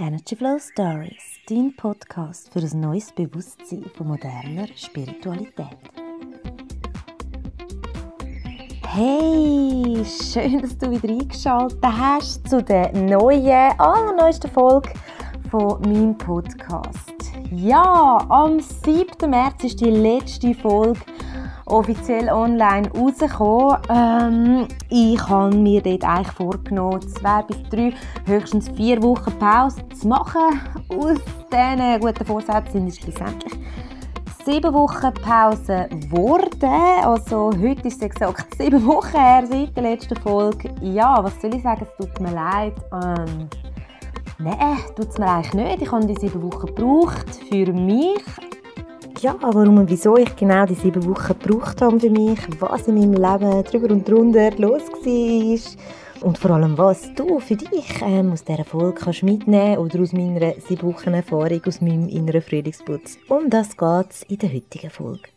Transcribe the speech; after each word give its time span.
Energy 0.00 0.34
Flow 0.34 0.58
Stories, 0.58 1.40
dein 1.46 1.76
Podcast 1.76 2.50
für 2.50 2.60
ein 2.60 2.80
neues 2.80 3.12
Bewusstsein 3.12 3.84
von 3.94 4.08
moderner 4.08 4.66
Spiritualität. 4.74 5.76
Hey, 8.86 10.02
schön, 10.02 10.62
dass 10.62 10.78
du 10.78 10.90
wieder 10.90 11.06
eingeschaltet 11.06 11.84
hast 11.84 12.48
zu 12.48 12.62
der 12.62 12.90
neuen, 12.94 13.78
allerneuesten 13.78 14.50
Folge 14.50 14.88
von 15.50 15.82
meinem 15.82 16.16
Podcast. 16.16 17.12
Ja, 17.50 18.24
am 18.30 18.58
7. 18.58 19.28
März 19.28 19.64
ist 19.64 19.80
die 19.82 19.90
letzte 19.90 20.54
Folge 20.54 21.00
offiziell 21.70 22.28
online 22.28 22.90
rausgekommen. 22.92 23.78
Ähm, 23.88 24.68
ich 24.88 25.28
habe 25.28 25.54
mir 25.56 25.80
dort 25.82 26.04
eigentlich 26.04 26.32
vorgenommen, 26.32 27.00
zwei 27.02 27.42
bis 27.42 27.62
drei, 27.70 27.92
höchstens 28.26 28.68
vier 28.70 29.02
Wochen 29.02 29.32
Pause 29.38 29.82
zu 29.98 30.08
machen. 30.08 30.60
Aus 30.88 31.18
diesen 31.52 32.00
guten 32.00 32.24
Vorsätzen 32.24 32.72
sind 32.72 32.88
es 32.88 32.96
schlussendlich 32.98 33.52
sieben 34.44 34.72
Wochen 34.72 35.12
Pause 35.14 35.86
geworden. 35.90 37.04
Also 37.04 37.50
heute 37.60 37.88
ist 37.88 37.96
es 37.96 38.02
exakt 38.02 38.54
sieben 38.58 38.84
Wochen 38.86 39.16
her 39.16 39.44
seit 39.46 39.76
der 39.76 39.82
letzten 39.82 40.16
Folge. 40.16 40.70
Ja, 40.80 41.22
was 41.22 41.40
soll 41.40 41.54
ich 41.54 41.62
sagen, 41.62 41.86
es 41.86 42.06
tut 42.06 42.20
mir 42.20 42.32
leid. 42.32 42.74
Ähm, 42.92 43.48
Nein, 44.42 44.78
tut 44.96 45.10
es 45.10 45.18
mir 45.18 45.28
eigentlich 45.28 45.52
nicht. 45.52 45.82
Ich 45.82 45.92
habe 45.92 46.06
die 46.06 46.14
sieben 46.14 46.42
Wochen 46.42 46.74
gebraucht 46.74 47.28
für 47.50 47.72
mich. 47.74 48.24
Ja, 49.22 49.36
warum 49.38 49.76
und 49.76 49.90
wieso 49.90 50.16
ich 50.16 50.34
genau 50.34 50.64
die 50.64 50.74
sieben 50.74 51.04
Wochen 51.04 51.38
gebraucht 51.38 51.82
habe 51.82 52.00
für 52.00 52.08
mich, 52.08 52.38
was 52.58 52.88
in 52.88 52.94
meinem 52.94 53.12
Leben 53.12 53.64
drüber 53.64 53.92
und 53.92 54.08
drunter 54.08 54.50
los 54.52 54.80
war 54.90 56.26
und 56.26 56.38
vor 56.38 56.52
allem, 56.52 56.78
was 56.78 57.12
du 57.14 57.38
für 57.38 57.56
dich 57.56 58.00
ähm, 58.00 58.32
aus 58.32 58.44
dieser 58.44 58.64
Folge 58.64 58.98
kannst 58.98 59.22
mitnehmen 59.22 59.76
oder 59.76 60.00
aus 60.00 60.14
meiner 60.14 60.54
sieben 60.66 60.94
Wochen 60.94 61.12
Erfahrung 61.12 61.60
aus 61.66 61.82
meinem 61.82 62.08
inneren 62.08 62.40
Frühlingsputz. 62.40 63.18
Um 63.28 63.50
das 63.50 63.76
geht 63.76 64.10
es 64.10 64.22
in 64.22 64.38
der 64.38 64.54
heutigen 64.54 64.88
Folge. 64.88 65.28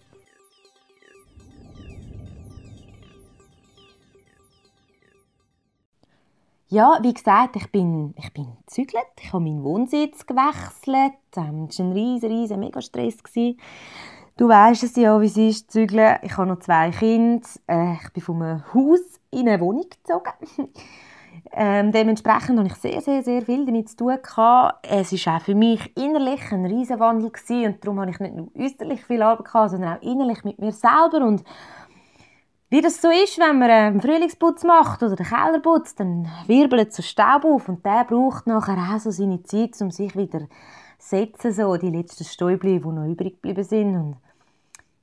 Ja, 6.74 6.98
wie 7.04 7.14
gesagt, 7.14 7.56
ich 7.56 7.72
bin, 7.72 8.16
ich 8.18 8.34
bin 8.34 8.48
gezügelt. 8.66 9.06
Ich 9.22 9.32
habe 9.32 9.44
meinen 9.44 9.64
Wohnsitz 9.64 10.26
gewechselt. 10.26 11.14
Ähm, 11.36 11.70
war 11.70 11.86
ein 11.86 11.92
riesen, 11.92 12.32
riesen 12.32 12.60
Megastress. 12.60 13.18
Du 14.38 14.50
weißt 14.50 14.82
es 14.82 14.96
ja, 14.96 15.22
wie 15.22 15.28
es 15.28 15.38
ist, 15.38 15.70
zügeln. 15.70 16.18
Ich 16.24 16.36
habe 16.36 16.48
noch 16.48 16.58
zwei 16.58 16.90
Kinder. 16.90 17.48
Äh, 17.68 17.94
ich 18.04 18.10
bin 18.14 18.24
von 18.24 18.42
einem 18.42 18.74
Haus 18.74 19.02
in 19.30 19.48
eine 19.48 19.62
Wohnung 19.62 19.86
gezogen. 19.88 20.32
ähm, 21.52 21.92
dementsprechend 21.92 22.58
habe 22.58 22.68
ich 22.68 22.76
sehr, 22.76 23.02
sehr, 23.02 23.22
sehr 23.22 23.44
viel 23.44 23.68
damit 23.68 23.90
zu 23.90 23.98
tun 23.98 24.18
gehabt. 24.24 24.88
Es 24.90 25.12
war 25.28 25.38
auch 25.38 25.42
für 25.42 25.54
mich 25.54 25.96
innerlich 25.96 26.52
ein 26.52 26.66
riesen 26.66 27.00
Wandel 27.00 27.30
gewesen. 27.30 27.66
und 27.68 27.86
darum 27.86 28.00
habe 28.00 28.10
ich 28.10 28.20
nicht 28.20 28.34
nur 28.34 28.50
äußerlich 28.58 29.06
viel 29.06 29.22
Arbeit 29.22 29.46
gehabt, 29.46 29.70
sondern 29.70 29.98
auch 29.98 30.02
innerlich 30.02 30.44
mit 30.44 30.58
mir 30.58 30.72
selber 30.72 31.24
und 31.24 31.44
wie 32.74 32.82
das 32.82 33.00
so 33.00 33.12
ist, 33.12 33.38
wenn 33.38 33.60
man 33.60 33.70
einen 33.70 34.02
Frühlingsputz 34.02 34.64
macht 34.64 35.04
oder 35.04 35.16
den 35.16 35.28
Kellerputz, 35.28 35.94
dann 35.94 36.28
wirbelt 36.48 36.92
so 36.92 37.04
Staub 37.04 37.46
auf 37.46 37.70
und 37.70 37.86
der 37.86 38.04
braucht 38.04 38.48
nachher 38.48 38.96
auch 38.96 39.00
so 39.00 39.12
seine 39.12 39.44
Zeit, 39.44 39.80
um 39.80 39.92
sich 39.92 40.18
wieder 40.18 40.40
zu 40.40 40.48
setzen, 40.98 41.54
so 41.54 41.78
die 41.78 41.92
letzten 41.92 42.24
Stäubchen, 42.24 42.82
die 42.82 42.88
noch 42.88 43.06
übrig 43.06 43.36
geblieben 43.36 43.64
sind. 43.64 43.96
Und 43.96 44.18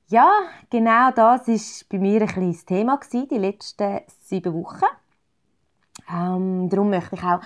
ja, 0.09 0.29
genau 0.69 1.11
das 1.11 1.47
war 1.47 1.57
bei 1.89 1.97
mir 1.99 2.21
ein 2.23 2.27
kleines 2.27 2.65
Thema 2.65 2.97
gewesen, 2.97 3.29
die 3.29 3.37
letzten 3.37 4.01
sieben 4.19 4.53
Wochen. 4.53 4.83
Ähm, 6.13 6.67
darum 6.69 6.89
möchte 6.89 7.15
ich 7.15 7.23
auch 7.23 7.39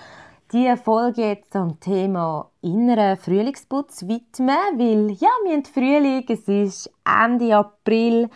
diese 0.50 0.76
Folge 0.76 1.22
jetzt 1.22 1.54
am 1.54 1.78
Thema 1.78 2.50
inneren 2.62 3.16
Frühlingsputz 3.16 4.08
widmen, 4.08 4.58
weil 4.76 5.12
ja, 5.12 5.28
wir 5.44 5.52
haben 5.52 5.64
Frühling, 5.64 6.24
es 6.28 6.48
ist 6.48 6.90
Ende 7.04 7.56
April, 7.56 8.28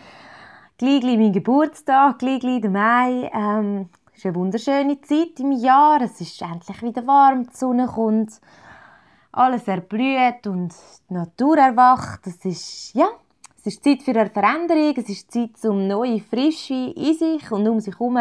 gleich 0.81 1.03
mein 1.03 1.31
Geburtstag, 1.31 2.17
gleich 2.17 2.41
der 2.41 2.69
Mai. 2.71 3.29
Ähm, 3.31 3.89
es 4.11 4.17
ist 4.17 4.25
eine 4.25 4.35
wunderschöne 4.35 4.99
Zeit 5.01 5.39
im 5.39 5.51
Jahr. 5.51 6.01
Es 6.01 6.19
ist 6.19 6.41
endlich 6.41 6.81
wieder 6.81 7.05
warm, 7.05 7.43
die 7.43 7.55
Sonne 7.55 7.85
kommt, 7.85 8.41
alles 9.31 9.67
erblüht 9.67 10.47
und 10.47 10.73
die 11.07 11.13
Natur 11.13 11.59
erwacht. 11.59 12.25
Es 12.25 12.43
ist, 12.45 12.95
ja, 12.95 13.09
es 13.59 13.67
ist 13.67 13.83
Zeit 13.83 14.01
für 14.01 14.19
eine 14.19 14.31
Veränderung. 14.31 14.95
Es 14.97 15.07
ist 15.07 15.31
Zeit, 15.31 15.51
um 15.65 15.87
neue 15.87 16.19
Frische 16.19 16.73
in 16.73 17.13
sich 17.13 17.51
und 17.51 17.67
um 17.67 17.79
sich 17.79 17.93
herum 17.93 18.17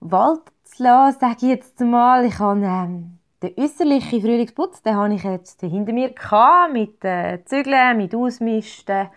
walten 0.00 0.50
zu 0.64 0.82
lassen, 0.82 1.20
sage 1.20 1.36
ich 1.36 1.42
jetzt 1.42 1.78
mal. 1.78 2.24
Ich 2.24 2.38
habe 2.40 2.64
ähm, 2.64 3.18
den 3.40 3.54
äußerlichen 3.56 4.20
Frühlingsputz, 4.22 4.82
den 4.82 4.96
habe 4.96 5.14
ich 5.14 5.22
jetzt 5.22 5.60
hinter 5.60 5.92
mir 5.92 6.10
gehabt, 6.10 6.72
mit 6.72 7.04
äh, 7.04 7.44
Zügeln, 7.44 7.96
mit 7.96 8.12
Ausmisten 8.12 9.08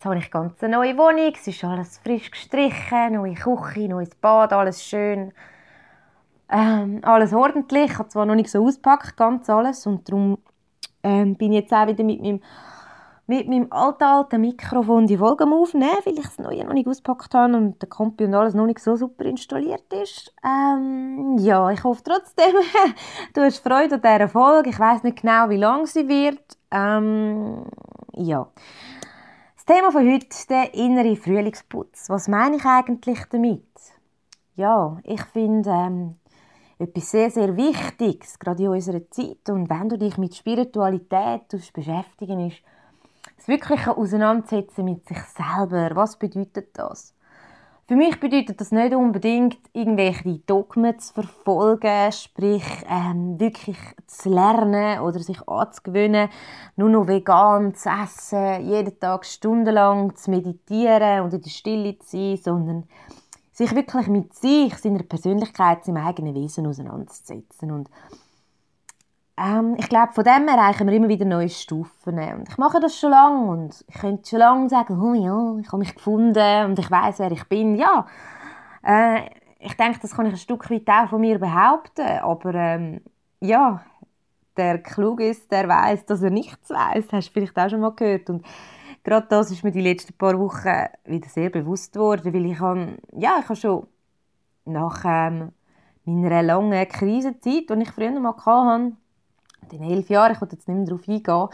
Jetzt 0.00 0.06
habe 0.06 0.16
ich 0.16 0.30
ganz 0.30 0.62
eine 0.62 0.76
neue 0.78 0.96
Wohnung, 0.96 1.30
es 1.34 1.46
ist 1.46 1.62
alles 1.62 1.98
frisch 1.98 2.30
gestrichen, 2.30 3.12
neue 3.12 3.34
Küche, 3.34 3.86
neues 3.86 4.14
Bad, 4.14 4.50
alles 4.50 4.82
schön. 4.82 5.30
Ähm, 6.48 7.00
alles 7.02 7.34
ordentlich, 7.34 7.90
ich 7.90 7.98
habe 7.98 8.08
zwar 8.08 8.24
noch 8.24 8.34
nicht 8.34 8.50
so 8.50 8.64
ausgepackt, 8.64 9.14
ganz 9.18 9.50
alles, 9.50 9.86
und 9.86 10.08
darum 10.08 10.38
ähm, 11.02 11.36
bin 11.36 11.52
ich 11.52 11.60
jetzt 11.60 11.74
auch 11.74 11.86
wieder 11.86 12.02
mit 12.02 12.22
meinem, 12.22 12.40
mit 13.26 13.46
meinem 13.46 13.66
alten, 13.70 14.04
alten 14.04 14.40
Mikrofon 14.40 15.06
die 15.06 15.18
Folge 15.18 15.44
aufnehmen, 15.44 15.98
weil 16.06 16.14
ich 16.14 16.22
das 16.22 16.38
neue 16.38 16.64
noch 16.64 16.72
nicht 16.72 16.88
ausgepackt 16.88 17.34
habe 17.34 17.54
und 17.54 17.82
der 17.82 17.90
Kompi 17.90 18.24
und 18.24 18.32
alles 18.32 18.54
noch 18.54 18.64
nicht 18.64 18.80
so 18.80 18.96
super 18.96 19.26
installiert 19.26 19.92
ist. 19.92 20.34
Ähm, 20.42 21.36
ja, 21.40 21.70
ich 21.72 21.84
hoffe 21.84 22.02
trotzdem, 22.02 22.54
du 23.34 23.42
hast 23.42 23.58
Freude 23.58 23.96
an 23.96 24.00
dieser 24.00 24.28
Folge. 24.30 24.70
Ich 24.70 24.80
weiß 24.80 25.02
nicht 25.02 25.20
genau, 25.20 25.50
wie 25.50 25.58
lang 25.58 25.84
sie 25.84 26.08
wird. 26.08 26.40
Ähm, 26.70 27.66
ja. 29.70 29.76
Thema 29.76 29.92
von 29.92 30.12
heute, 30.12 30.26
der 30.48 30.74
innere 30.74 31.16
Frühlingsputz. 31.16 32.08
Was 32.08 32.28
meine 32.28 32.56
ich 32.56 32.64
eigentlich 32.64 33.20
damit? 33.30 33.66
Ja, 34.56 34.98
ich 35.04 35.22
finde 35.22 35.70
ähm, 35.70 36.16
etwas 36.78 37.10
sehr, 37.10 37.30
sehr 37.30 37.56
Wichtiges, 37.56 38.38
gerade 38.38 38.64
in 38.64 38.68
unserer 38.70 39.08
Zeit. 39.10 39.48
Und 39.48 39.70
wenn 39.70 39.88
du 39.88 39.96
dich 39.96 40.18
mit 40.18 40.34
Spiritualität 40.34 41.48
beschäftigen 41.72 42.48
ist, 42.48 42.58
das 43.36 43.48
wirkliche 43.48 43.96
Auseinandersetzen 43.96 44.84
mit 44.84 45.06
sich 45.06 45.18
selber. 45.18 45.94
Was 45.94 46.18
bedeutet 46.18 46.76
das? 46.76 47.14
Für 47.90 47.96
mich 47.96 48.20
bedeutet 48.20 48.60
das 48.60 48.70
nicht 48.70 48.94
unbedingt, 48.94 49.58
irgendwelche 49.72 50.38
Dogmen 50.46 50.96
zu 51.00 51.12
verfolgen, 51.12 52.12
sprich 52.12 52.62
ähm, 52.88 53.40
wirklich 53.40 53.78
zu 54.06 54.28
lernen 54.28 55.00
oder 55.00 55.18
sich 55.18 55.48
anzugewöhnen, 55.48 56.28
nur 56.76 56.88
noch 56.88 57.08
vegan 57.08 57.74
zu 57.74 57.88
essen, 57.88 58.64
jeden 58.64 59.00
Tag 59.00 59.26
stundenlang 59.26 60.14
zu 60.14 60.30
meditieren 60.30 61.24
und 61.24 61.34
in 61.34 61.42
der 61.42 61.50
Stille 61.50 61.98
zu 61.98 62.06
sein, 62.06 62.36
sondern 62.36 62.84
sich 63.50 63.74
wirklich 63.74 64.06
mit 64.06 64.34
sich, 64.34 64.72
seiner 64.76 65.02
Persönlichkeit, 65.02 65.84
seinem 65.84 66.06
eigenen 66.06 66.36
Wesen 66.36 66.68
auseinanderzusetzen. 66.68 67.72
Und 67.72 67.90
ähm, 69.40 69.76
ich 69.78 69.88
glaube, 69.88 70.12
von 70.12 70.24
dem 70.24 70.48
erreichen 70.48 70.86
wir 70.86 70.94
immer 70.94 71.08
wieder 71.08 71.24
neue 71.24 71.48
Stufen. 71.48 72.18
Und 72.18 72.48
ich 72.48 72.58
mache 72.58 72.80
das 72.80 72.98
schon 72.98 73.10
lange 73.10 73.50
und 73.50 73.84
ich 73.88 73.94
könnte 73.94 74.28
schon 74.28 74.38
lange 74.40 74.68
sagen, 74.68 75.00
oh 75.00 75.14
ja, 75.14 75.60
ich 75.60 75.68
habe 75.68 75.78
mich 75.78 75.94
gefunden 75.94 76.64
und 76.66 76.78
ich 76.78 76.90
weiß, 76.90 77.20
wer 77.20 77.32
ich 77.32 77.44
bin. 77.44 77.74
Ja, 77.74 78.06
äh, 78.84 79.22
ich 79.58 79.74
denke, 79.74 79.98
das 80.00 80.14
kann 80.14 80.26
ich 80.26 80.32
ein 80.32 80.38
Stück 80.38 80.70
weit 80.70 80.88
auch 80.88 81.08
von 81.08 81.20
mir 81.20 81.38
behaupten. 81.38 82.06
Aber 82.22 82.54
ähm, 82.54 83.00
ja, 83.40 83.82
der 84.56 84.78
klug 84.78 85.20
ist, 85.20 85.50
der 85.50 85.68
weiß, 85.68 86.04
dass 86.06 86.22
er 86.22 86.30
nichts 86.30 86.68
weiß. 86.68 87.06
Hast 87.12 87.28
du 87.28 87.32
vielleicht 87.32 87.58
auch 87.58 87.70
schon 87.70 87.80
mal 87.80 87.94
gehört. 87.94 88.28
Und 88.28 88.44
gerade 89.02 89.26
das 89.28 89.50
ist 89.50 89.64
mir 89.64 89.72
die 89.72 89.80
letzten 89.80 90.12
paar 90.14 90.38
Wochen 90.38 90.86
wieder 91.04 91.28
sehr 91.28 91.50
bewusst 91.50 91.94
geworden, 91.94 92.34
weil 92.34 92.46
ich 92.46 92.60
habe, 92.60 92.98
ja, 93.12 93.38
ich 93.40 93.44
habe 93.44 93.56
schon 93.56 93.86
nach 94.66 95.02
ähm, 95.04 95.52
meiner 96.04 96.42
langen 96.42 96.88
Krisenzeit, 96.88 97.70
die 97.70 97.82
ich 97.82 97.90
früher 97.90 98.18
mal 98.20 98.34
hatte, 98.36 98.92
in 99.72 99.82
elf 99.82 100.08
Jahren, 100.08 100.32
ich 100.32 100.40
will 100.40 100.48
jetzt 100.52 100.68
nicht 100.68 100.76
mehr 100.76 100.86
darauf 100.86 101.08
eingehen, 101.08 101.48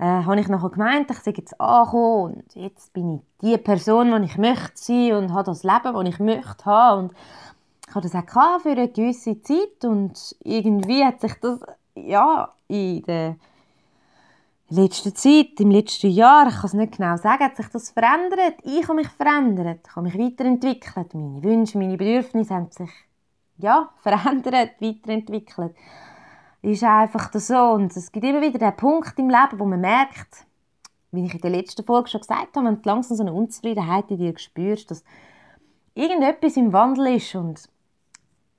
äh, 0.00 0.24
habe 0.24 0.40
ich 0.40 0.48
nachher 0.48 0.70
gemeint, 0.70 1.10
ich 1.10 1.18
sei 1.18 1.32
jetzt 1.36 1.60
angekommen 1.60 2.34
und 2.34 2.54
jetzt 2.54 2.92
bin 2.94 3.16
ich 3.16 3.20
die 3.42 3.58
Person, 3.58 4.18
die 4.18 4.26
ich 4.26 4.38
möchte 4.38 4.72
sein 4.74 5.12
und 5.12 5.34
habe 5.34 5.44
das 5.44 5.62
Leben, 5.62 5.94
das 5.94 6.08
ich 6.08 6.18
möchte 6.18 6.64
haben. 6.64 7.00
Und 7.00 7.12
ich 7.86 7.94
habe 7.94 8.08
das 8.08 8.14
auch 8.14 8.60
für 8.60 8.70
eine 8.70 8.88
gewisse 8.88 9.42
Zeit 9.42 9.84
und 9.84 10.36
irgendwie 10.42 11.04
hat 11.04 11.20
sich 11.20 11.34
das 11.42 11.60
ja, 11.94 12.50
in 12.68 13.02
der 13.02 13.36
letzten 14.70 15.14
Zeit, 15.14 15.58
im 15.58 15.70
letzten 15.70 16.10
Jahr, 16.10 16.46
ich 16.46 16.54
kann 16.54 16.66
es 16.66 16.72
nicht 16.72 16.96
genau 16.96 17.16
sagen, 17.16 17.44
hat 17.44 17.56
sich 17.56 17.68
das 17.68 17.90
verändert. 17.90 18.54
Ich 18.62 18.84
habe 18.84 18.94
mich 18.94 19.08
verändert, 19.08 19.80
ich 19.86 19.96
habe 19.96 20.06
mich 20.06 20.18
weiterentwickelt. 20.18 21.12
Meine 21.12 21.42
Wünsche, 21.42 21.76
meine 21.76 21.96
Bedürfnisse 21.96 22.54
haben 22.54 22.70
sich 22.70 22.90
ja, 23.58 23.90
verändert, 24.02 24.80
weiterentwickelt 24.80 25.74
ist 26.62 26.84
einfach 26.84 27.32
so. 27.32 27.56
Und 27.72 27.96
es 27.96 28.12
gibt 28.12 28.24
immer 28.24 28.40
wieder 28.40 28.58
den 28.58 28.76
Punkt 28.76 29.18
im 29.18 29.28
Leben, 29.30 29.58
wo 29.58 29.64
man 29.64 29.80
merkt, 29.80 30.46
wie 31.12 31.24
ich 31.24 31.34
in 31.34 31.40
der 31.40 31.50
letzten 31.50 31.84
Folge 31.84 32.08
schon 32.08 32.20
gesagt 32.20 32.56
habe, 32.56 32.66
wenn 32.66 32.82
du 32.82 32.88
langsam 32.88 33.16
so 33.16 33.22
eine 33.22 33.32
Unzufriedenheit 33.32 34.10
in 34.10 34.18
dir 34.18 34.38
spürst, 34.38 34.90
dass 34.90 35.04
irgendetwas 35.94 36.56
im 36.56 36.72
Wandel 36.72 37.16
ist 37.16 37.34
und 37.34 37.68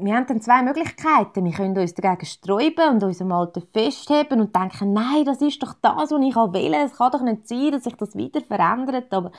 wir 0.04 0.16
haben 0.16 0.26
dann 0.26 0.42
zwei 0.42 0.64
Möglichkeiten. 0.64 1.46
Wir 1.46 1.52
können 1.52 1.78
uns 1.78 1.94
dagegen 1.94 2.26
sträuben 2.26 2.90
und 2.90 3.04
uns 3.04 3.22
am 3.22 3.32
Alten 3.32 3.62
festheben 3.72 4.42
und 4.42 4.56
denken, 4.56 4.94
nein, 4.94 5.26
das 5.26 5.42
ist 5.42 5.62
doch 5.62 5.76
das, 5.80 6.12
was 6.12 6.12
ich 6.12 6.36
will. 6.36 6.74
Es 6.74 6.98
kann 6.98 7.12
doch 7.12 7.22
nicht 7.22 7.48
sein, 7.48 7.72
dass 7.72 7.84
sich 7.84 7.96
das 7.96 8.16
wieder 8.16 8.42
verändert. 8.42 9.14
Aber 9.14 9.32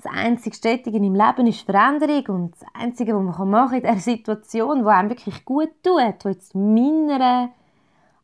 das 0.00 0.12
einzige 0.12 0.54
Stetige 0.54 0.96
im 0.98 1.14
Leben 1.14 1.46
ist 1.48 1.62
Veränderung 1.62 2.42
und 2.42 2.54
das 2.54 2.64
Einzige, 2.74 3.14
was 3.14 3.38
man 3.38 3.50
machen 3.50 3.82
kann 3.82 3.90
in 3.90 3.94
dieser 3.94 4.12
Situation, 4.12 4.84
die 4.84 4.88
einem 4.88 5.10
wirklich 5.10 5.44
gut 5.44 5.70
tut, 5.82 6.24
wo 6.24 6.28
jetzt 6.28 6.54
meiner 6.54 7.50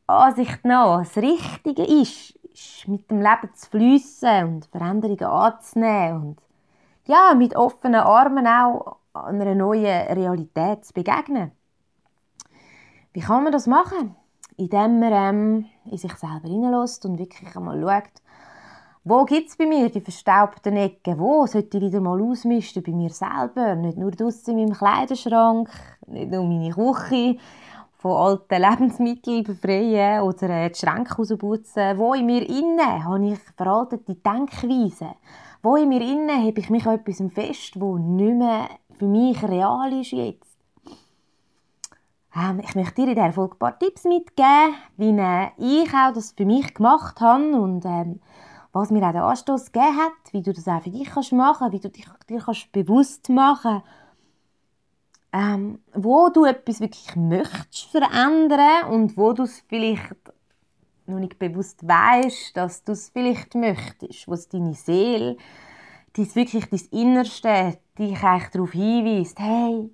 Ansicht 0.09 0.65
nach 0.65 1.01
das 1.01 1.17
Richtige 1.19 1.83
ist, 1.83 2.35
ist 2.53 2.89
mit 2.89 3.11
dem 3.11 3.21
Leben 3.21 3.55
zu 3.55 3.69
fließen 3.69 4.45
und 4.47 4.67
Veränderungen 4.67 5.23
anzunehmen 5.23 6.23
und 6.23 6.39
ja, 7.05 7.35
mit 7.35 7.55
offenen 7.55 8.01
Armen 8.01 8.47
auch 8.47 8.97
einer 9.13 9.55
neuen 9.55 10.07
Realität 10.09 10.85
zu 10.85 10.95
begegnen. 10.95 11.53
Wie 13.13 13.21
kann 13.21 13.43
man 13.45 13.53
das 13.53 13.67
machen? 13.67 14.17
Indem 14.57 14.99
man 14.99 15.13
ähm, 15.13 15.67
in 15.85 15.99
sich 15.99 16.15
selber 16.15 16.49
hineinlässt 16.49 17.05
und 17.05 17.19
wirklich 17.19 17.55
einmal 17.55 17.81
schaut, 17.81 18.23
wo 19.05 19.25
gibt 19.25 19.49
es 19.49 19.57
bei 19.57 19.67
mir 19.67 19.91
die 19.91 20.01
verstaubten 20.01 20.77
Ecken? 20.77 21.19
Wo 21.19 21.47
sollte 21.47 21.79
ich 21.79 21.85
wieder 21.85 22.01
mal 22.01 22.21
ausmisten 22.21 22.83
bei 22.83 22.93
mir 22.93 23.11
selber? 23.11 23.75
Nicht 23.75 23.97
nur 23.97 24.11
draussen 24.11 24.59
in 24.59 24.69
meinem 24.69 24.77
Kleiderschrank, 24.77 25.71
nicht 26.07 26.31
nur 26.31 26.45
meine 26.45 26.71
Küche, 26.71 27.39
von 27.99 28.13
alten 28.13 28.63
Lebensmitteln 28.63 29.43
befreien 29.43 30.23
oder 30.23 30.69
die 30.69 30.79
Schränke 30.79 31.17
rausputzen. 31.17 31.99
Wo 31.99 32.15
in 32.15 32.27
mir 32.27 32.49
innen 32.49 33.05
habe 33.05 33.29
ich 33.29 33.39
veraltete 33.57 34.15
Denkweisen? 34.15 35.15
Wo 35.63 35.77
in 35.77 35.89
mir 35.89 36.01
innen 36.01 36.47
habe 36.47 36.61
ich 36.61 36.71
mich 36.71 36.87
an 36.87 37.01
etwas 37.01 37.23
fest, 37.33 37.81
wo 37.81 37.99
nicht 37.99 38.37
mehr 38.37 38.69
für 38.99 39.07
mich 39.07 39.43
real 39.43 39.93
ist 39.93 40.13
jetzt? 40.13 40.47
Ähm, 42.37 42.61
ich 42.61 42.75
möchte 42.77 42.95
dir 43.03 43.09
in 43.09 43.15
dieser 43.15 43.33
Folge 43.33 43.57
ein 43.57 43.59
paar 43.59 43.79
Tipps 43.79 44.05
mitgeben, 44.05 44.75
wie 44.97 45.11
äh, 45.11 45.49
ich 45.59 45.93
auch 45.93 46.13
das 46.13 46.33
für 46.33 46.47
mich 46.47 46.73
gemacht 46.75 47.21
habe 47.21 47.57
und 47.57 47.85
ähm, 47.85 48.21
was 48.73 48.91
mir 48.91 49.03
auch 49.03 49.13
den 49.13 49.23
Anstoß 49.23 49.73
gegeben 49.73 49.97
hat, 49.97 50.33
wie 50.33 50.43
du 50.43 50.53
das 50.53 50.69
auch 50.69 50.83
für 50.83 50.91
dich 50.91 51.09
kannst 51.09 51.33
machen 51.33 51.73
wie 51.73 51.81
du 51.81 51.89
dich 51.89 52.07
dir 52.29 52.41
kannst 52.41 52.71
bewusst 52.71 53.29
machen 53.29 53.83
ähm, 55.33 55.81
wo 55.95 56.31
du 56.31 56.45
etwas 56.45 56.81
wirklich 56.81 57.15
möchtest 57.17 57.91
verändern 57.91 58.91
und 58.91 59.17
wo 59.17 59.33
du 59.33 59.43
es 59.43 59.63
vielleicht 59.69 60.15
noch 61.07 61.19
nicht 61.19 61.39
bewusst 61.39 61.87
weißt, 61.87 62.57
dass 62.57 62.85
du 62.85 62.93
es 62.93 63.11
vielleicht 63.11 63.55
möchtest, 63.55 64.29
was 64.29 64.49
deine 64.49 64.75
Seele, 64.75 65.37
dies 66.17 66.35
wirklich 66.35 66.67
dein 66.69 67.01
Innerste, 67.01 67.79
dich 67.99 68.23
eigentlich 68.23 68.51
darauf 68.51 68.73
hinweist, 68.73 69.39
hey, 69.39 69.91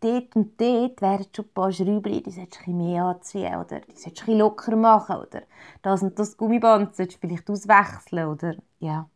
dort 0.00 0.36
und 0.36 0.60
dort 0.60 1.02
wären 1.02 1.26
schon 1.34 1.44
ein 1.44 1.54
paar 1.54 1.72
Schräubchen, 1.72 2.22
die 2.22 2.30
solltest 2.30 2.66
du 2.66 2.70
mehr 2.70 3.04
anziehen 3.04 3.56
oder 3.56 3.80
die 3.80 3.96
solltest 3.96 4.26
du 4.26 4.36
locker 4.36 4.76
machen 4.76 5.16
oder 5.16 5.42
das 5.82 6.02
und 6.02 6.18
das 6.18 6.36
Gummiband 6.36 6.94
solltest 6.94 7.22
du 7.22 7.28
vielleicht 7.28 7.50
auswechseln 7.50 8.28
oder 8.28 8.56
ja. 8.78 9.08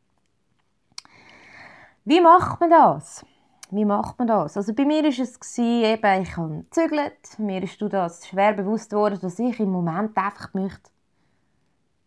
Wie 2.04 2.20
macht 2.20 2.60
man 2.60 2.70
das? 2.70 3.24
Wie 3.70 3.84
macht 3.84 4.18
man 4.18 4.28
das? 4.28 4.56
Also 4.56 4.74
bei 4.74 4.84
mir 4.84 5.02
war 5.02 5.10
es 5.10 5.58
eben, 5.58 6.22
ich 6.22 6.36
habe 6.36 6.64
gezügelt, 6.70 7.38
mir 7.38 7.62
ist 7.62 7.80
das 7.80 8.26
schwer 8.26 8.52
bewusst 8.52 8.90
geworden, 8.90 9.18
dass 9.22 9.38
ich 9.38 9.60
im 9.60 9.70
Moment 9.70 10.16
einfach 10.16 10.52
möchte, 10.54 10.90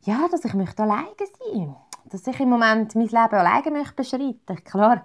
ja, 0.02 0.28
dass 0.30 0.44
ich 0.44 0.54
möchte 0.54 0.84
alleine 0.84 1.08
sein 1.18 1.76
dass 2.10 2.28
ich 2.28 2.40
im 2.40 2.50
Moment 2.50 2.94
mein 2.96 3.08
Leben 3.08 3.16
alleine 3.16 3.72
möchte 3.72 3.96
beschreiten. 3.96 4.64
Klar, 4.66 5.04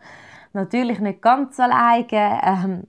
natürlich 0.52 1.00
nicht 1.00 1.22
ganz 1.22 1.58
alleine, 1.58 2.40
ähm, 2.42 2.82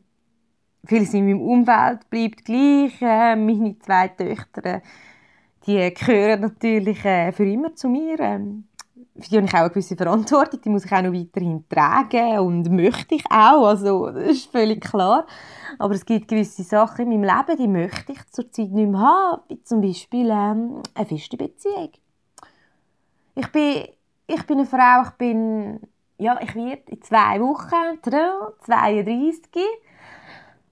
Vieles 0.85 1.13
in 1.13 1.25
meinem 1.25 1.41
Umfeld 1.41 2.09
bleibt 2.09 2.45
gleich. 2.45 3.01
Äh, 3.01 3.35
meine 3.35 3.77
zwei 3.79 4.07
Töchter, 4.07 4.81
die 5.67 5.93
gehören 5.93 6.41
natürlich 6.41 7.03
äh, 7.03 7.31
für 7.33 7.43
immer 7.45 7.75
zu 7.75 7.89
mir. 7.89 8.19
Ähm, 8.19 8.68
für 9.21 9.29
die 9.29 9.37
habe 9.37 9.45
ich 9.45 9.53
auch 9.53 9.59
eine 9.59 9.69
gewisse 9.69 9.95
Verantwortung, 9.95 10.61
die 10.61 10.69
muss 10.69 10.85
ich 10.85 10.91
auch 10.91 11.01
noch 11.01 11.13
weiterhin 11.13 11.63
tragen 11.67 12.39
und 12.39 12.69
möchte 12.71 13.15
ich 13.15 13.23
auch, 13.29 13.65
also 13.65 14.09
das 14.09 14.27
ist 14.29 14.51
völlig 14.51 14.81
klar. 14.81 15.25
Aber 15.77 15.93
es 15.93 16.05
gibt 16.05 16.27
gewisse 16.27 16.63
Sachen 16.63 17.11
in 17.11 17.21
meinem 17.21 17.37
Leben, 17.37 17.57
die 17.57 17.67
möchte 17.67 18.11
ich 18.13 18.25
zurzeit 18.31 18.71
nicht 18.71 18.89
mehr 18.89 18.99
haben, 18.99 19.41
wie 19.47 19.61
zum 19.63 19.81
Beispiel 19.81 20.29
ähm, 20.29 20.81
eine 20.93 21.05
feste 21.05 21.37
Beziehung. 21.37 21.91
Ich 23.35 23.47
bin, 23.51 23.87
ich 24.27 24.45
bin 24.45 24.57
eine 24.57 24.67
Frau, 24.67 25.03
ich 25.03 25.11
bin, 25.11 25.79
ja, 26.17 26.39
ich 26.41 26.55
werde 26.55 26.83
in 26.87 27.01
zwei 27.01 27.39
Wochen 27.39 28.01
32 28.01 29.63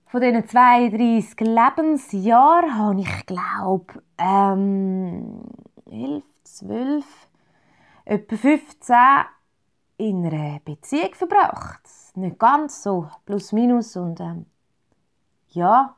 von 0.09 0.21
diesen 0.21 0.47
32 0.47 1.39
Lebensjahren 1.41 2.77
habe 2.77 3.01
ich, 3.01 3.25
glaube 3.25 4.01
ähm, 4.17 5.41
11, 5.91 6.23
12, 6.43 7.26
etwa 8.07 8.37
15 8.37 8.95
in 9.97 10.25
einer 10.25 10.59
Beziehung 10.63 11.13
verbracht. 11.13 11.81
Nicht 12.15 12.39
ganz 12.39 12.83
so, 12.83 13.09
plus 13.25 13.51
minus. 13.51 13.95
Und 13.95 14.19
ähm, 14.19 14.45
ja, 15.49 15.95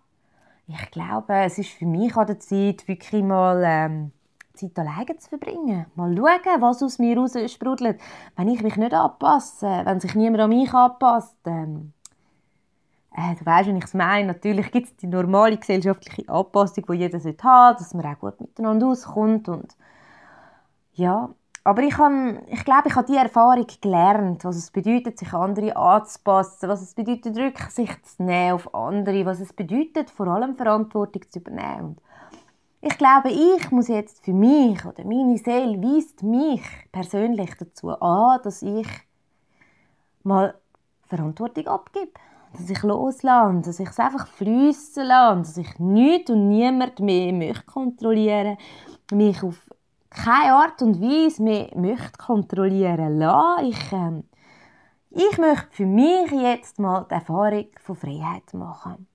ich 0.68 0.92
glaube, 0.92 1.34
es 1.34 1.58
ist 1.58 1.70
für 1.70 1.86
mich 1.86 2.16
an 2.16 2.28
der 2.28 2.40
Zeit, 2.40 2.88
wirklich 2.88 3.24
mal 3.24 3.62
ähm, 3.64 4.12
Zeit 4.54 4.78
alleine 4.80 5.18
zu 5.18 5.30
verbringen. 5.30 5.86
Mal 5.96 6.16
schauen, 6.16 6.62
was 6.62 6.84
aus 6.84 7.00
mir 7.00 7.18
raus 7.18 7.34
sprudelt. 7.48 8.00
Wenn 8.36 8.50
ich 8.50 8.64
mich 8.64 8.76
nicht 8.76 8.94
anpasse, 8.94 9.82
wenn 9.86 10.00
sich 10.00 10.16
niemand 10.16 10.42
an 10.42 10.50
mich 10.50 10.74
anpasst, 10.74 11.38
ähm, 11.46 11.94
äh, 13.16 13.36
du 13.36 13.46
weißt, 13.46 13.70
wie 13.70 13.78
ich 13.78 13.84
es 13.84 13.94
meine. 13.94 14.28
Natürlich 14.28 14.72
gibt 14.72 14.88
es 14.88 14.96
die 14.98 15.08
normale 15.08 15.58
gesellschaftliche 15.58 16.30
Anpassung, 16.30 16.86
die 16.90 16.98
jeder 16.98 17.20
sollte, 17.20 17.38
dass 17.44 17.94
man 17.94 18.06
auch 18.06 18.20
gut 18.20 18.42
miteinander 18.42 18.88
auskommt. 18.88 19.48
Und 19.48 19.76
ja, 20.94 21.30
aber 21.64 21.84
ich, 21.84 21.98
habe, 21.98 22.42
ich 22.48 22.64
glaube, 22.64 22.88
ich 22.88 22.96
habe 22.96 23.08
diese 23.08 23.20
Erfahrung 23.20 23.68
gelernt, 23.82 24.46
was 24.46 24.56
es 24.56 24.72
bedeutet, 24.72 25.20
sich 25.20 25.34
andere 25.34 25.76
anzupassen, 25.76 26.70
was 26.70 26.82
es 26.82 26.94
bedeutet, 26.94 27.38
Rücksicht 27.38 28.06
zu 28.06 28.24
nehmen 28.24 28.54
auf 28.54 28.74
andere, 28.74 29.26
was 29.26 29.40
es 29.40 29.54
bedeutet, 29.54 30.10
vor 30.10 30.28
allem 30.28 30.56
Verantwortung 30.56 31.22
zu 31.30 31.40
übernehmen. 31.40 31.98
Ich 32.82 32.98
glaube, 32.98 33.30
ich 33.30 33.72
muss 33.72 33.90
jetzt 33.90 34.24
für 34.24 34.34
mich 34.34 34.86
oder 34.86 35.04
meine 35.04 35.38
Seele 35.38 35.82
weist 35.82 36.24
mich 36.24 36.64
persönlich 36.92 37.54
dazu 37.60 37.90
an, 37.90 38.40
dass 38.44 38.62
ich 38.62 38.88
mal 40.24 40.56
Verantwortung 41.08 41.68
abgebe 41.68 42.12
dass 42.54 42.70
ich 42.70 42.82
loslasse, 42.84 43.62
dass 43.62 43.80
ich 43.80 43.90
es 43.90 44.00
einfach 44.00 44.28
fließen 44.28 45.06
lasse, 45.06 45.42
dass 45.42 45.58
ich 45.58 45.80
nichts 45.80 46.32
und 46.32 46.50
niemand 46.50 47.00
mehr 47.00 47.54
kontrollieren 47.66 48.58
mich 49.12 49.44
auf 49.44 49.70
keine 50.10 50.54
Art 50.54 50.82
und 50.82 51.02
Weise 51.02 51.44
mehr 51.44 51.70
möchte 51.76 52.18
kontrollieren 52.18 53.20
lassen. 53.20 53.66
Ich, 53.66 53.92
ähm, 53.92 54.24
ich 55.12 55.38
möchte 55.38 55.68
für 55.72 55.86
mich 55.86 56.32
jetzt 56.32 56.80
mal 56.80 57.06
die 57.10 57.16
Erfahrung 57.16 57.68
von 57.80 57.96
Freiheit 57.96 58.54
machen. 58.54 59.08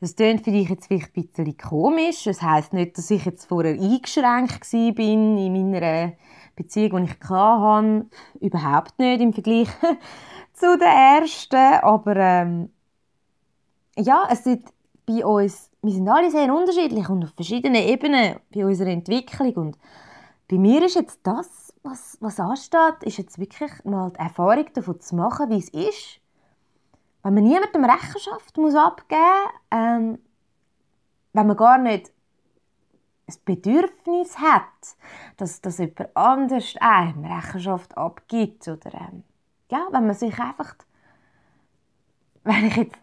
Das 0.00 0.14
klingt 0.14 0.44
für 0.44 0.52
dich 0.52 0.68
jetzt 0.68 0.86
vielleicht 0.86 1.16
ein 1.16 1.26
bisschen 1.26 1.56
komisch. 1.56 2.24
Das 2.24 2.40
heisst 2.40 2.72
nicht, 2.72 2.96
dass 2.96 3.10
ich 3.10 3.24
jetzt 3.24 3.46
vorher 3.46 3.72
eingeschränkt 3.72 4.72
war 4.72 4.98
in 4.98 5.70
meiner 5.70 6.12
Beziehung, 6.54 7.06
die 7.06 7.12
ich 7.12 7.30
hatte. 7.30 8.06
Überhaupt 8.40 8.98
nicht 8.98 9.20
im 9.20 9.32
Vergleich 9.32 9.68
zu 10.52 10.78
den 10.78 10.88
ersten, 10.88 11.56
aber 11.82 12.16
ähm, 12.16 12.70
ja, 13.96 14.28
es 14.30 14.44
sind 14.44 14.68
bei 15.04 15.24
uns, 15.24 15.67
wir 15.82 15.92
sind 15.92 16.08
alle 16.08 16.30
sehr 16.30 16.52
unterschiedlich 16.52 17.08
und 17.08 17.24
auf 17.24 17.34
verschiedenen 17.34 17.82
Ebenen 17.82 18.36
bei 18.52 18.64
unserer 18.64 18.88
Entwicklung. 18.88 19.56
Und 19.56 19.78
bei 20.48 20.58
mir 20.58 20.84
ist 20.84 20.96
jetzt 20.96 21.20
das, 21.22 21.72
was, 21.82 22.18
was 22.20 22.40
ansteht, 22.40 23.02
ist 23.02 23.18
jetzt 23.18 23.38
wirklich 23.38 23.84
mal 23.84 24.10
die 24.10 24.18
Erfahrung 24.18 24.66
davon 24.74 25.00
zu 25.00 25.14
machen, 25.14 25.50
wie 25.50 25.58
es 25.58 25.68
ist, 25.68 26.20
wenn 27.22 27.34
man 27.34 27.44
niemandem 27.44 27.84
Rechenschaft 27.84 28.56
muss 28.56 28.74
abgeben 28.74 29.20
muss, 29.20 29.52
ähm, 29.70 30.18
wenn 31.32 31.46
man 31.46 31.56
gar 31.56 31.78
nicht 31.78 32.12
ein 33.28 33.34
Bedürfnis 33.44 34.38
hat, 34.38 34.96
dass, 35.36 35.60
dass 35.60 35.78
jemand 35.78 36.16
anders 36.16 36.74
einem 36.80 37.24
Rechenschaft 37.24 37.96
abgibt 37.96 38.66
oder 38.66 38.94
ähm, 38.94 39.24
ja, 39.70 39.86
wenn 39.90 40.06
man 40.06 40.14
sich 40.14 40.38
einfach, 40.38 40.76
wenn 42.44 42.66
ich 42.66 42.76
jetzt 42.76 43.02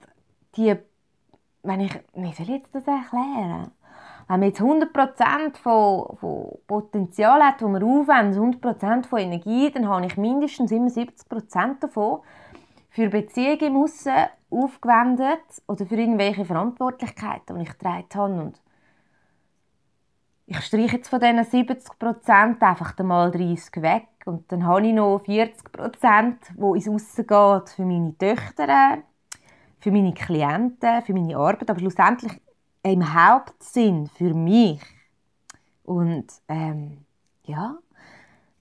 die, 0.57 0.75
wenn 1.65 1.81
ich, 1.81 1.93
wie 2.13 2.33
soll 2.33 2.55
ich 2.55 2.63
das 2.71 2.87
erklären? 2.87 3.71
Wenn 4.27 4.39
man 4.39 4.49
jetzt 4.49 4.61
100% 4.61 5.57
von, 5.57 6.17
von 6.17 6.57
Potenzial 6.65 7.43
hat, 7.43 7.61
das 7.61 7.69
wir 7.69 7.85
aufwenden, 7.85 8.59
100% 8.59 9.05
von 9.05 9.19
Energie, 9.19 9.71
dann 9.71 9.87
habe 9.87 10.05
ich 10.05 10.17
mindestens 10.17 10.71
immer 10.71 10.89
70% 10.89 11.79
davon 11.79 12.21
für 12.89 13.09
Beziehungen 13.09 13.59
im 13.59 13.77
Aussen 13.77 14.13
aufgewendet 14.49 15.43
oder 15.67 15.85
für 15.85 15.95
irgendwelche 15.95 16.45
Verantwortlichkeiten, 16.45 17.57
die 17.57 17.63
ich 17.63 17.69
getragen 17.69 18.07
habe. 18.15 18.33
Und 18.33 18.61
ich 20.47 20.59
streiche 20.61 20.97
jetzt 20.97 21.09
von 21.09 21.19
diesen 21.19 21.43
70 21.43 21.99
Prozent 21.99 22.61
einfach 22.61 22.97
mal 22.99 23.31
30 23.31 23.81
weg 23.81 24.07
und 24.25 24.51
dann 24.51 24.65
habe 24.65 24.87
ich 24.87 24.93
noch 24.93 25.19
40 25.25 25.71
Prozent, 25.71 26.39
wo 26.55 26.75
ins 26.75 26.87
Aussen 26.87 27.27
geht 27.27 27.69
für 27.69 27.85
meine 27.85 28.17
Töchter, 28.17 28.99
für 29.85 29.91
meine 29.91 30.15
Klienten, 30.15 31.03
für 31.03 31.13
meine 31.13 31.37
Arbeit, 31.37 31.69
aber 31.69 31.79
schlussendlich 31.79 32.31
im 32.81 33.13
Hauptsinn 33.13 34.07
für 34.07 34.33
mich. 34.33 34.81
Und 35.83 36.25
ähm, 36.47 37.05
ja, 37.43 37.77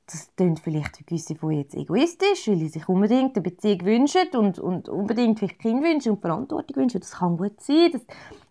das 0.04 0.28
klingt 0.36 0.60
vielleicht 0.60 0.98
für 0.98 1.04
gewisse 1.04 1.34
von 1.34 1.52
jetzt 1.52 1.74
egoistisch, 1.74 2.46
weil 2.46 2.58
sie 2.58 2.68
sich 2.68 2.86
unbedingt 2.90 3.36
eine 3.36 3.42
Beziehung 3.42 3.86
wünschen 3.86 4.28
und, 4.36 4.58
und 4.58 4.90
unbedingt 4.90 5.38
vielleicht 5.38 5.60
Kind 5.60 5.82
wünschen 5.82 6.12
und 6.12 6.20
Verantwortung 6.20 6.76
wünschen. 6.76 7.00
Das 7.00 7.12
kann 7.12 7.38
gut 7.38 7.58
sein. 7.58 7.92
Das, 7.92 8.02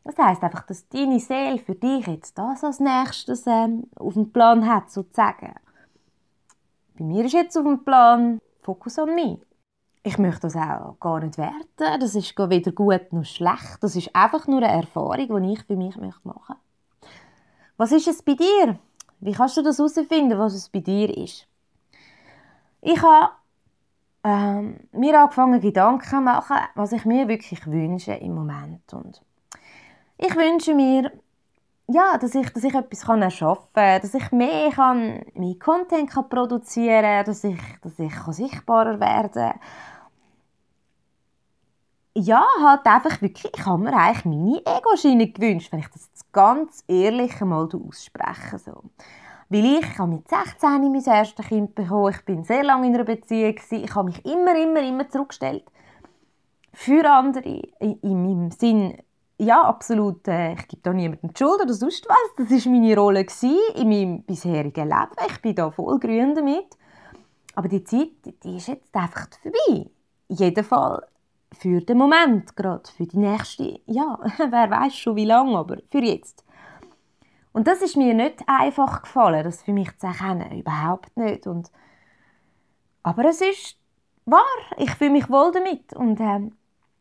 das 0.04 0.18
heisst 0.18 0.42
einfach, 0.42 0.66
dass 0.66 0.90
deine 0.90 1.20
Seele 1.20 1.60
für 1.60 1.76
dich 1.76 2.08
jetzt 2.08 2.36
das 2.40 2.64
als 2.64 2.80
nächstes 2.80 3.46
ähm, 3.46 3.84
auf 3.98 4.16
dem 4.16 4.32
Plan 4.32 4.68
hat, 4.68 4.90
sozusagen. 4.90 5.54
Bei 6.98 7.04
mir 7.04 7.24
ist 7.24 7.34
jetzt 7.34 7.56
auf 7.56 7.66
dem 7.66 7.84
Plan 7.84 8.40
Fokus 8.64 8.98
an 8.98 9.14
mich. 9.14 9.38
Ich 10.04 10.18
möchte 10.18 10.42
das 10.42 10.56
auch 10.58 10.98
gar 11.00 11.22
nicht 11.22 11.38
werten. 11.38 12.00
Das 12.00 12.14
ist 12.14 12.38
weder 12.38 12.72
gut 12.74 13.14
noch 13.14 13.24
schlecht. 13.24 13.78
Das 13.82 13.96
ist 13.96 14.14
einfach 14.14 14.48
nur 14.48 14.62
eine 14.62 14.82
Erfahrung, 14.82 15.44
die 15.44 15.54
ich 15.54 15.64
für 15.64 15.78
mich 15.78 15.96
machen 15.96 16.20
möchte. 16.24 16.56
Was 17.78 17.92
ist 17.94 18.08
es 18.08 18.22
bei 18.22 18.36
dir? 18.36 18.78
Wie 19.22 19.32
kannst 19.32 19.56
du 19.56 19.62
das 19.62 19.78
herausfinden, 19.78 20.38
was 20.38 20.54
es 20.54 20.68
bei 20.68 20.80
dir 20.80 21.18
ist? 21.18 21.48
Ich 22.82 23.02
habe 23.02 23.32
ähm, 24.26 24.80
mir 24.92 25.20
angefangen, 25.20 25.62
Gedanken 25.62 26.08
zu 26.08 26.20
machen, 26.20 26.58
was 26.76 26.92
ich 26.92 27.06
mir 27.06 27.28
wirklich 27.30 27.66
wünsche 27.66 28.14
im 28.14 28.36
Moment. 28.36 28.94
Und 28.94 29.22
ich 30.18 30.36
wünsche 30.36 30.74
mir, 30.74 31.12
ja, 31.88 32.18
dass 32.18 32.36
ich, 32.36 32.50
dass 32.50 32.64
ich 32.64 32.74
etwas 32.74 33.06
kann 33.06 33.22
erschaffen 33.22 33.68
kann, 33.74 34.02
dass 34.02 34.14
ich 34.14 34.32
mehr 34.32 34.72
kann, 34.72 35.26
mehr 35.34 35.56
Content 35.60 36.10
kann 36.10 36.30
produzieren 36.30 37.04
kann, 37.04 37.26
dass 37.26 37.44
ich, 37.44 37.60
dass 37.82 38.00
ich 38.00 38.14
sichtbarer 38.14 39.00
werden 39.00 39.32
kann. 39.32 39.60
Ja, 42.16 42.46
halt 42.62 42.86
einfach 42.86 43.22
wirklich, 43.24 43.52
ich 43.58 43.66
habe 43.66 43.84
mir 43.84 43.94
eigentlich 43.94 44.26
meine 44.26 44.62
Ego-Schiene 44.66 45.32
gewünscht, 45.32 45.72
wenn 45.72 45.80
ich 45.80 45.88
das 45.88 46.10
ganz 46.32 46.84
ehrlich 46.88 47.42
einmal 47.42 47.68
aussprechen 47.74 48.60
so. 48.60 48.84
Weil 49.50 49.66
ich, 49.80 49.98
habe 49.98 50.12
mit 50.12 50.28
16 50.28 50.70
mein 50.92 51.04
erstes 51.04 51.48
Kind 51.48 51.74
bekommen, 51.74 52.14
ich 52.14 52.24
bin 52.24 52.44
sehr 52.44 52.64
lange 52.64 52.86
in 52.86 52.94
einer 52.94 53.04
Beziehung, 53.04 53.56
ich 53.72 53.96
habe 53.96 54.10
mich 54.10 54.24
immer, 54.26 54.56
immer, 54.56 54.82
immer 54.82 55.10
zurückgestellt. 55.10 55.64
Für 56.72 57.10
andere, 57.10 57.62
in, 57.80 58.00
in 58.02 58.24
meinem 58.24 58.52
Sinn, 58.52 58.96
ja, 59.40 59.64
absolut, 59.64 60.28
äh, 60.28 60.54
ich 60.54 60.68
gebe 60.68 60.84
da 60.84 60.94
niemandem 60.94 61.32
die 61.34 61.38
Schuld 61.38 61.62
oder 61.64 61.74
sonst 61.74 62.08
was. 62.08 62.48
Das 62.48 62.66
war 62.66 62.72
meine 62.72 62.96
Rolle 62.96 63.26
in 63.76 63.90
meinem 63.90 64.22
bisherigen 64.22 64.88
Leben. 64.88 65.12
Ich 65.28 65.42
bin 65.42 65.56
da 65.56 65.72
voll 65.72 66.00
grün 66.00 66.36
damit. 66.36 66.78
Aber 67.56 67.68
die 67.68 67.84
Zeit, 67.84 68.12
die 68.44 68.58
ist 68.58 68.68
jetzt 68.68 68.96
einfach 68.96 69.28
vorbei. 69.42 69.90
Fall 70.64 71.08
für 71.54 71.82
den 71.82 71.98
Moment 71.98 72.56
gerade, 72.56 72.90
für 72.96 73.06
die 73.06 73.18
nächste, 73.18 73.80
ja, 73.86 74.20
wer 74.38 74.70
weiß 74.70 74.96
schon 74.96 75.16
wie 75.16 75.26
lange, 75.26 75.58
aber 75.58 75.78
für 75.92 76.04
jetzt. 76.04 76.44
Und 77.52 77.68
das 77.68 77.82
ist 77.82 77.96
mir 77.96 78.14
nicht 78.14 78.44
einfach 78.48 79.04
gefallen, 79.04 79.44
das 79.44 79.62
für 79.62 79.74
mich 79.74 79.96
zu 79.98 80.08
erkennen, 80.08 80.60
überhaupt 80.60 81.16
nicht. 81.16 81.46
Und, 81.46 81.72
aber 83.04 83.26
es 83.26 83.42
ist 83.42 83.78
wahr, 84.26 84.42
ich 84.78 84.92
fühle 84.92 85.12
mich 85.12 85.30
wohl 85.30 85.52
damit 85.52 85.94
und 85.94 86.20
äh, 86.20 86.50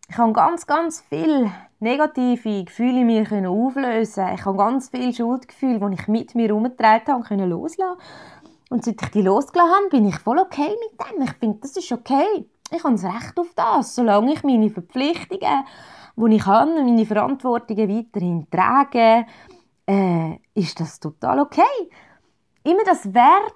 ich 0.08 0.18
habe 0.18 0.32
ganz, 0.34 0.66
ganz 0.66 1.00
viele 1.08 1.50
negative 1.80 2.64
Gefühle 2.64 3.00
in 3.00 3.06
mir 3.06 3.24
können 3.24 3.46
auflösen. 3.46 4.28
Ich 4.34 4.44
habe 4.44 4.58
ganz 4.58 4.90
viele 4.90 5.14
Schuldgefühle, 5.14 5.80
die 5.80 5.94
ich 5.94 6.08
mit 6.08 6.34
mir 6.34 6.48
herumgetragen 6.48 7.14
habe, 7.14 7.24
können 7.24 7.48
loslassen. 7.48 7.98
Und 8.68 8.84
seit 8.84 9.00
ich 9.02 9.08
die 9.08 9.22
losgelassen 9.22 9.74
habe, 9.74 9.88
bin 9.88 10.06
ich 10.06 10.18
voll 10.18 10.38
okay 10.38 10.68
mit 10.68 11.00
dem. 11.00 11.22
Ich 11.22 11.32
finde, 11.32 11.58
das 11.62 11.76
ist 11.76 11.92
okay. 11.92 12.46
Ich 12.74 12.82
habe 12.84 12.94
das 12.94 13.04
Recht 13.04 13.38
auf 13.38 13.52
das, 13.54 13.94
solange 13.94 14.32
ich 14.32 14.42
meine 14.44 14.70
Verpflichtungen, 14.70 15.64
die 16.16 16.36
ich 16.36 16.46
habe, 16.46 16.82
meine 16.82 17.04
Verantwortungen 17.04 17.88
weiterhin 17.88 18.46
trage, 18.50 19.26
äh, 19.86 20.38
ist 20.54 20.80
das 20.80 20.98
total 20.98 21.40
okay. 21.40 21.90
Immer 22.64 22.84
das 22.84 23.12
Werten, 23.12 23.52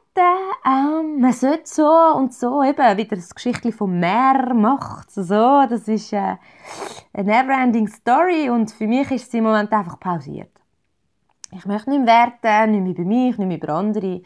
ähm, 0.67 1.21
man 1.21 1.33
sollte 1.33 1.63
so 1.65 1.89
und 2.15 2.35
so, 2.35 2.63
eben 2.63 2.97
wieder 2.99 3.17
das 3.17 3.35
Geschichtchen 3.35 3.73
vom 3.73 3.99
Meer 3.99 4.53
macht 4.53 5.11
so, 5.11 5.65
das 5.67 5.89
ist 5.89 6.13
äh, 6.13 6.37
eine 7.15 7.25
never-ending 7.25 7.89
Story 7.89 8.51
und 8.51 8.71
für 8.71 8.87
mich 8.87 9.11
ist 9.13 9.31
sie 9.31 9.39
im 9.39 9.45
Moment 9.45 9.73
einfach 9.73 9.99
pausiert. 9.99 10.51
Ich 11.53 11.65
möchte 11.65 11.89
nicht 11.89 12.05
mehr 12.05 12.35
werten, 12.43 12.73
nicht 12.73 12.83
mehr 12.83 12.93
über 12.93 13.05
mich, 13.05 13.39
nicht 13.39 13.49
mehr 13.49 13.57
über 13.57 13.69
andere. 13.71 14.21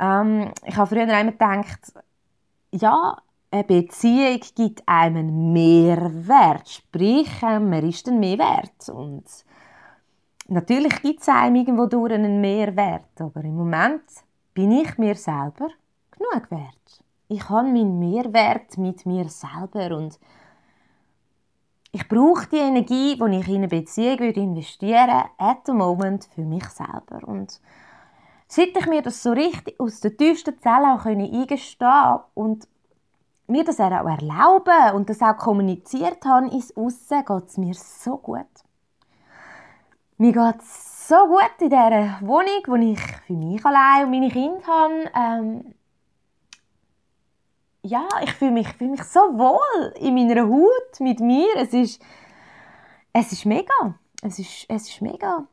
Ähm, 0.00 0.50
ich 0.64 0.76
habe 0.76 0.88
früher 0.88 1.04
immer 1.04 1.30
gedacht, 1.30 1.92
ja, 2.72 3.18
eine 3.54 3.64
Beziehung 3.64 4.40
gibt 4.56 4.82
einem 4.86 5.16
einen 5.16 5.52
Mehrwert, 5.52 6.68
sprich, 6.68 7.30
ähm, 7.42 7.70
man 7.70 7.88
ist 7.88 8.06
dann 8.06 8.18
mehr 8.18 8.38
wert. 8.38 8.88
Und 8.88 9.24
natürlich 10.48 11.00
gibt 11.02 11.20
es 11.20 11.28
einem 11.28 11.54
irgendwo 11.54 11.86
durch 11.86 12.12
einen 12.12 12.40
Mehrwert, 12.40 13.20
aber 13.20 13.44
im 13.44 13.54
Moment 13.56 14.02
bin 14.54 14.72
ich 14.72 14.98
mir 14.98 15.14
selber 15.14 15.68
genug 16.10 16.50
wert. 16.50 17.04
Ich 17.28 17.48
habe 17.48 17.68
meinen 17.68 18.00
Mehrwert 18.00 18.76
mit 18.76 19.06
mir 19.06 19.28
selber 19.28 19.96
und 19.96 20.18
ich 21.92 22.08
brauche 22.08 22.48
die 22.48 22.56
Energie, 22.56 23.16
die 23.16 23.38
ich 23.38 23.48
in 23.48 23.54
eine 23.54 23.68
Beziehung 23.68 24.18
investieren 24.18 25.06
würde, 25.06 25.30
at 25.38 25.58
the 25.66 25.72
moment 25.72 26.28
für 26.34 26.42
mich 26.42 26.64
selber. 26.64 27.20
Und 27.24 27.60
seit 28.48 28.76
ich 28.76 28.86
mir 28.86 29.00
das 29.00 29.22
so 29.22 29.30
richtig 29.30 29.78
aus 29.78 30.00
der 30.00 30.16
tiefsten 30.16 30.58
Zelle 30.58 31.00
eingestehen 31.00 32.18
und 32.34 32.66
mir 33.46 33.64
das 33.64 33.80
auch 33.80 33.90
erlauben 33.90 34.94
und 34.94 35.10
das 35.10 35.20
auch 35.20 35.36
kommuniziert 35.36 36.24
habe 36.24 36.48
ins 36.48 36.76
Aussen, 36.76 37.24
geht 37.24 37.46
es 37.46 37.58
mir 37.58 37.74
so 37.74 38.16
gut. 38.16 38.46
Mir 40.16 40.32
geht 40.32 40.60
es 40.60 41.08
so 41.08 41.26
gut 41.26 41.60
in 41.60 41.70
dieser 41.70 42.18
Wohnung, 42.20 42.62
wo 42.66 42.76
ich 42.76 43.00
für 43.26 43.32
mich 43.34 43.64
allein 43.64 44.04
und 44.04 44.10
meine 44.10 44.30
Kinder 44.30 44.66
habe. 44.66 45.10
Ähm, 45.14 45.74
ja, 47.82 48.08
ich 48.22 48.32
fühle 48.32 48.52
mich, 48.52 48.68
fühle 48.68 48.92
mich 48.92 49.04
so 49.04 49.20
wohl 49.20 49.92
in 49.98 50.14
meiner 50.14 50.48
Haut 50.48 51.00
mit 51.00 51.20
mir. 51.20 51.48
Es 51.56 51.72
ist, 51.74 52.00
es 53.12 53.32
ist 53.32 53.44
mega. 53.44 53.94
Es 54.22 54.38
ist, 54.38 54.64
es 54.68 54.88
ist 54.88 55.02
mega. 55.02 55.46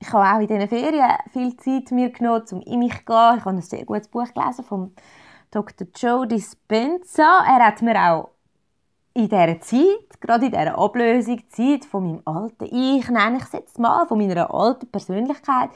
Ich 0.00 0.12
habe 0.12 0.24
auch 0.24 0.40
in 0.40 0.48
diesen 0.48 0.68
Ferien 0.68 1.16
viel 1.32 1.56
Zeit 1.56 1.92
mir 1.92 2.10
genommen, 2.10 2.44
um 2.50 2.60
in 2.62 2.80
mich 2.80 2.94
zu 2.98 3.04
gehen. 3.04 3.38
Ich 3.38 3.44
habe 3.44 3.50
ein 3.50 3.62
sehr 3.62 3.84
gutes 3.84 4.08
Buch 4.08 4.26
gelesen 4.34 4.64
vom 4.64 4.92
Dr. 5.50 5.86
Joe 5.96 6.26
Dispenza. 6.26 7.44
Er 7.46 7.66
hat 7.66 7.82
mir 7.82 7.96
auch 7.96 8.30
in 9.14 9.28
dieser 9.28 9.60
Zeit, 9.60 10.20
gerade 10.20 10.46
in 10.46 10.52
dieser 10.52 10.78
Ablösungszeit 10.78 11.84
von 11.84 12.04
meinem 12.04 12.22
alten 12.24 12.64
Ich, 12.64 13.08
nenne 13.08 13.38
ich 13.38 13.44
es 13.44 13.52
jetzt 13.52 13.78
mal, 13.78 14.06
von 14.06 14.18
meiner 14.18 14.52
alten 14.52 14.90
Persönlichkeit, 14.90 15.70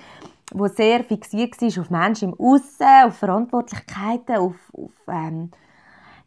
wo 0.53 0.69
sehr 0.69 1.03
fixiert 1.05 1.61
war 1.61 1.83
auf 1.83 1.91
Menschen 1.91 2.33
im 2.33 2.41
Aussen, 2.41 2.87
auf 3.07 3.17
Verantwortlichkeiten, 3.17 4.37
auf, 4.37 4.57
auf 4.75 4.93
ähm, 5.09 5.51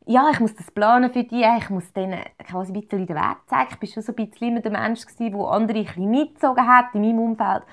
ja, 0.08 0.30
ich 0.32 0.40
muss 0.40 0.56
das 0.56 0.70
planen 0.72 1.12
für 1.12 1.24
die, 1.24 1.44
ich 1.58 1.70
muss 1.70 1.92
denen 1.94 2.20
quasi 2.48 2.72
ein 2.72 2.82
bisschen 2.82 3.08
den 3.08 3.16
Weg 3.16 3.38
zeigen. 3.48 3.70
Ich 3.72 3.82
war 3.82 3.88
schon 3.88 4.04
so 4.04 4.12
ein 4.12 4.16
bisschen 4.16 4.50
immer 4.50 4.62
der 4.62 4.72
Mensch, 4.72 5.02
der 5.20 5.34
andere 5.36 5.80
ein 5.80 5.86
bisschen 5.86 6.10
mitgezogen 6.10 6.68
hat 6.68 6.94
in 6.94 7.02
meinem 7.02 7.20
Umfeld. 7.20 7.64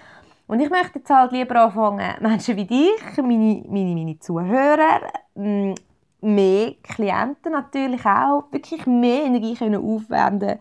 Und 0.52 0.60
ich 0.60 0.68
möchte 0.68 0.98
jetzt 0.98 1.08
halt 1.08 1.32
lieber 1.32 1.56
anfangen, 1.56 2.14
Menschen 2.20 2.58
wie 2.58 2.66
dich, 2.66 3.16
meine, 3.16 3.64
meine, 3.70 3.94
meine 3.94 4.18
Zuhörer, 4.18 5.00
mm, 5.34 5.72
mehr 6.20 6.74
Klienten 6.82 7.52
natürlich 7.52 8.04
auch, 8.04 8.52
wirklich 8.52 8.84
mehr 8.86 9.24
Energie 9.24 9.54
können 9.54 9.82
aufwenden 9.82 10.58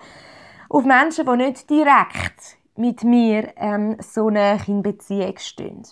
auf 0.70 0.86
Menschen, 0.86 1.26
die 1.26 1.36
nicht 1.36 1.70
direkt 1.70 2.58
mit 2.78 3.04
mir 3.04 3.52
ähm, 3.58 3.98
so 4.00 4.30
eine 4.30 4.62
in 4.66 4.82
Beziehung 4.82 5.38
stehen. 5.40 5.84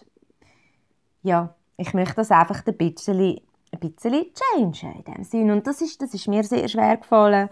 Ja, 1.22 1.54
ich 1.76 1.94
möchte 1.94 2.16
das 2.16 2.32
einfach 2.32 2.66
ein 2.66 2.78
bisschen, 2.78 3.42
ein 3.74 3.80
bisschen 3.82 4.28
changen 4.34 4.96
in 4.96 5.14
dem 5.14 5.24
Sinn. 5.26 5.52
Und 5.52 5.68
das 5.68 5.82
ist, 5.82 6.02
das 6.02 6.14
ist 6.14 6.30
mir 6.30 6.46
sehr 6.46 6.70
schwer 6.70 6.96
gefallen. 6.96 7.50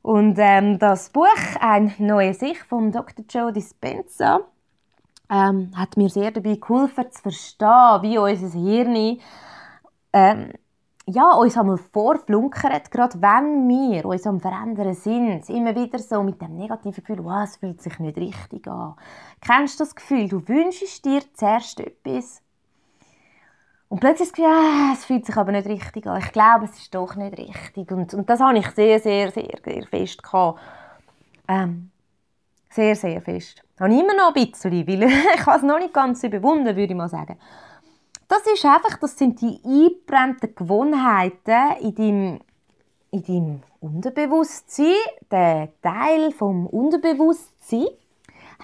Und 0.00 0.38
ähm, 0.38 0.78
das 0.78 1.10
Buch 1.10 1.26
«Ein 1.60 1.92
neues 1.98 2.38
Sicht» 2.38 2.62
von 2.62 2.90
Dr. 2.92 3.26
Joe 3.28 3.52
Dispenza 3.52 4.40
ähm, 5.30 5.70
hat 5.74 5.96
mir 5.96 6.08
sehr 6.08 6.30
dabei 6.30 6.56
geholfen 6.56 7.10
zu 7.10 7.22
verstehen, 7.22 8.02
wie 8.02 8.18
unser 8.18 8.58
Hirn 8.58 9.18
ähm, 10.12 10.52
ja, 11.06 11.32
uns 11.32 11.56
einmal 11.56 11.78
vorflunkert, 11.78 12.90
gerade 12.90 13.20
wenn 13.20 13.68
wir 13.68 14.04
uns 14.04 14.26
am 14.26 14.40
Verändern 14.40 14.94
sind, 14.94 15.48
immer 15.48 15.74
wieder 15.74 15.98
so 15.98 16.22
mit 16.22 16.40
dem 16.40 16.56
negativen 16.56 16.92
Gefühl, 16.92 17.24
wow, 17.24 17.42
es 17.44 17.56
fühlt 17.56 17.82
sich 17.82 17.98
nicht 17.98 18.16
richtig 18.16 18.68
an. 18.68 18.94
Kennst 19.40 19.80
du 19.80 19.84
das 19.84 19.94
Gefühl, 19.94 20.28
du 20.28 20.46
wünschst 20.46 21.04
dir 21.04 21.22
zuerst 21.34 21.80
etwas 21.80 22.42
und 23.88 23.98
plötzlich 23.98 24.28
das 24.28 24.36
Gefühl, 24.36 24.52
ah, 24.52 24.92
es 24.92 25.04
fühlt 25.04 25.26
sich 25.26 25.36
aber 25.36 25.50
nicht 25.52 25.66
richtig 25.66 26.06
an. 26.06 26.20
Ich 26.20 26.30
glaube, 26.30 26.66
es 26.66 26.78
ist 26.78 26.94
doch 26.94 27.16
nicht 27.16 27.36
richtig. 27.38 27.90
Und, 27.90 28.14
und 28.14 28.30
das 28.30 28.38
habe 28.38 28.58
ich 28.58 28.70
sehr, 28.70 29.00
sehr, 29.00 29.32
sehr, 29.32 29.58
sehr 29.64 29.86
fest. 29.86 30.22
Ähm, 31.48 31.90
sehr, 32.70 32.94
sehr 32.96 33.20
fest. 33.20 33.62
Habe 33.78 33.92
ich 33.92 34.00
immer 34.00 34.14
noch 34.14 34.34
ein 34.34 34.44
bisschen, 34.46 34.86
weil 34.86 35.02
ich 35.34 35.46
habe 35.46 35.58
es 35.58 35.62
noch 35.62 35.78
nicht 35.78 35.92
ganz 35.92 36.22
überwunden, 36.22 36.76
würde 36.76 36.92
ich 36.92 36.94
mal 36.94 37.08
sagen. 37.08 37.36
Das 38.28 38.46
ist 38.46 38.64
einfach, 38.64 38.96
das 38.98 39.18
sind 39.18 39.40
die 39.40 39.60
eingebrannten 39.64 40.54
Gewohnheiten 40.54 41.76
in 41.80 41.94
deinem, 41.94 42.40
in 43.10 43.22
deinem 43.24 43.62
Unterbewusstsein, 43.80 44.94
der 45.30 45.70
Teil 45.82 46.30
vom 46.30 46.66
Unterbewusstsein, 46.66 47.88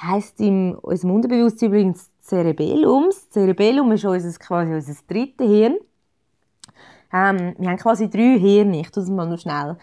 heißt 0.01 0.41
in 0.41 0.77
unserem 0.77 1.17
Unterbewusstsein 1.17 1.71
übrigens 1.71 2.11
Cerebellum. 2.21 3.07
Das 3.07 3.29
Cerebellum 3.31 3.93
ist 3.93 4.05
unser, 4.05 4.39
quasi 4.39 4.73
unser 4.73 4.95
drittes 5.09 5.47
Hirn. 5.47 5.77
Ähm, 7.13 7.55
wir 7.59 7.71
haben 7.71 7.79
quasi 7.79 8.11
drei 8.11 8.39
Hirne. 8.39 8.81
Ich 8.81 8.91
tue 8.91 9.03
es 9.03 9.09
mal 9.09 9.27
noch 9.27 9.39
schnell 9.39 9.77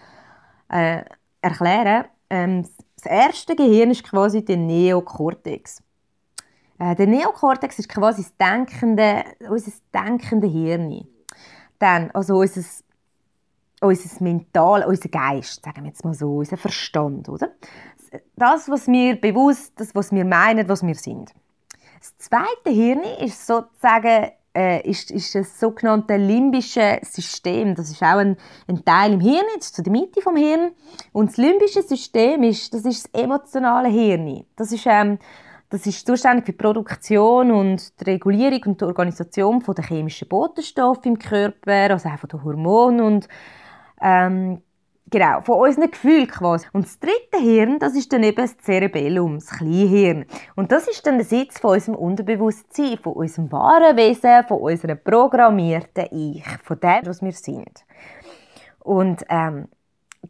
äh, 0.69 1.03
erklären. 1.41 2.05
Ähm, 2.29 2.65
das 3.03 3.11
erste 3.11 3.55
Gehirn 3.55 3.91
ist 3.91 4.03
quasi 4.03 4.43
der 4.45 4.57
Neokortex. 4.57 5.81
Äh, 6.79 6.95
der 6.95 7.07
Neokortex 7.07 7.79
ist 7.79 7.89
quasi 7.89 8.23
das 8.23 8.37
denkende, 8.37 9.23
unser 9.49 9.71
denkende 9.93 10.47
Hirn. 10.47 11.05
Dann, 11.79 12.11
also 12.11 12.37
unser, 12.37 12.63
unser 13.81 14.23
Mental, 14.23 14.85
unser 14.85 15.09
Geist, 15.09 15.65
sagen 15.65 15.83
wir 15.83 15.89
jetzt 15.89 16.05
mal 16.05 16.13
so, 16.13 16.37
unser 16.37 16.57
Verstand, 16.57 17.27
oder? 17.27 17.49
Das, 18.35 18.69
was 18.69 18.87
wir 18.87 19.19
bewusst, 19.19 19.73
das, 19.77 19.93
was 19.95 20.11
wir 20.11 20.23
meinen, 20.23 20.69
was 20.69 20.85
wir 20.85 20.95
sind. 20.95 21.33
Das 21.99 22.17
zweite 22.17 22.69
Hirn 22.69 23.01
ist 23.19 23.45
sozusagen 23.45 24.31
äh, 24.55 24.87
ist, 24.87 25.11
ist 25.11 25.35
das 25.35 25.59
sogenannte 25.59 26.15
limbische 26.17 26.99
System. 27.01 27.75
Das 27.75 27.89
ist 27.89 28.01
auch 28.01 28.17
ein, 28.17 28.37
ein 28.67 28.83
Teil 28.85 29.13
im 29.13 29.19
Hirn, 29.19 29.45
ist 29.57 29.75
zu 29.75 29.81
der 29.81 29.91
Mitte 29.91 30.21
vom 30.21 30.35
Hirn. 30.35 30.71
Und 31.11 31.31
das 31.31 31.37
limbische 31.37 31.81
System 31.81 32.43
ist, 32.43 32.73
das 32.73 32.85
ist 32.85 33.09
das 33.13 33.21
emotionale 33.21 33.89
Hirn. 33.89 34.45
Das 34.55 34.71
ist, 34.71 34.85
ähm, 34.85 35.17
das 35.69 35.87
ist 35.87 36.05
zuständig 36.05 36.45
für 36.45 36.51
die 36.51 36.57
Produktion 36.57 37.51
und 37.51 37.99
die 37.99 38.11
Regulierung 38.11 38.61
und 38.65 38.81
die 38.81 38.85
Organisation 38.85 39.61
von 39.61 39.73
der 39.73 39.85
chemischen 39.85 40.27
Botenstoffe 40.27 41.05
im 41.05 41.17
Körper, 41.17 41.91
also 41.91 42.09
auch 42.09 42.19
von 42.19 42.29
den 42.29 42.43
Hormonen 42.43 43.01
und 43.01 43.27
ähm, 44.01 44.61
Genau, 45.13 45.41
von 45.41 45.59
unseren 45.59 45.91
Gefühlen 45.91 46.25
quasi. 46.25 46.65
Und 46.73 46.85
das 46.85 46.99
dritte 46.99 47.37
Hirn, 47.37 47.77
das 47.77 47.93
ist 47.93 48.11
dann 48.11 48.23
eben 48.23 48.35
das 48.35 48.57
Cerebellum, 48.57 49.35
das 49.35 49.51
Kleinhirn. 49.51 50.25
Und 50.55 50.71
das 50.71 50.87
ist 50.87 51.05
dann 51.05 51.19
der 51.19 51.25
Sitz 51.25 51.59
von 51.59 51.75
unserem 51.75 51.99
Unterbewusstsein, 51.99 52.97
von 52.97 53.13
unserem 53.13 53.51
wahren 53.51 53.95
Wesen, 53.95 54.43
von 54.47 54.57
unserem 54.57 54.97
programmierten 55.03 56.07
Ich, 56.09 56.43
von 56.63 56.79
dem, 56.79 57.01
was 57.05 57.21
wir 57.21 57.31
sind. 57.31 57.85
Und 58.79 59.23
ähm, 59.29 59.67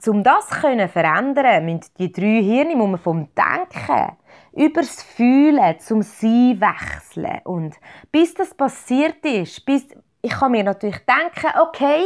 um 0.05 0.21
das 0.21 0.49
zu 0.49 0.55
verändern, 0.89 1.63
müssen 1.63 1.85
die 1.97 2.11
drei 2.11 2.43
Hirne 2.43 2.75
muss 2.75 2.99
vom 2.99 3.29
Denken 3.35 4.17
über 4.51 4.81
das 4.81 5.01
Fühlen 5.01 5.79
zum 5.79 6.01
Sein 6.01 6.59
wechseln. 6.59 7.39
Und 7.45 7.75
bis 8.11 8.33
das 8.33 8.53
passiert 8.53 9.25
ist, 9.25 9.65
bis 9.65 9.87
ich 10.21 10.31
kann 10.31 10.51
mir 10.51 10.65
natürlich 10.65 10.99
denken, 11.05 11.57
okay, 11.61 12.03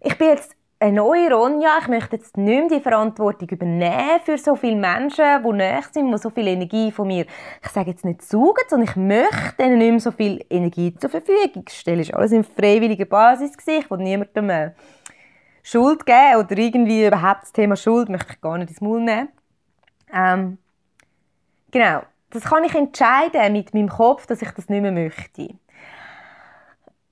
ich 0.00 0.18
bin 0.18 0.28
jetzt 0.28 0.57
eine 0.80 0.92
neue 0.92 1.32
Ronja, 1.32 1.78
ich 1.80 1.88
möchte 1.88 2.16
jetzt 2.16 2.36
nicht 2.36 2.46
mehr 2.46 2.78
die 2.78 2.82
Verantwortung 2.82 3.48
übernehmen 3.48 4.20
für 4.24 4.38
so 4.38 4.54
viele 4.54 4.76
Menschen, 4.76 5.42
die 5.44 5.52
näher 5.52 5.82
sind, 5.90 6.12
die 6.12 6.18
so 6.18 6.30
viel 6.30 6.46
Energie 6.46 6.92
von 6.92 7.08
mir, 7.08 7.26
ich 7.62 7.68
sage 7.70 7.90
jetzt 7.90 8.04
nicht 8.04 8.22
saugen, 8.22 8.62
sondern 8.68 8.88
ich 8.88 8.96
möchte 8.96 9.64
ihnen 9.64 9.78
nicht 9.78 9.90
mehr 9.90 10.00
so 10.00 10.12
viel 10.12 10.44
Energie 10.48 10.94
zur 10.94 11.10
Verfügung 11.10 11.64
stellen. 11.68 11.98
Das 11.98 12.12
war 12.12 12.20
alles 12.20 12.32
in 12.32 12.44
freiwilliger 12.44 13.06
Basis. 13.06 13.52
Ich 13.66 13.90
will 13.90 13.98
niemandem 13.98 14.50
äh, 14.50 14.70
Schuld 15.64 16.06
geben 16.06 16.36
oder 16.36 16.56
irgendwie 16.56 17.06
überhaupt 17.06 17.42
das 17.42 17.52
Thema 17.52 17.74
Schuld 17.74 18.08
möchte 18.08 18.34
ich 18.34 18.40
gar 18.40 18.56
nicht 18.56 18.70
ins 18.70 18.80
Maul 18.80 19.00
nehmen. 19.00 19.28
Ähm, 20.14 20.58
genau, 21.72 22.02
das 22.30 22.44
kann 22.44 22.64
ich 22.64 22.74
entscheiden 22.74 23.52
mit 23.52 23.74
meinem 23.74 23.88
Kopf, 23.88 24.26
dass 24.26 24.42
ich 24.42 24.50
das 24.52 24.68
nicht 24.68 24.82
mehr 24.82 24.92
möchte 24.92 25.48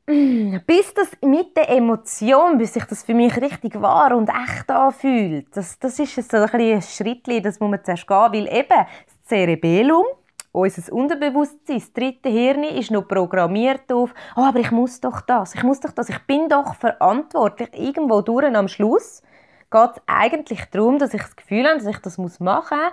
bis 0.06 0.94
das 0.94 1.08
mit 1.20 1.56
der 1.56 1.68
Emotion, 1.68 2.58
bis 2.58 2.74
sich 2.74 2.84
das 2.84 3.02
für 3.02 3.14
mich 3.14 3.36
richtig 3.40 3.80
wahr 3.80 4.16
und 4.16 4.28
echt 4.28 4.70
anfühlt, 4.70 5.48
das, 5.56 5.78
das 5.80 5.98
ist 5.98 6.30
so 6.30 6.36
ein, 6.36 6.48
ein 6.48 6.82
Schritt, 6.82 7.26
das 7.44 7.58
muss 7.58 7.70
man 7.70 7.84
zuerst 7.84 8.06
gehen, 8.06 8.32
weil 8.32 8.46
eben 8.46 8.68
das 8.68 9.28
Cerebellum, 9.28 10.04
unser 10.52 10.92
Unterbewusstsein, 10.92 11.78
das 11.78 11.92
dritte 11.92 12.28
Hirn, 12.28 12.62
ist 12.62 12.92
noch 12.92 13.08
programmiert 13.08 13.90
auf, 13.92 14.14
oh, 14.36 14.42
aber 14.42 14.60
ich 14.60 14.70
muss 14.70 15.00
doch 15.00 15.20
das, 15.22 15.56
ich 15.56 15.64
muss 15.64 15.80
doch 15.80 15.90
das, 15.90 16.08
ich 16.08 16.20
bin 16.20 16.48
doch 16.48 16.76
verantwortlich. 16.76 17.70
Irgendwo 17.74 18.22
durch 18.22 18.54
am 18.54 18.68
Schluss 18.68 19.22
geht 19.70 19.90
es 19.96 20.02
eigentlich 20.06 20.64
darum, 20.66 20.98
dass 21.00 21.14
ich 21.14 21.22
das 21.22 21.34
Gefühl 21.34 21.66
habe, 21.66 21.78
dass 21.78 21.86
ich 21.86 21.98
das 21.98 22.16
machen 22.38 22.78
muss, 22.78 22.92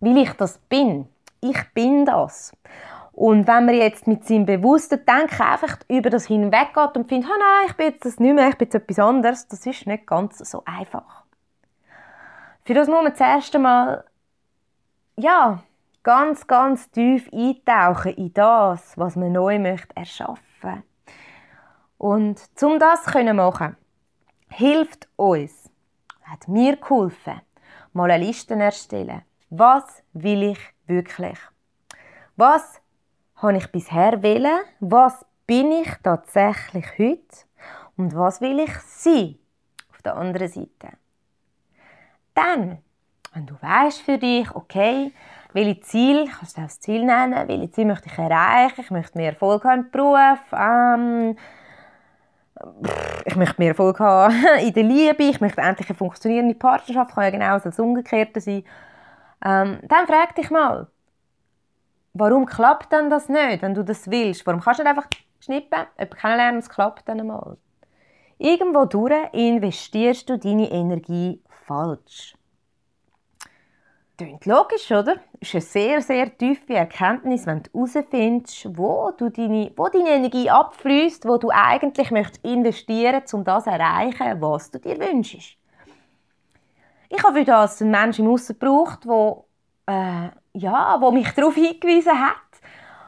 weil 0.00 0.18
ich 0.18 0.32
das 0.32 0.58
bin. 0.68 1.08
Ich 1.40 1.62
bin 1.74 2.04
das. 2.06 2.52
Und 3.14 3.46
wenn 3.46 3.66
man 3.66 3.76
jetzt 3.76 4.08
mit 4.08 4.26
seinem 4.26 4.44
bewussten 4.44 5.04
Denken 5.06 5.40
einfach 5.40 5.78
über 5.88 6.10
das 6.10 6.26
hinweggeht 6.26 6.96
und 6.96 7.08
findet, 7.08 7.30
oh 7.30 7.38
nein, 7.38 7.66
ich 7.68 7.74
bin 7.74 7.86
jetzt 7.86 8.04
das 8.04 8.18
nicht 8.18 8.34
mehr, 8.34 8.48
ich 8.48 8.56
bin 8.56 8.66
jetzt 8.66 8.74
etwas 8.74 8.98
anderes, 8.98 9.46
das 9.46 9.64
ist 9.64 9.86
nicht 9.86 10.04
ganz 10.04 10.38
so 10.38 10.62
einfach. 10.64 11.22
Für 12.64 12.74
das 12.74 12.88
muss 12.88 13.04
man 13.04 13.14
zuerst 13.14 13.54
einmal, 13.54 14.04
ja, 15.16 15.62
ganz, 16.02 16.48
ganz 16.48 16.90
tief 16.90 17.30
eintauchen 17.32 18.14
in 18.14 18.34
das, 18.34 18.98
was 18.98 19.14
man 19.14 19.30
neu 19.30 19.60
möchte 19.60 19.96
erschaffen. 19.96 20.82
Und 21.96 22.40
zum 22.58 22.80
das 22.80 23.04
können 23.04 23.36
machen, 23.36 23.76
hilft 24.48 25.08
uns, 25.14 25.70
hat 26.24 26.48
mir 26.48 26.76
geholfen, 26.76 27.40
mal 27.92 28.10
eine 28.10 28.24
Liste 28.24 28.54
erstellen. 28.54 29.22
Was 29.50 30.02
will 30.14 30.42
ich 30.42 30.58
wirklich? 30.86 31.38
Was 32.36 32.80
habe 33.48 33.58
ich 33.58 33.70
bisher 33.70 34.22
wählen? 34.22 34.60
Was 34.80 35.24
bin 35.46 35.70
ich 35.72 35.88
tatsächlich 36.02 36.86
heute? 36.98 37.46
Und 37.96 38.14
was 38.16 38.40
will 38.40 38.58
ich 38.58 38.74
sein 38.78 39.36
auf 39.92 40.02
der 40.02 40.16
anderen 40.16 40.48
Seite? 40.48 40.96
Dann, 42.34 42.78
wenn 43.32 43.46
du 43.46 43.54
weißt 43.60 44.00
für 44.00 44.18
dich, 44.18 44.50
okay, 44.54 45.12
welche 45.52 45.80
Ziel, 45.82 46.28
kannst 46.36 46.56
du 46.56 46.62
das 46.62 46.80
Ziel 46.80 47.04
nennen, 47.04 47.46
welche 47.46 47.70
Ziel 47.70 47.84
möchte 47.84 48.08
ich 48.08 48.18
erreichen, 48.18 48.80
ich 48.80 48.90
möchte 48.90 49.16
mehr 49.16 49.32
Erfolg 49.32 49.64
haben 49.64 49.82
im 49.82 49.90
Beruf, 49.90 50.40
ähm, 50.52 51.36
ich 53.24 53.36
möchte 53.36 53.60
mehr 53.60 53.68
Erfolg 53.68 54.00
haben 54.00 54.34
in 54.60 54.72
der 54.72 54.82
Liebe, 54.82 55.22
ich 55.22 55.40
möchte 55.40 55.60
endlich 55.60 55.88
eine 55.88 55.96
funktionierende 55.96 56.56
Partnerschaft, 56.56 57.14
kann 57.14 57.24
ja 57.24 57.30
genau 57.30 57.58
das 57.58 57.78
Umgekehrte 57.78 58.40
sein. 58.40 58.64
Ähm, 59.44 59.78
dann 59.82 60.06
frag 60.06 60.34
dich 60.34 60.50
mal, 60.50 60.88
warum 62.14 62.46
klappt 62.46 62.92
dann 62.92 63.10
das 63.10 63.28
nicht, 63.28 63.62
wenn 63.62 63.74
du 63.74 63.84
das 63.84 64.10
willst? 64.10 64.46
Warum 64.46 64.60
kannst 64.60 64.80
du 64.80 64.84
nicht 64.84 64.90
einfach 64.90 65.08
schnippen, 65.40 65.86
jemanden 65.98 66.16
kennenlernen, 66.16 66.58
es 66.60 66.68
klappt 66.68 67.08
dann 67.08 67.26
mal? 67.26 67.56
Irgendwo 68.38 68.84
durch 68.86 69.32
investierst 69.32 70.28
du 70.28 70.38
deine 70.38 70.70
Energie 70.70 71.42
falsch. 71.66 72.34
Klingt 74.16 74.46
logisch, 74.46 74.92
oder? 74.92 75.16
Das 75.40 75.48
ist 75.48 75.54
eine 75.54 75.60
sehr, 75.62 76.00
sehr 76.00 76.38
tiefe 76.38 76.74
Erkenntnis, 76.74 77.46
wenn 77.46 77.64
du 77.64 77.70
herausfindest, 77.72 78.76
wo, 78.76 79.10
du 79.10 79.28
deine, 79.28 79.72
wo 79.76 79.88
deine 79.88 80.10
Energie 80.10 80.48
abfließt, 80.48 81.26
wo 81.26 81.36
du 81.36 81.50
eigentlich 81.50 82.12
möchtest 82.12 82.44
investieren 82.44 83.14
möchtest, 83.14 83.34
um 83.34 83.42
das 83.42 83.64
zu 83.64 83.70
erreichen, 83.70 84.40
was 84.40 84.70
du 84.70 84.78
dir 84.78 85.00
wünschst. 85.00 85.56
Ich 87.08 87.24
habe 87.24 87.40
für 87.40 87.44
das 87.44 87.82
einen 87.82 87.90
Menschen 87.90 88.24
im 88.24 88.32
Aussen 88.32 88.56
gebraucht, 88.58 89.04
der 89.04 89.44
äh, 89.86 90.30
ja, 90.54 90.96
wo 91.00 91.10
mich 91.10 91.30
darauf 91.32 91.54
hingewiesen 91.56 92.12
hat, 92.12 92.36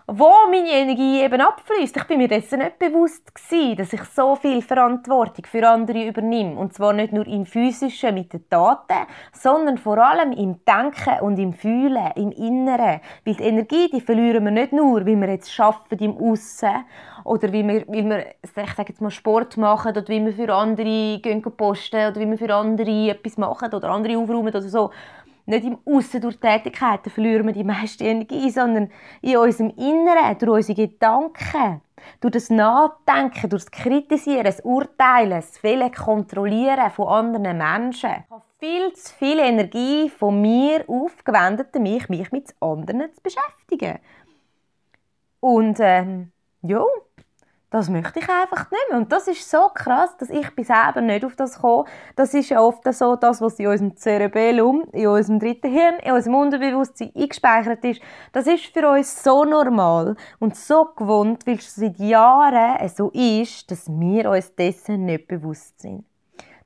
wo 0.08 0.30
meine 0.50 0.70
Energie 0.70 1.20
eben 1.20 1.40
abfließt. 1.40 1.96
Ich 1.96 2.04
bin 2.04 2.18
mir 2.18 2.28
dessen 2.28 2.60
nicht 2.60 2.78
bewusst 2.78 3.34
gewesen, 3.34 3.76
dass 3.76 3.92
ich 3.92 4.02
so 4.04 4.36
viel 4.36 4.62
Verantwortung 4.62 5.44
für 5.44 5.68
andere 5.68 6.06
übernehme. 6.06 6.56
Und 6.56 6.74
zwar 6.74 6.92
nicht 6.92 7.12
nur 7.12 7.26
im 7.26 7.44
Physischen 7.44 8.14
mit 8.14 8.32
den 8.32 8.48
Taten, 8.48 9.06
sondern 9.32 9.78
vor 9.78 9.98
allem 9.98 10.32
im 10.32 10.64
Denken 10.64 11.20
und 11.22 11.38
im 11.38 11.52
Fühlen, 11.52 12.12
im 12.14 12.30
Inneren. 12.30 13.00
Weil 13.24 13.34
die 13.34 13.42
Energie, 13.42 13.90
die 13.92 14.00
verlieren 14.00 14.44
wir 14.44 14.52
nicht 14.52 14.72
nur, 14.72 15.06
wie 15.06 15.16
wir 15.16 15.28
jetzt 15.28 15.52
schaffen 15.52 15.98
im 15.98 16.16
Aussen 16.18 16.84
oder 17.24 17.52
wie 17.52 17.66
wir, 17.66 17.84
wie 17.88 18.04
wir 18.04 18.26
ich 18.42 18.50
sage 18.52 18.88
jetzt 18.88 19.00
mal 19.00 19.10
Sport 19.10 19.56
machen 19.56 19.90
oder 19.90 20.06
wie 20.06 20.24
wir 20.24 20.32
für 20.32 20.52
andere 20.54 21.18
gehen 21.18 21.42
posten 21.42 22.10
oder 22.10 22.20
wie 22.20 22.30
wir 22.30 22.38
für 22.38 22.54
andere 22.54 23.10
etwas 23.10 23.36
machen 23.38 23.72
oder 23.72 23.88
andere 23.90 24.18
aufräumen 24.18 24.48
oder 24.48 24.62
so 24.62 24.90
nicht 25.46 25.64
im 25.64 25.78
Aussen 25.84 26.20
durch 26.20 26.38
Tätigkeiten 26.38 27.10
verlieren 27.10 27.46
wir 27.46 27.52
die 27.52 27.64
meiste 27.64 28.04
Energie, 28.04 28.50
sondern 28.50 28.90
in 29.22 29.36
unserem 29.36 29.70
Inneren, 29.76 30.36
durch 30.38 30.68
unsere 30.68 30.88
Gedanken, 30.88 31.80
durch 32.20 32.32
das 32.32 32.50
Nachdenken, 32.50 33.48
durch 33.48 33.64
das 33.64 33.70
Kritisieren, 33.70 34.44
das 34.44 34.60
Urteilen, 34.60 35.30
das 35.30 35.58
viele 35.58 35.90
Kontrollieren 35.90 36.90
von 36.90 37.08
anderen 37.08 37.58
Menschen. 37.58 38.10
Ich 38.10 38.30
habe 38.30 38.42
viel 38.58 38.92
zu 38.94 39.14
viel 39.14 39.38
Energie 39.38 40.10
von 40.10 40.40
mir 40.40 40.84
aufgewendet, 40.88 41.74
mich, 41.76 42.08
mich 42.08 42.32
mit 42.32 42.54
anderen 42.60 43.12
zu 43.12 43.22
beschäftigen. 43.22 43.98
Und 45.40 45.78
ähm, 45.80 46.32
ja, 46.62 46.82
das 47.76 47.90
möchte 47.90 48.18
ich 48.18 48.28
einfach 48.28 48.70
nicht 48.70 48.82
mehr. 48.90 48.98
Und 48.98 49.12
das 49.12 49.28
ist 49.28 49.50
so 49.50 49.68
krass, 49.74 50.16
dass 50.16 50.30
ich 50.30 50.50
bis 50.54 50.68
eben 50.70 51.06
nicht 51.06 51.24
auf 51.24 51.36
das 51.36 51.60
komme. 51.60 51.84
Das 52.14 52.32
ist 52.32 52.48
ja 52.48 52.60
oft 52.60 52.82
so 52.94 53.16
das, 53.16 53.40
was 53.42 53.58
in 53.58 53.66
unserem 53.66 53.96
Cerebellum, 53.96 54.84
in 54.92 55.08
unserem 55.08 55.38
dritten 55.38 55.70
Hirn, 55.70 55.98
in 56.02 56.12
unserem 56.12 56.36
Unterbewusstsein 56.36 57.12
eingespeichert 57.14 57.84
ist. 57.84 58.00
Das 58.32 58.46
ist 58.46 58.66
für 58.66 58.88
uns 58.88 59.22
so 59.22 59.44
normal 59.44 60.16
und 60.38 60.56
so 60.56 60.86
gewohnt, 60.96 61.46
weil 61.46 61.56
es 61.56 61.74
seit 61.74 61.98
Jahren 61.98 62.88
so 62.88 63.10
ist, 63.10 63.70
dass 63.70 63.88
wir 63.88 64.30
uns 64.30 64.54
dessen 64.54 65.04
nicht 65.04 65.28
bewusst 65.28 65.80
sind. 65.80 66.04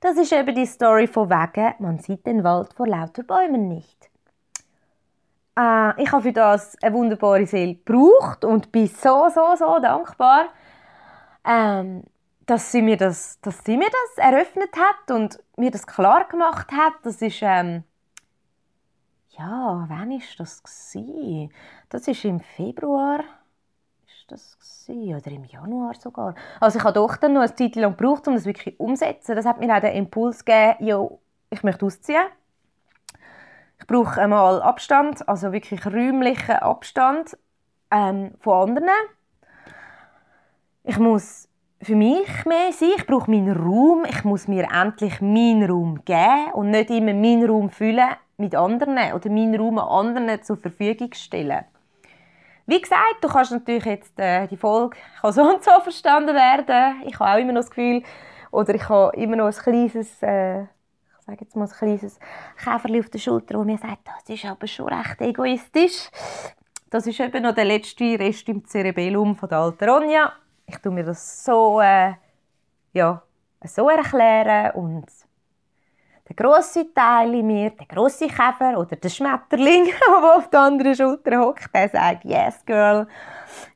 Das 0.00 0.16
ist 0.16 0.32
eben 0.32 0.54
die 0.54 0.66
Story 0.66 1.08
von 1.08 1.28
wegen, 1.28 1.74
man 1.80 1.98
sieht 1.98 2.24
den 2.24 2.44
Wald 2.44 2.72
vor 2.72 2.86
lauter 2.86 3.24
Bäumen 3.24 3.66
nicht. 3.68 4.10
Äh, 5.58 6.02
ich 6.02 6.12
habe 6.12 6.22
für 6.22 6.32
das 6.32 6.76
eine 6.80 6.94
wunderbare 6.94 7.46
Seele 7.46 7.74
gebraucht 7.74 8.44
und 8.44 8.70
bin 8.72 8.86
so, 8.86 9.28
so, 9.34 9.56
so 9.56 9.78
dankbar, 9.80 10.46
ähm, 11.44 12.04
dass 12.46 12.72
sie 12.72 12.82
mir 12.82 12.96
das, 12.96 13.40
dass 13.40 13.64
sie 13.64 13.76
mir 13.76 13.88
das 13.88 14.24
eröffnet 14.24 14.70
hat 14.76 15.10
und 15.14 15.42
mir 15.56 15.70
das 15.70 15.86
klar 15.86 16.26
gemacht 16.28 16.72
hat. 16.72 16.94
Das 17.04 17.22
ist 17.22 17.40
ähm, 17.42 17.84
ja, 19.30 19.84
wann 19.88 20.10
ist 20.10 20.38
das? 20.38 20.62
Das 21.88 22.08
ist 22.08 22.24
im 22.24 22.40
Februar 22.40 23.20
ist 24.06 24.30
das 24.30 24.56
oder 24.88 25.30
im 25.30 25.44
Januar 25.44 25.94
sogar. 25.94 26.34
Also 26.58 26.78
ich 26.78 26.84
habe 26.84 26.94
doch 26.94 27.16
dann 27.16 27.34
noch 27.34 27.42
eine 27.42 27.54
Zeit 27.54 27.76
lang 27.76 27.96
gebraucht, 27.96 28.26
um 28.26 28.34
das 28.34 28.44
wirklich 28.44 28.78
umzusetzen. 28.80 29.36
Das 29.36 29.46
hat 29.46 29.60
mir 29.60 29.74
auch 29.74 29.80
den 29.80 29.94
Impuls 29.94 30.44
gegeben, 30.44 30.84
ja, 30.84 31.08
ich 31.50 31.62
möchte 31.62 31.86
ausziehen. 31.86 32.26
Ich 33.78 33.86
brauche 33.86 34.20
einmal 34.20 34.60
Abstand, 34.62 35.26
also 35.28 35.52
wirklich 35.52 35.86
räumlichen 35.86 36.56
Abstand 36.56 37.38
ähm, 37.90 38.32
von 38.40 38.70
anderen. 38.70 38.90
Ich 40.82 40.98
muss 40.98 41.48
für 41.82 41.94
mich 41.94 42.26
mehr 42.46 42.72
sein. 42.72 42.90
Ich 42.96 43.06
brauche 43.06 43.30
meinen 43.30 43.56
Raum. 43.56 44.04
Ich 44.08 44.24
muss 44.24 44.48
mir 44.48 44.68
endlich 44.72 45.20
meinen 45.20 45.70
Raum 45.70 46.02
geben 46.04 46.52
und 46.54 46.70
nicht 46.70 46.90
immer 46.90 47.12
meinen 47.12 47.48
Raum 47.48 47.70
füllen 47.70 48.16
mit 48.38 48.54
anderen 48.54 49.12
oder 49.12 49.30
meinen 49.30 49.56
Raum 49.56 49.78
anderen 49.78 50.42
zur 50.42 50.56
Verfügung 50.56 51.12
stellen. 51.12 51.64
Wie 52.66 52.80
gesagt, 52.80 53.16
du 53.20 53.28
kannst 53.28 53.50
natürlich 53.50 53.84
jetzt 53.84 54.18
äh, 54.18 54.46
die 54.46 54.56
Folge 54.56 54.96
kann 55.20 55.32
so 55.32 55.42
und 55.42 55.62
so 55.62 55.72
verstanden 55.82 56.34
werden. 56.34 57.02
Ich 57.06 57.18
habe 57.18 57.32
auch 57.32 57.38
immer 57.38 57.52
noch 57.52 57.62
das 57.62 57.70
Gefühl, 57.70 58.02
oder 58.50 58.74
ich 58.74 58.88
habe 58.88 59.16
immer 59.16 59.36
noch 59.36 59.46
ein 59.46 59.52
kleines, 59.52 60.22
äh, 60.22 60.62
ich 60.62 61.26
sage 61.26 61.38
jetzt 61.40 61.56
mal 61.56 61.64
ein 61.64 61.70
kleines 61.70 62.18
Käferchen 62.56 63.00
auf 63.00 63.10
der 63.10 63.18
Schulter, 63.18 63.58
wo 63.58 63.64
mir 63.64 63.76
sagt, 63.76 64.06
das 64.06 64.28
ist 64.34 64.44
aber 64.44 64.66
schon 64.66 64.88
recht 64.88 65.20
egoistisch. 65.20 66.10
Das 66.88 67.06
ist 67.06 67.20
eben 67.20 67.42
noch 67.42 67.54
der 67.54 67.64
letzte 67.64 68.18
Rest 68.18 68.48
im 68.48 68.64
Cerebellum 68.64 69.36
von 69.36 69.48
der 69.48 69.58
alten 69.58 69.88
Ronja. 69.88 70.32
Ich 70.72 70.78
tue 70.78 70.92
mir 70.92 71.02
das 71.02 71.44
so, 71.44 71.80
äh, 71.80 72.14
ja, 72.92 73.20
so 73.64 73.88
erklären 73.88 74.70
und 74.74 75.04
der 76.28 76.36
grosse 76.36 76.94
Teil 76.94 77.34
in 77.34 77.46
mir, 77.48 77.70
der 77.70 77.86
grosse 77.86 78.28
Käfer 78.28 78.78
oder 78.78 78.94
der 78.94 79.08
Schmetterling, 79.08 79.86
der 80.08 80.36
auf 80.36 80.48
der 80.48 80.60
anderen 80.60 80.94
Schulter 80.94 81.40
hockt, 81.40 81.74
der 81.74 81.88
sagt, 81.88 82.24
yes, 82.24 82.64
girl, 82.64 83.08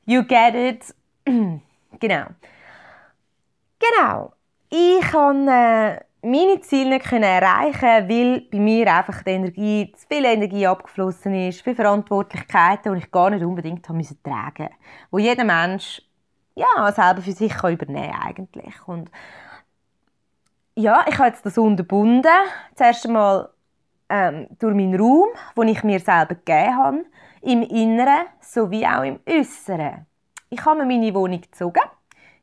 you 0.05 0.23
get 0.23 0.55
it. 0.55 0.95
genau. 1.25 2.27
Genau. 3.77 4.31
Ich 4.69 5.01
kann 5.01 5.47
äh, 5.49 5.99
meine 6.21 6.61
Ziele 6.61 6.91
nicht 6.91 7.11
erreichen, 7.11 8.09
weil 8.09 8.41
bei 8.49 8.59
mir 8.59 8.95
einfach 8.95 9.21
die 9.21 9.31
Energie, 9.31 9.91
zu 9.91 10.07
viel 10.07 10.23
Energie 10.23 10.65
abgeflossen 10.65 11.35
ist, 11.35 11.61
für 11.61 11.75
Verantwortlichkeiten, 11.75 12.93
die 12.93 12.99
ich 12.99 13.11
gar 13.11 13.31
nicht 13.31 13.43
unbedingt 13.43 13.87
haben 13.89 13.97
müssen 13.97 14.23
tragen, 14.23 14.69
wo 15.11 15.17
jeder 15.17 15.43
Mensch 15.43 16.01
ja 16.55 16.91
selber 16.91 17.21
für 17.21 17.31
sich 17.31 17.53
kann 17.53 17.73
übernehmen 17.73 18.15
eigentlich. 18.21 18.87
Und 18.87 19.11
ja, 20.75 21.05
ich 21.07 21.17
habe 21.17 21.29
jetzt 21.29 21.45
das 21.45 21.57
unterbunden. 21.57 22.31
Zuerst 22.75 23.05
einmal 23.05 23.49
ähm, 24.09 24.47
durch 24.59 24.75
meinen 24.75 24.99
Raum, 24.99 25.27
den 25.57 25.67
ich 25.67 25.83
mir 25.83 25.99
selber 25.99 26.35
gegeben 26.35 26.77
habe, 26.77 27.05
im 27.41 27.61
Inneren 27.61 28.25
sowie 28.41 28.85
auch 28.85 29.03
im 29.03 29.19
Äußeren. 29.27 30.05
Ich 30.49 30.65
habe 30.65 30.79
mir 30.79 30.85
meine 30.85 31.13
Wohnung 31.13 31.41
gezogen. 31.41 31.81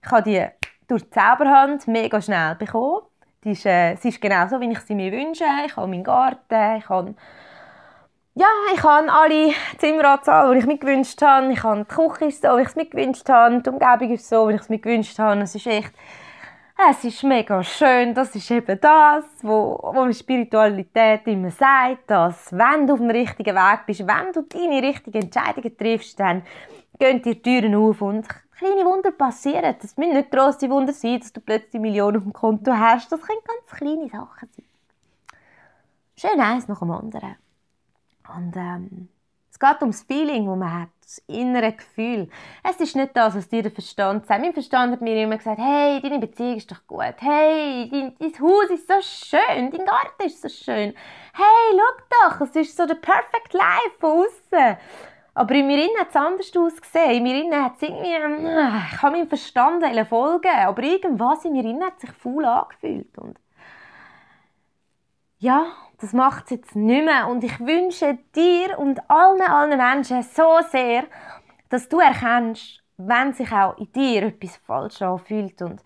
Ich 0.05 0.11
habe 0.11 0.22
die 0.22 0.46
durch 0.88 1.05
die 1.05 1.11
Zauberhand 1.11 1.87
mega 1.88 2.20
schnell 2.20 2.55
bekommen. 2.57 3.03
Die 3.44 3.53
ist, 3.53 3.66
äh, 3.66 3.96
sie 3.96 4.11
ist 4.11 4.20
genau 4.20 4.46
so, 4.46 4.61
wie 4.61 4.70
ich 4.70 4.81
sie 4.81 4.94
mir 4.94 5.11
wünsche. 5.11 5.44
Ich 5.66 5.77
habe 5.77 5.88
meinen 5.88 6.05
Garten, 6.05 6.77
ich 6.77 6.88
habe 6.88 7.14
ja, 8.35 8.47
ich 8.75 8.83
habe 8.83 9.12
alle 9.12 9.53
Zimmeranzahl, 9.79 10.53
die 10.53 10.61
ich 10.61 10.66
mir 10.66 10.79
gewünscht 10.79 11.21
habe. 11.23 11.53
Ich 11.53 11.62
habe 11.62 11.85
die 11.85 11.95
Küche 11.95 12.31
so, 12.31 12.57
wie 12.57 12.62
ich 12.62 12.68
es 12.68 12.77
mir 12.77 12.87
gewünscht 12.87 13.29
habe. 13.29 13.61
Die 13.61 13.71
Umgebung 13.71 14.11
ist 14.11 14.29
so, 14.29 14.49
wie 14.49 14.55
ich 14.55 14.61
es 14.61 14.68
mir 14.68 14.79
gewünscht 14.79 15.18
habe. 15.18 15.42
Es 15.42 15.55
ist 15.55 15.66
echt 15.66 15.92
es 16.90 17.05
ist 17.05 17.23
mega 17.23 17.62
schön, 17.62 18.14
das 18.14 18.35
ist 18.35 18.51
eben 18.51 18.81
das, 18.81 19.25
wo, 19.42 19.79
wo 19.95 20.12
Spiritualität 20.12 21.27
immer 21.27 21.51
sagt, 21.51 22.11
dass 22.11 22.51
wenn 22.51 22.87
du 22.87 22.95
auf 22.95 22.99
dem 22.99 23.11
richtigen 23.11 23.55
Weg 23.55 23.87
bist, 23.87 24.07
wenn 24.07 24.33
du 24.33 24.42
deine 24.42 24.83
richtigen 24.83 25.23
Entscheidungen 25.23 25.77
triffst, 25.77 26.18
dann 26.18 26.42
gehen 26.99 27.23
dir 27.23 27.35
die 27.35 27.42
Türen 27.42 27.75
auf 27.75 28.01
und 28.01 28.27
kleine 28.59 28.85
Wunder 28.85 29.12
passieren. 29.12 29.77
Das 29.81 29.97
müssen 29.97 30.14
nicht 30.14 30.31
grosse 30.31 30.68
Wunder 30.71 30.92
sein, 30.92 31.21
dass 31.21 31.33
du 31.33 31.40
plötzlich 31.40 31.81
Millionen 31.81 32.16
auf 32.16 32.23
dem 32.25 32.33
Konto 32.33 32.73
hast. 32.73 33.12
Das 33.12 33.21
können 33.21 33.38
ganz 33.45 33.79
kleine 33.79 34.09
Sachen 34.09 34.49
sein. 34.57 34.66
Schön 36.16 36.40
eins 36.40 36.68
nach 36.68 36.81
dem 36.81 36.90
anderen. 36.90 37.37
Und 38.37 38.57
ähm, 38.57 39.09
es 39.51 39.59
geht 39.59 39.81
ums 39.81 40.03
Feeling, 40.03 40.47
das 40.47 40.57
man 40.57 40.81
hat 40.81 40.88
das 41.03 41.18
innere 41.27 41.73
Gefühl. 41.73 42.29
Es 42.62 42.81
ist 42.81 42.97
nicht 42.97 43.14
das, 43.14 43.35
was 43.35 43.49
dir 43.49 43.62
der 43.62 43.71
Verstand 43.71 44.27
sagt. 44.27 44.40
Mein 44.40 44.55
Verstand 44.55 44.92
hat 44.92 45.03
mir 45.03 45.23
immer 45.23 45.37
gesagt, 45.37 45.61
hey, 45.61 46.01
deine 46.01 46.18
Beziehung 46.18 46.57
ist 46.57 46.71
doch 46.71 46.87
gut. 46.87 47.14
Hey, 47.18 47.88
dein, 47.90 48.14
dein 48.18 48.40
Haus 48.40 48.71
ist 48.71 48.88
so 48.88 48.95
schön. 49.03 49.71
Dein 49.71 49.85
Garten 49.85 50.23
ist 50.25 50.40
so 50.40 50.49
schön. 50.49 50.95
Hey, 51.35 51.79
schau 51.79 52.29
doch, 52.29 52.40
es 52.40 52.57
ist 52.57 52.77
so 52.77 52.87
der 52.87 52.95
perfect 52.95 53.53
life 53.53 53.99
von 54.01 54.25
außen. 54.25 54.79
Aber 55.35 55.55
in 55.55 55.66
mir 55.66 55.85
innen 55.85 55.99
hat 55.99 56.11
es 56.11 56.16
anders 56.16 56.57
ausgesehen. 56.57 57.11
In 57.12 57.23
mir 57.23 57.42
innen 57.42 57.64
hat 57.64 57.77
es 57.77 57.83
irgendwie, 57.83 58.14
ah, 58.14 58.83
ich 58.90 59.03
habe 59.03 59.16
meinem 59.16 59.29
Verstand 59.29 59.85
folgen, 60.09 60.51
aber 60.51 60.83
irgendwas 60.83 61.45
in 61.45 61.53
mir 61.53 61.64
innen 61.64 61.85
hat 61.85 62.01
sich 62.01 62.11
faul 62.12 62.45
angefühlt. 62.45 63.16
Und 63.18 63.38
ja, 65.38 65.66
das 66.03 66.12
macht 66.12 66.47
es 66.47 66.51
jetzt 66.51 66.77
nicht 66.77 67.05
mehr. 67.05 67.29
Und 67.29 67.45
ich 67.45 67.61
wünsche 67.61 68.19
dir 68.35 68.77
und 68.77 69.09
allen, 69.09 69.41
allen 69.41 69.79
Menschen 69.79 70.23
so 70.25 70.59
sehr, 70.71 71.05
dass 71.69 71.88
du 71.88 72.01
erkennst, 72.01 72.83
wenn 72.97 73.33
sich 73.33 73.51
auch 73.53 73.79
in 73.79 73.91
dir 73.93 74.25
etwas 74.25 74.57
falsch 74.57 75.01
anfühlt. 75.01 75.62
Und 75.62 75.81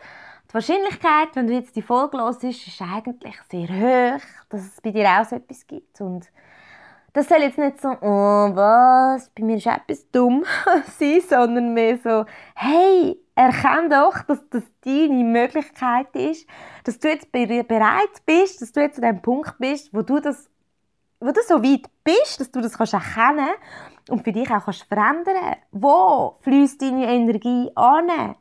die 0.48 0.54
Wahrscheinlichkeit, 0.54 1.28
wenn 1.34 1.46
du 1.46 1.52
jetzt 1.52 1.76
die 1.76 1.82
Folge 1.82 2.16
hörst, 2.16 2.42
ist 2.44 2.80
eigentlich 2.80 3.36
sehr 3.50 3.68
hoch, 3.68 4.22
dass 4.48 4.62
es 4.62 4.80
bei 4.80 4.90
dir 4.90 5.06
auch 5.06 5.24
so 5.24 5.36
etwas 5.36 5.66
gibt. 5.66 6.00
Und 6.00 6.30
das 7.16 7.30
soll 7.30 7.38
jetzt 7.38 7.56
nicht 7.56 7.80
so, 7.80 7.88
oh, 7.88 8.50
was, 8.54 9.30
bei 9.30 9.42
mir 9.42 9.56
ist 9.56 9.66
etwas 9.66 10.06
dumm 10.10 10.44
sein, 10.98 11.22
sondern 11.26 11.72
mehr 11.72 11.96
so, 11.96 12.26
hey, 12.54 13.18
erkenn 13.34 13.88
doch, 13.88 14.22
dass 14.24 14.46
das 14.50 14.64
deine 14.84 15.24
Möglichkeit 15.24 16.14
ist, 16.14 16.46
dass 16.84 16.98
du 16.98 17.08
jetzt 17.08 17.32
bereit 17.32 18.22
bist, 18.26 18.60
dass 18.60 18.72
du 18.72 18.82
jetzt 18.82 19.02
an 19.02 19.14
dem 19.14 19.22
Punkt 19.22 19.56
bist, 19.58 19.94
wo 19.94 20.02
du 20.02 20.20
das, 20.20 20.50
wo 21.18 21.32
du 21.32 21.40
so 21.48 21.62
weit 21.62 21.86
bist, 22.04 22.38
dass 22.38 22.50
du 22.50 22.60
das 22.60 22.76
kannst 22.76 22.92
erkennen 22.92 23.48
und 24.10 24.22
für 24.22 24.32
dich 24.32 24.50
auch 24.50 24.66
kannst 24.66 24.84
verändern. 24.84 25.56
Wo 25.72 26.36
fließt 26.42 26.82
deine 26.82 27.06
Energie 27.06 27.70
an? 27.76 28.36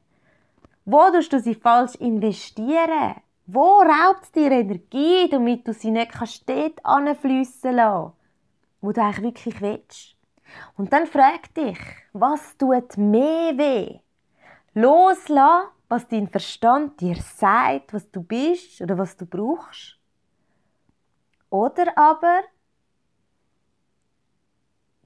Wo 0.84 1.12
tust 1.12 1.32
du 1.32 1.40
sie 1.40 1.56
falsch 1.56 1.96
investieren? 1.96 3.16
Wo 3.48 3.80
raubt 3.80 4.24
es 4.24 4.32
dir 4.34 4.52
Energie, 4.52 5.30
damit 5.30 5.66
du 5.66 5.72
sie 5.72 5.92
nicht 5.92 6.12
kannst 6.12 6.50
dort 6.50 6.86
anfliessen 6.86 7.76
lassen, 7.76 8.12
wo 8.86 8.92
du 8.92 9.02
eigentlich 9.02 9.24
wirklich 9.24 9.62
willst? 9.62 10.16
Und 10.78 10.94
dann 10.94 11.08
frag 11.08 11.54
dich, 11.54 11.80
was 12.14 12.58
tut 12.58 12.98
mehr 12.98 13.58
weh? 13.58 14.00
Loslassen, 14.74 15.70
was 15.88 16.08
dein 16.08 16.28
Verstand 16.28 17.00
dir 17.00 17.16
sagt, 17.16 17.94
was 17.94 18.10
du 18.12 18.22
bist 18.22 18.82
oder 18.82 18.98
was 18.98 19.16
du 19.18 19.26
brauchst. 19.26 20.00
Oder 21.50 21.98
aber 21.98 22.42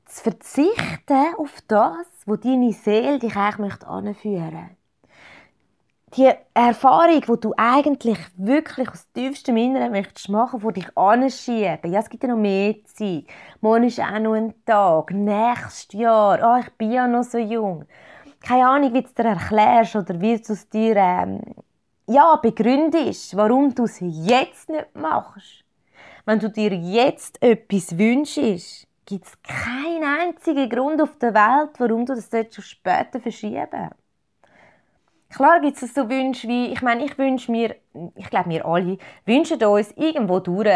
zu 0.05 0.23
verzichten 0.23 1.35
auf 1.37 1.61
das, 1.67 2.07
wo 2.25 2.35
deine 2.35 2.73
Seele 2.73 3.19
dich 3.19 3.35
eigentlich 3.35 3.83
anführen 3.83 4.53
möchte. 4.53 4.78
Die 6.15 6.31
Erfahrung, 6.53 7.21
die 7.21 7.39
du 7.39 7.53
eigentlich 7.55 8.17
wirklich 8.35 8.89
aus 8.89 9.11
tiefstem 9.13 9.57
Inneren 9.57 9.91
möchtest 9.91 10.29
machen, 10.29 10.59
die 10.59 10.79
dich 10.79 10.97
anschieben. 10.97 11.91
Ja, 11.91 11.99
es 11.99 12.09
gibt 12.09 12.23
ja 12.23 12.29
noch 12.29 12.37
mehr 12.37 12.75
Zeit. 12.85 13.25
Morgen 13.61 13.83
ist 13.83 13.99
auch 13.99 14.19
noch 14.19 14.33
ein 14.33 14.53
Tag. 14.65 15.11
Nächstes 15.11 15.99
Jahr. 15.99 16.39
Oh, 16.41 16.59
ich 16.59 16.71
bin 16.73 16.91
ja 16.91 17.07
noch 17.07 17.23
so 17.23 17.37
jung 17.37 17.85
keine 18.41 18.67
Ahnung, 18.67 18.93
wie 18.93 19.01
du 19.01 19.07
es 19.07 19.13
dir 19.13 19.25
erklärst 19.25 19.95
oder 19.95 20.19
wie 20.19 20.37
du 20.37 20.53
es 20.53 20.69
dir 20.69 20.95
ähm, 20.95 21.41
ja, 22.07 22.35
begründest, 22.37 23.35
warum 23.35 23.73
du 23.73 23.83
es 23.83 23.99
jetzt 23.99 24.69
nicht 24.69 24.95
machst. 24.95 25.63
Wenn 26.25 26.39
du 26.39 26.49
dir 26.49 26.73
jetzt 26.73 27.41
etwas 27.41 27.97
wünschst, 27.97 28.87
gibt 29.05 29.25
es 29.25 29.41
keinen 29.41 30.03
einzigen 30.03 30.69
Grund 30.69 31.01
auf 31.01 31.17
der 31.17 31.33
Welt, 31.33 31.71
warum 31.79 32.05
du 32.05 32.15
das 32.15 32.29
später 32.63 33.19
verschieben 33.19 33.89
Klar 35.29 35.61
gibt 35.61 35.81
es 35.81 35.93
so 35.93 36.09
Wünsche 36.09 36.47
wie, 36.47 36.67
ich 36.67 36.81
meine, 36.81 37.05
ich 37.05 37.17
wünsche 37.17 37.51
mir, 37.51 37.75
ich 38.15 38.29
glaube 38.29 38.49
wir 38.49 38.65
alle, 38.65 38.97
wünschen 39.25 39.63
uns 39.63 39.91
irgendwo 39.95 40.39
durch 40.39 40.69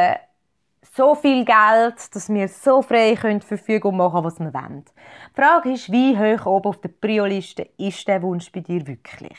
so 0.95 1.15
viel 1.15 1.43
Geld, 1.43 2.15
dass 2.15 2.29
wir 2.29 2.47
so 2.47 2.81
frei 2.81 3.15
können 3.15 3.41
Verfügung 3.41 3.97
machen 3.97 4.23
was 4.23 4.39
wir 4.39 4.53
wollen. 4.53 4.85
Die 4.85 5.41
Frage 5.41 5.71
ist, 5.71 5.91
wie 5.91 6.17
hoch 6.17 6.45
oben 6.45 6.69
auf 6.69 6.81
der 6.81 6.89
Prio-Liste 6.89 7.69
ist 7.77 8.07
der 8.07 8.21
Wunsch 8.21 8.51
bei 8.51 8.59
dir 8.59 8.85
wirklich? 8.85 9.37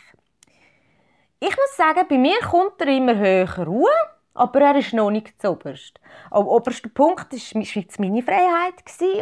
Ich 1.38 1.57
muss 1.57 1.77
sagen, 1.77 2.07
bei 2.09 2.18
mir 2.18 2.38
kommt 2.40 2.81
er 2.81 2.88
immer 2.88 3.16
höher 3.16 3.66
Ruhe. 3.66 3.90
Aber 4.35 4.61
er 4.61 4.77
ist 4.77 4.92
noch 4.92 5.11
nicht 5.11 5.40
zu 5.40 5.53
oberst. 5.53 6.01
Am 6.31 6.47
obersten 6.47 6.92
Punkt 6.92 7.33
war 7.33 7.90
meine 7.99 8.23
Freiheit 8.23 8.75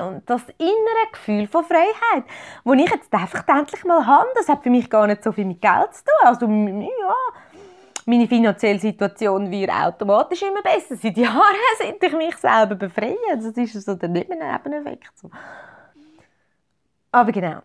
und 0.03 0.23
das 0.29 0.43
innere 0.59 1.13
Gefühl 1.13 1.47
von 1.47 1.65
Freiheit, 1.65 2.25
das 2.65 2.75
ich 2.75 2.91
jetzt 2.91 3.13
einfach 3.13 3.47
endlich 3.47 3.85
mal 3.85 4.07
habe. 4.07 4.29
Das 4.35 4.49
hat 4.49 4.63
für 4.63 4.71
mich 4.71 4.89
gar 4.89 5.07
nicht 5.07 5.23
so 5.23 5.33
viel 5.33 5.45
mit 5.45 5.61
Geld 5.61 5.95
zu 5.95 6.05
tun. 6.05 6.27
Also, 6.27 6.47
ja, 6.47 7.15
meine 8.07 8.27
finanzielle 8.27 8.79
Situation 8.79 9.51
wird 9.51 9.71
automatisch 9.71 10.43
immer 10.43 10.63
besser. 10.63 10.97
Seit 10.97 11.17
Jahren 11.17 11.43
sind 11.79 12.03
ich 12.03 12.13
mich 12.13 12.37
selber 12.37 12.75
befreien. 12.75 13.17
Das 13.31 13.45
ist 13.45 13.85
so 13.85 13.95
der 13.95 14.09
Nebeneffekt. 14.09 15.17
So. 15.19 15.31
Aber 17.13 17.31
genau. 17.31 17.61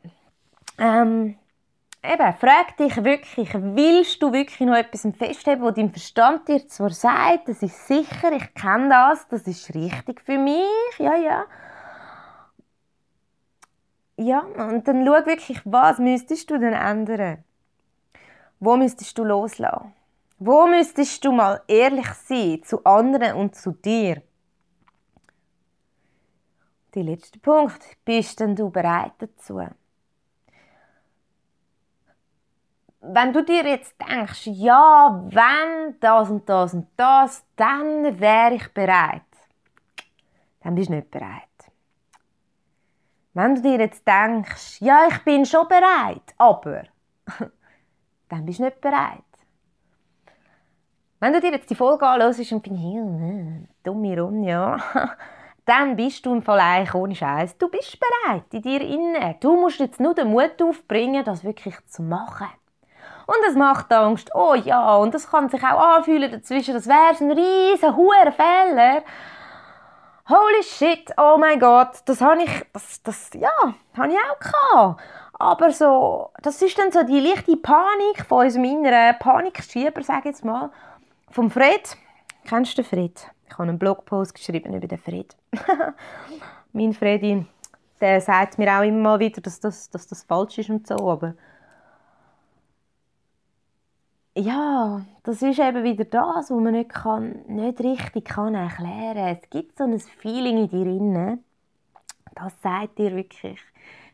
Ähm, 0.77 1.37
eben, 2.03 2.33
frag 2.33 2.77
dich 2.77 3.03
wirklich, 3.03 3.53
willst 3.53 4.21
du 4.21 4.31
wirklich 4.31 4.59
noch 4.61 4.75
etwas 4.75 5.07
festheben, 5.17 5.63
wo 5.63 5.71
dein 5.71 5.91
Verstand 5.91 6.47
dir 6.47 6.67
zwar 6.67 6.89
sagt, 6.89 7.49
das 7.49 7.61
ist 7.61 7.87
sicher, 7.87 8.31
ich 8.31 8.53
kenne 8.53 8.89
das, 8.89 9.27
das 9.27 9.47
ist 9.47 9.73
richtig 9.73 10.21
für 10.21 10.37
mich, 10.37 10.99
ja, 10.99 11.15
ja. 11.15 11.45
Ja, 14.19 14.39
und 14.39 14.87
dann 14.87 15.05
schau 15.05 15.25
wirklich, 15.25 15.61
was 15.63 15.99
müsstest 15.99 16.49
du 16.49 16.57
denn 16.57 16.73
ändern? 16.73 17.43
Wo 18.59 18.75
müsstest 18.75 19.17
du 19.17 19.23
loslassen? 19.23 19.93
Wo 20.39 20.65
müsstest 20.65 21.23
du 21.23 21.31
mal 21.31 21.61
ehrlich 21.67 22.09
sein 22.27 22.63
zu 22.63 22.83
anderen 22.83 23.35
und 23.37 23.55
zu 23.55 23.71
dir? 23.71 24.23
Der 26.95 27.03
letzte 27.03 27.37
Punkt. 27.37 27.83
Bist 28.05 28.39
denn 28.39 28.55
du 28.55 28.71
bereit 28.71 29.13
dazu? 29.19 29.61
Wenn 33.13 33.33
du 33.33 33.43
dir 33.43 33.65
jetzt 33.65 33.95
denkst, 34.01 34.47
ja, 34.47 35.23
wenn 35.29 35.99
das 35.99 36.29
und 36.29 36.47
das 36.47 36.73
und 36.73 36.87
das, 36.95 37.45
dann 37.55 38.19
wäre 38.19 38.55
ich 38.55 38.73
bereit. 38.73 39.21
Dann 40.61 40.75
bist 40.75 40.89
du 40.89 40.95
nicht 40.95 41.11
bereit. 41.11 41.43
Wenn 43.33 43.55
du 43.55 43.61
dir 43.61 43.79
jetzt 43.79 44.05
denkst, 44.07 44.81
ja, 44.81 45.07
ich 45.09 45.19
bin 45.23 45.45
schon 45.45 45.67
bereit, 45.67 46.33
aber, 46.37 46.83
dann 48.29 48.45
bist 48.45 48.59
du 48.59 48.63
nicht 48.63 48.81
bereit. 48.81 49.23
Wenn 51.19 51.33
du 51.33 51.39
dir 51.39 51.51
jetzt 51.51 51.69
die 51.69 51.75
Folge 51.75 52.07
anhörst 52.07 52.39
und 52.51 52.63
findest, 52.63 52.85
ja, 52.85 53.01
ne, 53.01 53.67
dumme 53.83 54.19
Ronja, 54.19 54.77
dann 55.65 55.95
bist 55.95 56.25
du 56.25 56.33
im 56.33 56.41
Fall 56.41 56.59
eigentlich 56.59 56.93
ohne 56.93 57.15
Scheiß. 57.15 57.57
Du 57.57 57.69
bist 57.69 57.97
bereit 57.99 58.53
in 58.53 58.61
dir 58.61 58.81
innen. 58.81 59.35
Du 59.39 59.59
musst 59.59 59.79
jetzt 59.79 59.99
nur 59.99 60.13
den 60.13 60.29
Mut 60.29 60.61
aufbringen, 60.61 61.25
das 61.25 61.43
wirklich 61.43 61.75
zu 61.87 62.03
machen. 62.03 62.47
Und 63.27 63.35
es 63.47 63.55
macht 63.55 63.91
Angst. 63.91 64.31
Oh 64.33 64.55
ja, 64.55 64.95
und 64.95 65.13
das 65.13 65.29
kann 65.29 65.49
sich 65.49 65.61
auch 65.61 65.97
anfühlen 65.97 66.31
dazwischen, 66.31 66.73
das 66.73 66.87
wäre 66.87 67.13
ein 67.19 67.31
riesen, 67.31 67.95
hoher 67.95 68.31
Fehler. 68.31 69.03
Holy 70.29 70.63
shit, 70.63 71.11
oh 71.17 71.37
mein 71.37 71.59
Gott, 71.59 72.01
das 72.05 72.21
habe 72.21 72.43
ich, 72.43 72.65
das, 72.73 73.03
das, 73.03 73.29
ja, 73.33 73.49
habe 73.97 74.09
ich 74.09 74.17
auch 74.17 74.39
gehabt. 74.39 75.01
Aber 75.33 75.71
so, 75.71 76.31
das 76.41 76.61
ist 76.61 76.77
dann 76.77 76.91
so 76.91 77.03
die 77.03 77.19
leichte 77.19 77.57
Panik 77.57 78.25
von 78.27 78.45
unserem 78.45 78.63
inneren 78.63 79.19
Panikschieber, 79.19 80.01
sage 80.03 80.19
ich 80.19 80.25
jetzt 80.25 80.45
mal, 80.45 80.71
vom 81.29 81.51
Fred. 81.51 81.97
Kennst 82.45 82.77
du 82.77 82.81
den 82.81 82.89
Fred? 82.89 83.27
Ich 83.45 83.53
habe 83.53 83.63
einen 83.63 83.77
Blogpost 83.77 84.33
geschrieben 84.33 84.73
über 84.73 84.87
den 84.87 84.97
Fred. 84.97 85.35
mein 86.73 86.93
Fredin, 86.93 87.47
der 87.99 88.21
sagt 88.21 88.57
mir 88.57 88.71
auch 88.77 88.83
immer 88.83 89.19
wieder, 89.19 89.41
dass 89.41 89.59
das, 89.59 89.89
dass 89.89 90.07
das 90.07 90.23
falsch 90.23 90.57
ist 90.57 90.69
und 90.69 90.87
so, 90.87 91.11
aber 91.11 91.35
ja, 94.37 95.01
das 95.23 95.41
ist 95.41 95.59
eben 95.59 95.83
wieder 95.83 96.05
das, 96.05 96.49
was 96.49 96.49
man 96.49 96.73
nicht, 96.73 96.89
kann, 96.89 97.43
nicht 97.47 97.79
richtig 97.79 98.25
kann 98.25 98.55
erklären 98.55 99.15
kann. 99.15 99.37
Es 99.41 99.49
gibt 99.49 99.77
so 99.77 99.83
ein 99.83 99.99
Feeling 99.99 100.57
in 100.57 100.69
dir 100.69 100.85
drin, 100.85 101.43
das 102.35 102.61
sagt 102.61 102.99
dir 102.99 103.15
wirklich, 103.15 103.59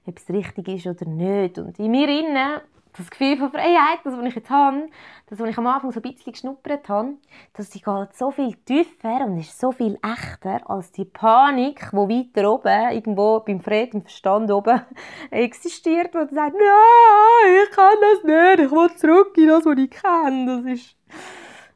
ob 0.05 0.17
es 0.17 0.29
richtig 0.29 0.67
ist 0.69 0.87
oder 0.87 1.09
nicht. 1.09 1.57
Und 1.59 1.77
in 1.79 1.91
mir 1.91 2.07
innen 2.07 2.61
das 2.95 3.09
Gefühl 3.09 3.37
von 3.37 3.51
Freiheit, 3.51 3.99
das, 4.03 4.15
was 4.15 4.25
ich 4.25 4.35
jetzt 4.35 4.49
habe, 4.49 4.87
das, 5.27 5.39
was 5.39 5.49
ich 5.49 5.57
am 5.57 5.67
Anfang 5.67 5.91
so 5.91 5.99
ein 5.99 6.03
bisschen 6.03 6.31
geschnuppert 6.31 6.87
habe, 6.89 7.13
das 7.53 7.71
geht 7.71 7.83
so 8.15 8.31
viel 8.31 8.55
tiefer 8.65 9.25
und 9.25 9.39
ist 9.39 9.59
so 9.59 9.71
viel 9.71 9.97
echter 10.03 10.69
als 10.69 10.91
die 10.91 11.05
Panik, 11.05 11.89
die 11.91 11.95
weiter 11.95 12.51
oben, 12.51 12.91
irgendwo 12.91 13.39
beim 13.39 13.61
Fred 13.61 13.93
im 13.93 14.01
Verstand 14.01 14.51
oben 14.51 14.81
existiert, 15.31 16.13
wo 16.13 16.19
du 16.19 16.33
sagst, 16.33 16.57
nein, 16.57 17.63
ich 17.63 17.71
kann 17.71 17.95
das 18.01 18.23
nicht, 18.23 18.65
ich 18.65 18.71
will 18.71 18.95
zurück 18.95 19.37
in 19.37 19.47
das, 19.47 19.65
was 19.65 19.77
ich 19.77 19.89
kenne. 19.89 20.61
Das 20.63 20.73
ist, 20.73 20.95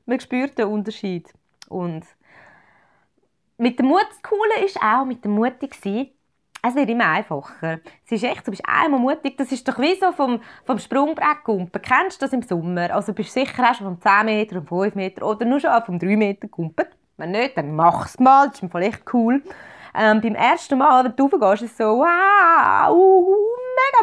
man 0.06 0.20
spürt 0.20 0.58
den 0.58 0.68
Unterschied. 0.68 1.34
Und 1.68 2.06
mit 3.58 3.80
dem 3.80 3.88
Mut, 3.88 4.06
das 4.08 4.22
Coole 4.22 4.66
ist 4.66 4.80
auch, 4.82 5.06
mit 5.06 5.26
dem 5.26 5.32
Mutig 5.32 5.74
sein, 5.74 6.10
es 6.62 6.76
wird 6.76 6.90
immer 6.90 7.08
einfacher. 7.08 7.80
Es 8.06 8.12
ist 8.12 8.24
echt, 8.24 8.46
du 8.46 8.52
bist 8.52 8.64
einmal 8.66 9.00
mutig. 9.00 9.38
Das 9.38 9.52
ist 9.52 9.68
doch 9.68 9.80
wie 9.80 9.96
so 9.96 10.12
vom, 10.12 10.42
vom 10.66 10.80
Sprungbrett 10.80 11.44
kumpen. 11.44 11.82
Kennst 11.82 12.22
du 12.22 12.26
das 12.26 12.34
im 12.34 12.42
Sommer? 12.42 12.94
Also 12.94 13.14
bist 13.14 13.36
du 13.36 13.40
sicher 13.40 13.70
auch 13.70 13.76
schon 13.76 13.88
vom 13.88 14.02
10 14.02 14.26
Meter, 14.26 14.62
vom 14.62 14.84
5 14.84 14.96
Meter 14.96 15.26
oder 15.26 15.46
nur 15.46 15.60
schon 15.60 15.72
vom 15.86 16.00
3 16.00 16.16
Meter 16.16 16.48
kumpelt. 16.48 16.90
Wenn 17.18 17.32
nicht, 17.32 17.58
dann 17.58 17.76
mach 17.76 18.06
es 18.06 18.20
mal. 18.20 18.48
Das 18.48 18.62
ist 18.62 18.64
im 18.64 18.82
echt 18.82 19.04
cool. 19.14 19.42
Ähm, 19.96 20.22
beim 20.22 20.36
ersten 20.36 20.78
Mal, 20.78 21.06
wenn 21.06 21.16
du 21.16 21.24
raufgehst, 21.24 21.64
ist 21.64 21.72
es 21.72 21.78
so, 21.78 21.86
wow, 21.86 22.92
uh, 22.92 23.36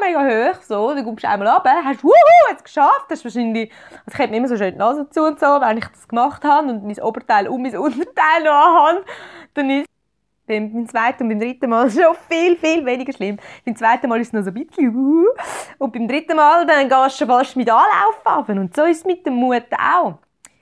mega, 0.00 0.22
mega 0.22 0.52
hoch. 0.52 0.62
So, 0.62 0.92
dann 0.92 1.04
kommst 1.04 1.22
du 1.22 1.28
einmal 1.28 1.46
runter, 1.46 1.70
hast 1.84 2.02
wuhu, 2.02 2.12
jetzt 2.50 2.64
geschafft. 2.64 3.04
Das 3.08 3.20
ist 3.20 3.24
wahrscheinlich, 3.24 3.70
also 4.04 4.14
ich 4.14 4.18
habe 4.18 4.30
mir 4.30 4.38
immer 4.38 4.48
so 4.48 4.56
schön 4.56 4.72
die 4.72 4.78
Nase 4.78 5.08
zu 5.10 5.22
und 5.22 5.38
so, 5.38 5.46
wenn 5.46 5.78
ich 5.78 5.86
das 5.86 6.08
gemacht 6.08 6.42
habe 6.42 6.68
und 6.68 6.84
mein 6.84 6.98
Oberteil 7.00 7.46
um 7.46 7.62
mein 7.62 7.76
Unterteil 7.76 8.42
noch 8.42 8.88
habe, 8.88 9.04
dann 9.54 9.70
ist 9.70 9.86
beim, 10.46 10.86
zweiten 10.88 11.24
und 11.24 11.28
beim 11.30 11.40
dritten 11.40 11.70
Mal 11.70 11.90
schon 11.90 12.14
viel, 12.28 12.56
viel 12.56 12.84
weniger 12.84 13.12
schlimm. 13.12 13.38
Beim 13.64 13.76
zweiten 13.76 14.08
Mal 14.08 14.20
ist 14.20 14.28
es 14.28 14.32
noch 14.32 14.42
so 14.42 14.50
ein 14.50 14.54
bisschen 14.54 14.94
uh, 14.94 15.26
und 15.78 15.92
beim 15.92 16.08
dritten 16.08 16.36
Mal 16.36 16.66
dann 16.66 16.88
gehst 16.88 17.20
du 17.20 17.24
schon 17.24 17.28
fast 17.28 17.56
mit 17.56 17.70
Anlauf 17.70 18.20
runter. 18.26 18.60
Und 18.60 18.74
so 18.74 18.84
ist 18.84 18.98
es 18.98 19.04
mit 19.04 19.24
dem 19.26 19.34
Mut 19.34 19.66
auch. 19.72 20.18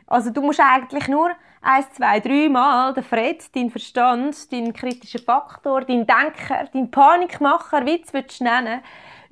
Also 0.06 0.30
du 0.30 0.42
musst 0.42 0.60
eigentlich 0.60 1.08
nur 1.08 1.30
eins, 1.62 1.90
zwei, 1.92 2.20
drei 2.20 2.48
Mal 2.48 2.92
den 2.94 3.04
Fred, 3.04 3.54
deinen 3.54 3.70
Verstand, 3.70 4.52
deinen 4.52 4.72
kritischen 4.72 5.20
Faktor, 5.20 5.82
deinen 5.82 6.06
Denker, 6.06 6.68
deinen 6.72 6.90
Panikmacher, 6.90 7.84
wie 7.86 7.98
du 7.98 8.18
es 8.18 8.40
nennen 8.40 8.80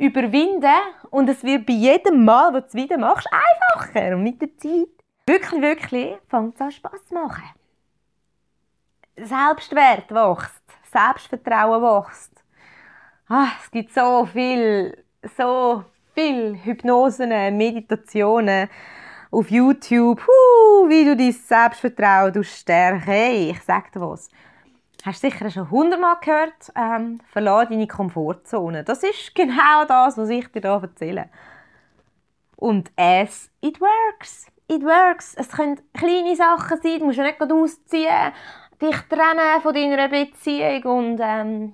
überwinden 0.00 0.80
und 1.10 1.28
es 1.28 1.44
wird 1.44 1.66
bei 1.66 1.74
jedem 1.74 2.24
Mal, 2.24 2.54
wo 2.54 2.60
du 2.60 2.66
es 2.66 2.74
wieder 2.74 2.96
machst, 2.96 3.28
einfacher 3.30 4.16
und 4.16 4.22
mit 4.22 4.40
der 4.40 4.56
Zeit 4.56 4.88
wirklich, 5.26 5.60
wirklich 5.60 6.16
fängt 6.28 6.54
es 6.54 6.60
an 6.60 6.70
Spass 6.70 7.06
zu 7.06 7.14
machen. 7.14 7.44
Selbstwert 9.26 10.10
wächst, 10.10 10.62
Selbstvertrauen 10.90 11.82
wächst. 11.82 12.32
Ah, 13.28 13.48
es 13.62 13.70
gibt 13.70 13.92
so 13.92 14.26
viel, 14.26 15.04
so 15.36 15.84
viel 16.14 16.58
Hypnosen, 16.64 17.28
Meditationen 17.56 18.68
auf 19.30 19.50
YouTube, 19.50 20.20
huh, 20.26 20.88
wie 20.88 21.04
du 21.04 21.16
dein 21.16 21.32
Selbstvertrauen 21.32 22.42
stärkst. 22.42 23.06
Hey, 23.06 23.50
ich 23.50 23.62
sag 23.62 23.92
dir 23.92 24.00
was. 24.00 24.28
Hast 25.04 25.22
du 25.22 25.30
sicher 25.30 25.50
schon 25.50 25.70
hundertmal 25.70 26.16
gehört, 26.20 26.72
ähm, 26.76 27.20
verlasse 27.32 27.70
deine 27.70 27.86
Komfortzone. 27.86 28.84
Das 28.84 29.02
ist 29.02 29.34
genau 29.34 29.84
das, 29.86 30.18
was 30.18 30.28
ich 30.28 30.48
dir 30.48 30.60
hier 30.60 30.82
erzähle. 30.82 31.30
Und 32.56 32.90
es, 32.96 33.50
it 33.62 33.80
works. 33.80 34.46
It 34.68 34.82
works. 34.82 35.34
Es 35.34 35.48
können 35.48 35.80
kleine 35.94 36.36
Sachen 36.36 36.80
sein, 36.82 36.98
du 36.98 37.06
musst 37.06 37.18
ja 37.18 37.24
nicht 37.24 37.40
ausziehen 37.40 38.32
dich 38.80 38.96
trennen 39.08 39.60
von 39.62 39.74
deiner 39.74 40.08
Beziehung 40.08 40.82
und 40.84 41.20
ähm, 41.22 41.72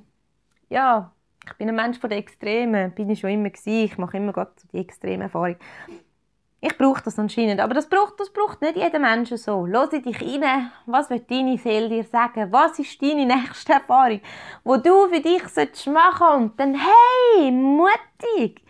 ja, 0.68 1.12
ich 1.46 1.54
bin 1.54 1.68
ein 1.68 1.76
Mensch 1.76 1.98
von 1.98 2.10
den 2.10 2.18
Extremen, 2.18 2.92
bin 2.92 3.10
ich 3.10 3.20
schon 3.20 3.30
immer 3.30 3.50
gewesen. 3.50 3.84
ich 3.84 3.98
mache 3.98 4.16
immer 4.16 4.32
gerade 4.32 4.52
die 4.72 4.78
extreme 4.78 5.24
Erfahrung. 5.24 5.56
Ich 6.60 6.76
brauche 6.76 7.02
das 7.02 7.18
anscheinend, 7.18 7.60
aber 7.60 7.74
das 7.74 7.88
braucht, 7.88 8.18
das 8.18 8.30
braucht 8.30 8.62
nicht 8.62 8.76
jeder 8.76 8.98
Mensch 8.98 9.30
so. 9.30 9.66
Lass 9.66 9.90
dich 9.90 10.20
rein, 10.20 10.72
was 10.86 11.10
wird 11.10 11.30
deine 11.30 11.58
Seele 11.58 11.88
dir 11.88 12.04
sagen? 12.04 12.50
Was 12.50 12.78
ist 12.78 13.00
deine 13.00 13.26
nächste 13.26 13.74
Erfahrung, 13.74 14.20
wo 14.64 14.76
du 14.76 15.06
für 15.08 15.20
dich 15.20 15.42
machen 15.42 15.52
solltest 15.54 15.86
und 15.86 16.58
dann, 16.58 16.74
hey, 16.74 17.52
mutig, 17.52 18.62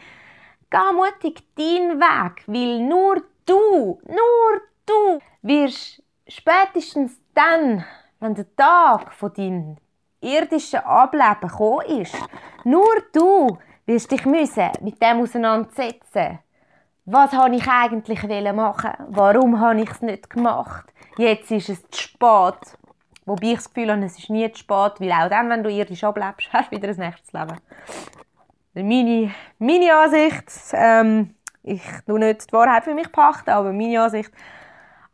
geh 0.68 0.92
mutig 0.92 1.42
deinen 1.54 1.98
Weg, 1.98 2.42
weil 2.46 2.80
nur 2.80 3.22
du, 3.46 4.00
nur 4.04 4.60
du 4.84 5.20
wirst 5.42 6.02
spätestens 6.28 7.18
dann 7.34 7.84
wenn 8.20 8.34
der 8.34 8.54
Tag 8.56 9.12
von 9.12 9.32
deinem 9.32 9.76
irdischen 10.20 10.80
Ableben 10.80 11.48
gekommen 11.48 11.86
ist, 12.00 12.16
nur 12.64 13.02
du 13.12 13.58
wirst 13.86 14.10
dich 14.10 14.24
müssen 14.26 14.70
mit 14.80 15.00
dem 15.00 15.20
auseinandersetzen. 15.20 16.40
Was 17.04 17.32
habe 17.32 17.54
ich 17.54 17.68
eigentlich 17.68 18.22
machen? 18.52 18.90
Warum 19.08 19.60
habe 19.60 19.80
ich 19.80 19.90
es 19.90 20.02
nicht 20.02 20.28
gemacht? 20.28 20.92
Jetzt 21.16 21.50
ist 21.52 21.68
es 21.68 21.88
zu 21.90 22.02
spät. 22.02 22.78
Wobei 23.24 23.48
ich 23.48 23.56
das 23.56 23.72
Gefühl 23.72 23.92
habe, 23.92 24.04
es 24.04 24.18
ist 24.18 24.30
nie 24.30 24.50
zu 24.52 24.60
spät, 24.60 25.00
weil 25.00 25.12
auch 25.12 25.28
dann, 25.28 25.48
wenn 25.48 25.62
du 25.62 25.70
irdisch 25.70 26.04
ablebst, 26.04 26.48
hast 26.52 26.72
du 26.72 26.76
wieder 26.76 26.88
ein 26.88 26.96
nächstes 26.96 27.32
Leben. 27.32 27.58
Meine, 28.74 29.34
meine 29.58 29.96
Ansicht, 29.96 30.52
ähm, 30.72 31.34
ich 31.62 31.82
tue 32.06 32.18
nicht 32.18 32.48
die 32.48 32.52
Wahrheit 32.52 32.84
für 32.84 32.94
mich 32.94 33.10
pachten, 33.10 33.50
aber 33.50 33.72
meine 33.72 34.02
Ansicht, 34.02 34.30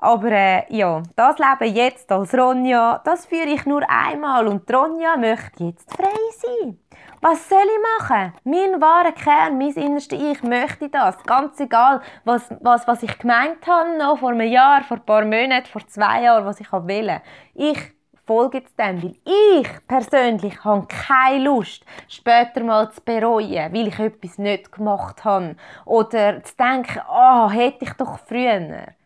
Aber 0.03 0.33
äh, 0.33 0.65
ja, 0.69 1.01
das 1.15 1.37
Leben 1.39 1.77
jetzt 1.77 2.11
als 2.11 2.35
Ronja, 2.35 3.01
das 3.05 3.25
führe 3.27 3.47
ich 3.47 3.65
nur 3.67 3.89
einmal 3.89 4.49
und 4.49 4.69
Ronja 4.69 5.17
möchte 5.17 5.63
jetzt 5.63 5.95
frei 5.95 6.09
sein. 6.39 6.77
Was 7.21 7.49
soll 7.49 7.63
ich 7.63 8.01
machen? 8.01 8.33
Mein 8.43 8.81
wahrer 8.81 9.13
Kern, 9.13 9.59
mein 9.59 9.71
innerste 9.75 10.17
Ich 10.17 10.43
möchte 10.43 10.89
das. 10.89 11.23
Ganz 11.23 11.61
egal, 11.61 12.01
was, 12.25 12.53
was, 12.59 12.89
was 12.89 13.05
ich 13.05 13.17
gemeint 13.17 13.65
habe, 13.65 13.97
noch 13.97 14.19
vor 14.19 14.31
einem 14.31 14.51
Jahr, 14.51 14.83
vor 14.83 14.97
ein 14.97 15.07
paar 15.07 15.25
Monaten, 15.25 15.69
vor 15.69 15.87
zwei 15.87 16.25
Jahren, 16.25 16.47
was 16.47 16.59
ich 16.59 16.73
will. 16.73 17.21
Ich 17.55 17.79
folge 18.27 18.59
jetzt 18.59 18.77
dem, 18.77 19.05
weil 19.05 19.15
ich 19.25 19.87
persönlich 19.87 20.65
habe 20.65 20.89
keine 20.89 21.45
Lust, 21.45 21.85
später 22.09 22.65
mal 22.65 22.91
zu 22.91 23.01
bereuen, 23.03 23.73
weil 23.73 23.87
ich 23.87 24.01
etwas 24.01 24.37
nicht 24.39 24.73
gemacht 24.73 25.25
habe. 25.25 25.55
Oder 25.85 26.43
zu 26.43 26.57
denken, 26.57 27.03
oh, 27.09 27.49
hätte 27.49 27.85
ich 27.85 27.93
doch 27.93 28.19
früher. 28.19 28.97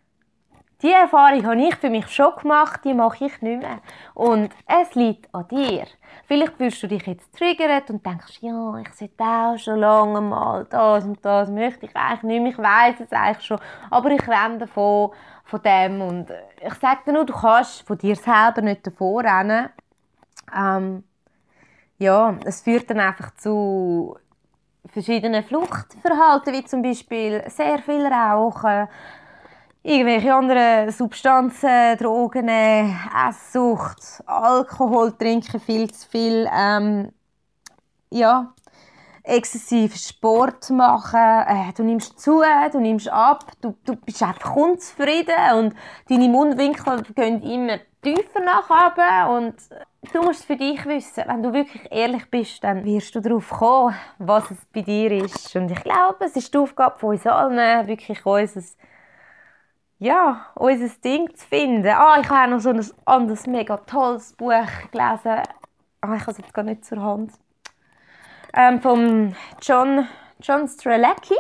Die 0.82 0.92
Erfahrung 0.92 1.46
habe 1.46 1.62
ich 1.62 1.74
für 1.76 1.88
mich 1.88 2.06
schon 2.08 2.34
gemacht, 2.36 2.80
die 2.84 2.92
mache 2.92 3.24
ich 3.26 3.40
nicht 3.40 3.62
mehr. 3.62 3.80
Und 4.12 4.50
es 4.66 4.94
liegt 4.94 5.34
an 5.34 5.48
dir. 5.48 5.86
Vielleicht 6.26 6.54
fühlst 6.54 6.82
du 6.82 6.88
dich 6.88 7.06
jetzt 7.06 7.34
triggert 7.34 7.88
und 7.90 8.04
denkst, 8.04 8.38
ja, 8.40 8.76
ich 8.78 8.92
sollte 8.92 9.24
auch 9.24 9.58
schon 9.58 9.78
lange 9.78 10.20
mal 10.20 10.66
das 10.68 11.04
und 11.04 11.24
das 11.24 11.48
möchte 11.48 11.86
ich 11.86 11.96
eigentlich 11.96 12.42
nicht 12.42 12.58
mehr, 12.58 12.90
ich 12.90 12.98
weiß 12.98 13.00
es 13.00 13.12
eigentlich 13.12 13.46
schon, 13.46 13.60
aber 13.90 14.10
ich 14.10 14.28
renne 14.28 14.58
davon, 14.58 15.12
von 15.46 15.62
dem 15.62 16.02
und 16.02 16.26
ich 16.60 16.74
sage 16.74 17.00
dir 17.06 17.12
nur, 17.12 17.24
du 17.24 17.32
kannst 17.32 17.86
von 17.86 17.96
dir 17.96 18.16
selber 18.16 18.62
nicht 18.62 18.86
davor 18.86 19.22
rennen. 19.22 19.70
Ähm, 20.54 21.04
ja, 21.98 22.36
es 22.44 22.62
führt 22.62 22.90
dann 22.90 23.00
einfach 23.00 23.34
zu 23.36 24.16
verschiedenen 24.86 25.44
Fluchtverhalten, 25.44 26.52
wie 26.52 26.64
zum 26.64 26.82
Beispiel 26.82 27.42
sehr 27.48 27.78
viel 27.78 28.06
Rauchen, 28.06 28.88
irgendwelche 29.87 30.35
anderen 30.35 30.90
Substanzen, 30.90 31.96
Drogen, 31.99 32.49
Esssucht, 32.49 34.22
Alkohol 34.27 35.12
trinken 35.12 35.61
viel 35.61 35.90
zu 35.92 36.09
viel, 36.09 36.49
ähm, 36.53 37.12
ja, 38.11 38.53
exzessiv 39.22 39.94
Sport 39.96 40.70
machen, 40.70 41.20
äh, 41.20 41.72
du 41.77 41.85
nimmst 41.85 42.18
zu, 42.18 42.42
du 42.72 42.81
nimmst 42.81 43.09
ab, 43.09 43.44
du, 43.61 43.77
du 43.85 43.94
bist 43.96 44.22
einfach 44.22 44.57
unzufrieden 44.57 45.35
und 45.57 45.75
deine 46.09 46.29
Mundwinkel 46.29 47.03
gehen 47.14 47.42
immer 47.42 47.79
tiefer 48.03 48.40
nach 48.40 48.68
oben 48.70 49.37
und 49.37 49.55
du 50.12 50.22
musst 50.22 50.44
für 50.44 50.57
dich 50.57 50.85
wissen, 50.87 51.25
wenn 51.27 51.42
du 51.42 51.53
wirklich 51.53 51.83
ehrlich 51.90 52.29
bist, 52.31 52.62
dann 52.62 52.85
wirst 52.85 53.14
du 53.14 53.20
darauf 53.20 53.51
kommen, 53.51 53.94
was 54.18 54.51
es 54.51 54.59
bei 54.72 54.83
dir 54.83 55.12
ist. 55.12 55.55
Und 55.57 55.70
ich 55.70 55.83
glaube, 55.83 56.25
es 56.25 56.37
ist 56.37 56.55
die 56.55 56.59
Aufgabe 56.59 56.99
von 56.99 57.11
uns 57.11 57.27
allen, 57.27 57.87
wirklich 57.88 58.25
unser 58.25 58.62
ja, 59.98 60.46
unser 60.54 60.88
Ding 61.02 61.35
zu 61.35 61.46
finden. 61.46 61.88
Ah, 61.88 62.18
ich 62.20 62.28
habe 62.28 62.50
noch 62.50 62.61
so 62.61 62.70
ein 62.70 62.85
anderes 63.04 63.46
mega 63.46 63.76
tolles 63.78 64.32
Buch 64.35 64.50
gelesen. 64.92 65.42
Ah, 66.00 66.14
ich 66.14 66.20
habe 66.20 66.32
es 66.32 66.38
jetzt 66.38 66.54
gar 66.54 66.62
nicht 66.62 66.85
zur 66.85 67.02
Hand. 67.02 67.32
Ähm, 68.54 68.80
von 68.80 69.35
John, 69.62 70.06
John 70.40 70.68
Strelecki. 70.68 71.37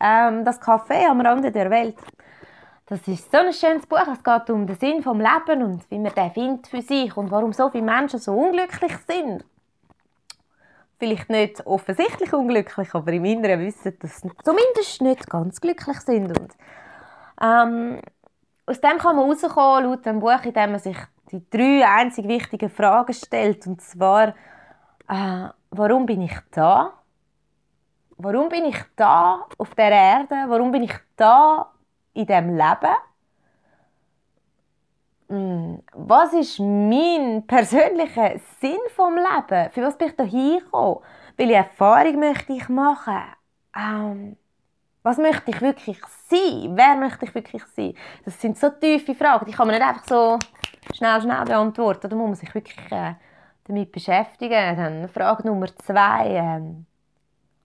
Ähm, 0.00 0.44
das 0.44 0.60
Café 0.60 1.08
am 1.08 1.20
Rande 1.20 1.52
der 1.52 1.70
Welt. 1.70 1.96
Das 2.86 3.06
ist 3.06 3.30
so 3.30 3.38
ein 3.38 3.52
schönes 3.52 3.86
Buch. 3.86 4.06
Es 4.12 4.24
geht 4.24 4.50
um 4.50 4.66
den 4.66 4.76
Sinn 4.76 5.02
vom 5.02 5.20
Leben 5.20 5.62
und 5.62 5.88
wie 5.90 5.98
man 5.98 6.14
den 6.14 6.30
findet 6.32 6.66
für 6.66 6.82
sich 6.82 7.16
und 7.16 7.30
warum 7.30 7.52
so 7.52 7.70
viele 7.70 7.84
Menschen 7.84 8.18
so 8.18 8.32
unglücklich 8.32 8.92
sind. 9.06 9.44
Vielleicht 10.98 11.30
nicht 11.30 11.66
offensichtlich 11.66 12.32
unglücklich, 12.32 12.94
aber 12.94 13.12
im 13.12 13.24
Inneren 13.24 13.60
wissen, 13.60 13.96
dass 14.00 14.20
sie 14.20 14.30
zumindest 14.42 15.00
nicht 15.02 15.30
ganz 15.30 15.60
glücklich 15.60 16.00
sind. 16.00 16.38
Und 16.38 16.52
ähm, 17.40 18.00
aus 18.66 18.80
dem 18.80 18.98
kann 18.98 19.16
man 19.16 19.24
rauskommen, 19.30 19.84
laut 19.84 20.06
dem 20.06 20.20
Buch, 20.20 20.44
indem 20.44 20.72
man 20.72 20.80
sich 20.80 20.96
die 21.30 21.42
drei 21.50 21.86
einzig 21.86 22.26
wichtigen 22.28 22.70
Fragen 22.70 23.12
stellt. 23.12 23.66
Und 23.66 23.80
zwar, 23.80 24.28
äh, 25.08 25.48
warum 25.70 26.06
bin 26.06 26.22
ich 26.22 26.36
da? 26.50 26.92
Warum 28.16 28.48
bin 28.48 28.66
ich 28.66 28.78
da 28.96 29.46
auf 29.58 29.74
der 29.74 29.90
Erde? 29.90 30.44
Warum 30.48 30.70
bin 30.70 30.82
ich 30.84 30.94
da 31.16 31.72
in 32.12 32.26
dem 32.26 32.56
Leben? 32.56 32.94
Hm, 35.28 35.82
was 35.92 36.32
ist 36.32 36.58
mein 36.58 37.46
persönlicher 37.46 38.38
Sinn 38.60 38.80
vom 38.94 39.14
Leben? 39.16 39.70
Für 39.72 39.82
was 39.82 39.96
bin 39.96 40.08
ich 40.08 40.16
da 40.16 40.24
hingekommen? 40.24 40.98
Welche 41.36 41.54
Erfahrung 41.54 42.18
möchte 42.18 42.52
ich 42.52 42.68
machen? 42.68 43.22
Ähm, 43.76 44.36
was 45.02 45.18
möchte 45.18 45.50
ich 45.50 45.60
wirklich 45.60 45.98
sein? 46.28 46.76
Wer 46.76 46.96
möchte 46.96 47.24
ich 47.24 47.34
wirklich 47.34 47.64
sein? 47.74 47.94
Das 48.24 48.40
sind 48.40 48.58
so 48.58 48.70
tiefe 48.70 49.14
Fragen, 49.14 49.46
die 49.46 49.52
kann 49.52 49.66
man 49.66 49.76
nicht 49.76 49.86
einfach 49.86 50.06
so 50.06 50.38
schnell, 50.94 51.20
schnell 51.20 51.44
beantworten. 51.44 52.08
Da 52.08 52.16
muss 52.16 52.26
man 52.26 52.34
sich 52.34 52.54
wirklich 52.54 52.78
äh, 52.90 53.14
damit 53.64 53.92
beschäftigen. 53.92 54.76
Dann 54.76 55.08
Frage 55.08 55.46
Nummer 55.46 55.68
zwei. 55.76 56.28
Ähm, 56.28 56.86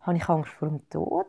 habe 0.01 0.17
ich 0.17 0.29
Angst 0.29 0.51
vor 0.51 0.69
dem 0.69 0.87
Tod? 0.89 1.27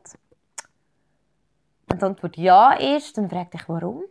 Wenn 1.88 1.98
die 1.98 2.04
Antwort 2.04 2.36
ja 2.36 2.72
ist, 2.72 3.16
dann 3.16 3.30
frag 3.30 3.50
dich, 3.50 3.68
warum. 3.68 4.02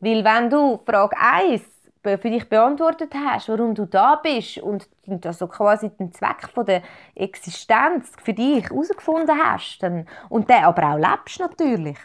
Weil 0.00 0.24
wenn 0.24 0.50
du 0.50 0.78
Frage 0.86 1.16
1 1.18 1.62
für 2.06 2.30
dich 2.30 2.48
beantwortet 2.48 3.12
hast, 3.14 3.48
warum 3.48 3.74
du 3.74 3.86
da 3.86 4.16
bist 4.16 4.58
und 4.58 4.88
also 5.24 5.46
quasi 5.46 5.90
den 5.90 6.12
Zweck 6.12 6.48
von 6.54 6.66
der 6.66 6.82
Existenz 7.14 8.12
für 8.22 8.32
dich 8.32 8.68
herausgefunden 8.68 9.36
hast 9.36 9.82
dann, 9.82 10.06
und 10.28 10.48
den 10.48 10.64
aber 10.64 10.92
auch 10.92 10.98
lebst 10.98 11.40
natürlich 11.40 11.98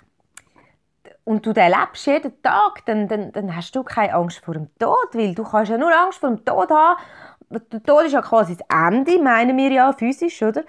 und 1.24 1.46
du 1.46 1.54
den 1.54 1.72
lebst 1.72 2.06
jeden 2.08 2.42
Tag, 2.42 2.86
dann, 2.86 3.08
dann, 3.08 3.32
dann 3.32 3.56
hast 3.56 3.76
du 3.76 3.84
keine 3.84 4.14
Angst 4.14 4.44
vor 4.44 4.54
dem 4.54 4.70
Tod, 4.80 5.10
weil 5.14 5.36
du 5.36 5.44
kannst 5.44 5.72
ja 5.72 5.78
nur 5.78 5.94
Angst 5.94 6.20
vor 6.20 6.30
dem 6.30 6.44
Tod 6.44 6.70
haben. 6.70 7.00
Der 7.50 7.84
Tod 7.84 8.06
ist 8.06 8.14
ja 8.14 8.22
quasi 8.22 8.56
das 8.58 8.66
Ende, 8.70 9.22
meinen 9.22 9.58
wir 9.58 9.72
ja 9.72 9.94
physisch, 9.94 10.42
oder? 10.42 10.64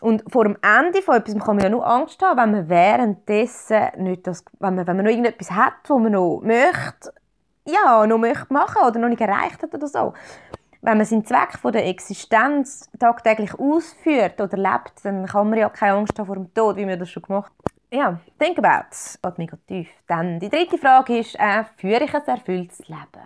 Und 0.00 0.24
vor 0.32 0.44
dem 0.44 0.56
Ende 0.62 1.00
von 1.02 1.16
etwas 1.16 1.38
kann 1.38 1.56
man 1.56 1.64
ja 1.64 1.68
nur 1.68 1.86
Angst 1.86 2.20
haben, 2.22 2.36
wenn 2.38 2.50
man 2.50 2.68
währenddessen 2.68 3.82
nicht 3.98 4.26
das, 4.26 4.44
wenn 4.58 4.74
man, 4.74 4.86
wenn 4.86 4.96
man 4.96 5.04
noch 5.04 5.12
irgendetwas 5.12 5.52
hat, 5.52 5.74
wo 5.86 5.98
man 5.98 6.12
noch 6.12 6.40
möchte, 6.42 7.12
ja, 7.66 8.06
noch 8.06 8.18
möchte 8.18 8.52
machen 8.52 8.82
oder 8.86 8.98
noch 8.98 9.08
nicht 9.08 9.20
erreicht 9.20 9.62
hat 9.62 9.74
oder 9.74 9.86
so. 9.86 10.14
Wenn 10.80 10.96
man 10.96 11.06
seinen 11.06 11.24
Zweck 11.24 11.58
von 11.60 11.72
der 11.72 11.86
Existenz 11.86 12.90
tagtäglich 12.98 13.54
ausführt 13.54 14.40
oder 14.40 14.56
lebt, 14.56 15.04
dann 15.04 15.26
kann 15.26 15.48
man 15.48 15.58
ja 15.58 15.68
keine 15.68 15.98
Angst 15.98 16.18
haben 16.18 16.26
vor 16.26 16.34
dem 16.34 16.52
Tod, 16.52 16.76
wie 16.76 16.88
wir 16.88 16.96
das 16.96 17.10
schon 17.10 17.22
gemacht 17.22 17.52
haben. 17.52 17.98
Ja, 17.98 18.18
think 18.38 18.58
about 18.58 18.86
it. 18.90 19.18
Geht 19.22 19.38
mega 19.38 19.56
tief. 19.68 19.88
Dann 20.06 20.40
die 20.40 20.48
dritte 20.48 20.78
Frage 20.78 21.18
ist, 21.18 21.38
äh, 21.38 21.64
führe 21.76 22.04
ich 22.04 22.14
ein 22.14 22.26
erfülltes 22.26 22.88
Leben? 22.88 23.22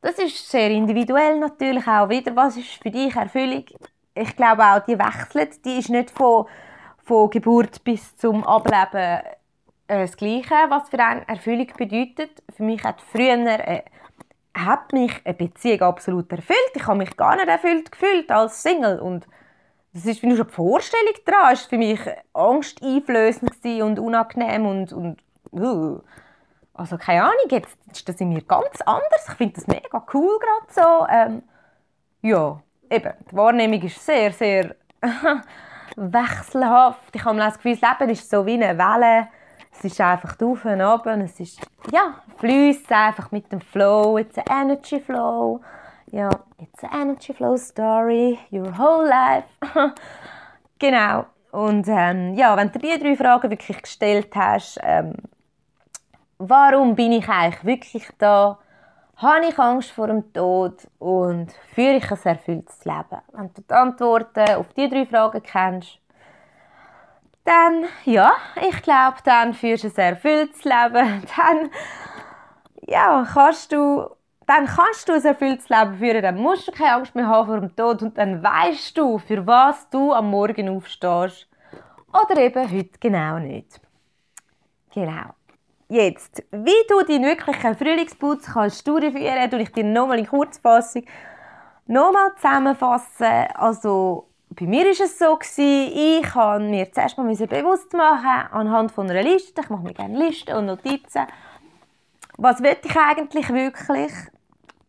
Das 0.00 0.18
ist 0.18 0.50
sehr 0.50 0.70
individuell 0.70 1.38
natürlich 1.38 1.86
auch 1.86 2.08
wieder. 2.08 2.34
Was 2.34 2.56
ist 2.56 2.82
für 2.82 2.90
dich 2.90 3.14
Erfüllung? 3.14 3.64
Ich 4.14 4.34
glaube 4.36 4.62
auch, 4.64 4.80
die 4.80 4.98
wechselt. 4.98 5.64
Die 5.64 5.78
ist 5.78 5.90
nicht 5.90 6.10
von, 6.10 6.46
von 7.04 7.30
Geburt 7.30 7.84
bis 7.84 8.16
zum 8.16 8.42
Ableben 8.44 9.20
das 9.88 10.16
Gleiche, 10.16 10.54
was 10.68 10.88
für 10.90 10.98
eine 10.98 11.26
Erfüllung 11.26 11.66
bedeutet. 11.76 12.42
Für 12.54 12.62
mich 12.62 12.82
hat 12.84 13.00
früher 13.00 13.46
äh, 13.46 13.82
hat 14.54 14.92
mich 14.92 15.12
eine 15.24 15.34
Beziehung 15.34 15.82
absolut 15.82 16.30
erfüllt. 16.30 16.58
Ich 16.74 16.86
habe 16.86 16.98
mich 16.98 17.16
gar 17.16 17.36
nicht 17.36 17.48
erfüllt 17.48 17.90
gefühlt 17.92 18.30
als 18.30 18.62
Single 18.62 18.98
und 19.00 19.26
das 19.92 20.04
ist, 20.04 20.22
wenn 20.22 20.30
du 20.30 20.36
schon 20.36 20.46
die 20.46 20.52
Vorstellung 20.52 21.14
dran 21.24 21.52
ist 21.52 21.68
für 21.68 21.78
mich 21.78 22.00
angsteinflößend 22.34 23.64
und 23.82 23.98
unangenehm 23.98 24.66
und, 24.66 24.92
und 24.92 25.18
uh. 25.52 26.00
also 26.74 26.98
keine 26.98 27.24
Ahnung, 27.24 27.48
jetzt 27.50 27.78
ist 27.90 28.08
das 28.08 28.20
in 28.20 28.28
mir 28.28 28.42
ganz 28.42 28.80
anders. 28.82 29.26
Ich 29.28 29.34
finde 29.34 29.54
das 29.54 29.66
mega 29.66 30.04
cool 30.12 30.38
gerade 30.38 30.72
so. 30.72 31.06
Ähm, 31.10 31.42
ja, 32.22 32.60
eben, 32.90 33.12
die 33.30 33.36
Wahrnehmung 33.36 33.82
ist 33.82 34.04
sehr, 34.04 34.32
sehr 34.32 34.76
wechselhaft. 35.96 37.14
Ich 37.14 37.24
habe 37.24 37.38
das 37.38 37.56
Gefühl, 37.56 37.76
das 37.76 37.98
Leben 37.98 38.12
ist 38.12 38.28
so 38.28 38.44
wie 38.44 38.62
eine 38.62 38.76
Welle 38.76 39.28
es 39.78 39.84
ist 39.84 40.00
einfach 40.00 40.36
auf 40.40 40.64
und 40.64 40.80
ab. 40.80 41.06
Es 41.06 41.38
ist, 41.38 41.60
ja, 41.92 42.14
fließt 42.38 42.90
einfach 42.90 43.30
mit 43.30 43.50
dem 43.52 43.60
Flow. 43.60 44.18
It's 44.18 44.36
an 44.38 44.44
energy 44.70 45.00
flow. 45.00 45.60
Ja, 46.10 46.30
it's 46.58 46.82
an 46.82 47.02
energy 47.02 47.32
flow 47.32 47.56
story. 47.56 48.38
Your 48.50 48.76
whole 48.76 49.08
life. 49.08 49.46
genau. 50.78 51.26
Und 51.52 51.86
ähm, 51.88 52.34
ja, 52.34 52.56
wenn 52.56 52.72
du 52.72 52.78
diese 52.78 52.98
drei 52.98 53.16
Fragen 53.16 53.50
wirklich 53.50 53.80
gestellt 53.80 54.34
hast, 54.34 54.78
ähm, 54.82 55.14
warum 56.38 56.94
bin 56.94 57.12
ich 57.12 57.28
eigentlich 57.28 57.64
wirklich 57.64 58.08
da? 58.18 58.58
Habe 59.16 59.46
ich 59.46 59.58
Angst 59.58 59.90
vor 59.90 60.08
dem 60.08 60.32
Tod 60.32 60.86
und 60.98 61.52
führe 61.74 61.96
ich 61.96 62.10
ein 62.10 62.18
erfülltes 62.22 62.84
Leben? 62.84 63.20
Wenn 63.32 63.52
du 63.52 63.62
die 63.62 63.74
Antworten 63.74 64.56
auf 64.56 64.72
diese 64.74 64.90
drei 64.90 65.06
Fragen 65.06 65.42
kennst, 65.42 65.98
dann, 67.48 67.86
ja, 68.04 68.32
ich 68.68 68.82
glaube, 68.82 69.16
dann 69.24 69.54
führst 69.54 69.84
du 69.84 69.88
ein 69.88 70.14
erfülltes 70.14 70.64
Leben. 70.64 71.22
Dann, 71.36 71.70
ja, 72.86 73.26
kannst 73.32 73.72
du, 73.72 74.08
dann 74.46 74.66
kannst 74.66 75.08
du 75.08 75.14
ein 75.14 75.24
erfülltes 75.24 75.68
Leben 75.68 75.96
führen. 75.98 76.22
Dann 76.22 76.36
musst 76.36 76.68
du 76.68 76.72
keine 76.72 76.94
Angst 76.96 77.14
mehr 77.14 77.26
haben 77.26 77.46
vor 77.46 77.60
dem 77.60 77.74
Tod 77.76 78.02
und 78.02 78.18
dann 78.18 78.42
weißt 78.42 78.96
du, 78.98 79.18
für 79.18 79.46
was 79.46 79.88
du 79.90 80.12
am 80.12 80.30
Morgen 80.30 80.68
aufstehst. 80.68 81.48
Oder 82.12 82.40
eben 82.40 82.70
heute 82.70 82.98
genau 83.00 83.38
nicht. 83.38 83.80
Genau. 84.94 85.34
jetzt, 85.88 86.42
wie 86.50 86.86
du 86.88 87.02
deinen 87.04 87.24
wirklichen 87.24 87.76
Frühlingsputz 87.76 88.46
kannst 88.52 88.86
durchführen, 88.88 89.50
tue 89.50 89.62
ich 89.62 89.72
dir 89.72 89.84
nochmal 89.84 90.18
in 90.18 90.26
Kurzfassung 90.26 91.04
nochmal 91.86 92.34
zusammenfassen. 92.36 93.48
Also, 93.54 94.27
bei 94.50 94.66
mir 94.66 94.84
war 94.84 94.90
es 94.90 95.18
so, 95.18 95.38
ich 95.56 96.34
habe 96.34 96.64
mir 96.64 96.90
zuerst 96.90 97.18
mal 97.18 97.34
bewusst 97.34 97.92
machen 97.92 98.50
anhand 98.52 98.92
von 98.92 99.10
einer 99.10 99.22
Liste, 99.22 99.60
ich 99.60 99.70
mache 99.70 99.82
mir 99.82 99.94
gerne 99.94 100.18
Listen 100.18 100.56
und 100.56 100.66
Notizen, 100.66 101.26
was 102.36 102.62
will 102.62 102.76
ich 102.82 102.96
eigentlich 102.96 103.48
wirklich? 103.50 104.12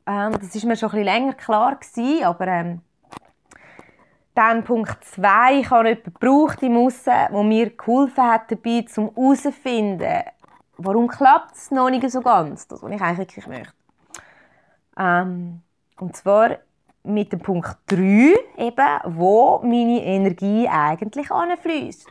Ähm, 0.06 0.32
das 0.40 0.56
ist 0.56 0.66
mir 0.66 0.76
schon 0.76 0.92
ein 0.92 1.04
länger 1.04 1.34
klar 1.34 1.76
gewesen, 1.76 2.24
aber 2.24 2.48
ähm, 2.48 2.82
dann 4.34 4.64
Punkt 4.64 5.04
2, 5.04 5.60
ich 5.60 5.70
habe 5.70 5.90
jemanden 5.90 6.14
gebraucht 6.14 6.64
im 6.64 6.78
Aussen, 6.78 7.14
der 7.32 7.44
mir 7.44 7.70
geholfen 7.72 8.24
hat 8.24 8.52
dabei, 8.52 8.86
um 8.96 9.10
herauszufinden, 9.14 10.24
warum 10.78 11.08
klappt 11.08 11.56
es 11.56 11.72
noch 11.72 11.90
nicht 11.90 12.10
so 12.10 12.22
ganz, 12.22 12.68
das, 12.68 12.82
was 12.82 12.92
ich 12.92 13.02
eigentlich 13.02 13.18
wirklich 13.18 13.48
möchte. 13.48 13.74
Ähm, 14.98 15.62
und 16.00 16.16
zwar 16.16 16.58
mit 17.04 17.32
dem 17.32 17.40
Punkt 17.40 17.78
3, 17.88 17.98
eben, 17.98 19.00
wo 19.06 19.60
meine 19.64 20.04
Energie 20.04 20.68
eigentlich 20.68 21.32
anfließt. 21.32 22.08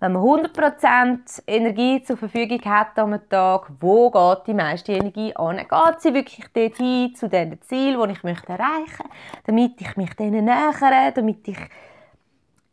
Wenn 0.00 0.12
man 0.12 0.22
100% 0.22 1.42
Energie 1.46 2.02
zur 2.02 2.16
Verfügung 2.16 2.60
hat 2.64 2.98
am 2.98 3.18
Tag, 3.28 3.70
wo 3.80 4.10
geht 4.10 4.46
die 4.48 4.54
meiste 4.54 4.92
Energie 4.92 5.34
an? 5.34 5.56
Geht 5.56 6.00
sie 6.00 6.12
wirklich 6.12 6.46
dorthin, 6.52 7.14
zu 7.14 7.28
den 7.28 7.60
Zielen, 7.62 8.06
die 8.06 8.12
ich 8.12 8.22
möchte 8.22 8.52
erreichen 8.52 8.80
möchte, 8.80 9.04
damit 9.46 9.80
ich 9.80 9.96
mich 9.96 10.14
denen 10.14 10.44
nähere, 10.44 11.12
damit 11.14 11.48
ich 11.48 11.58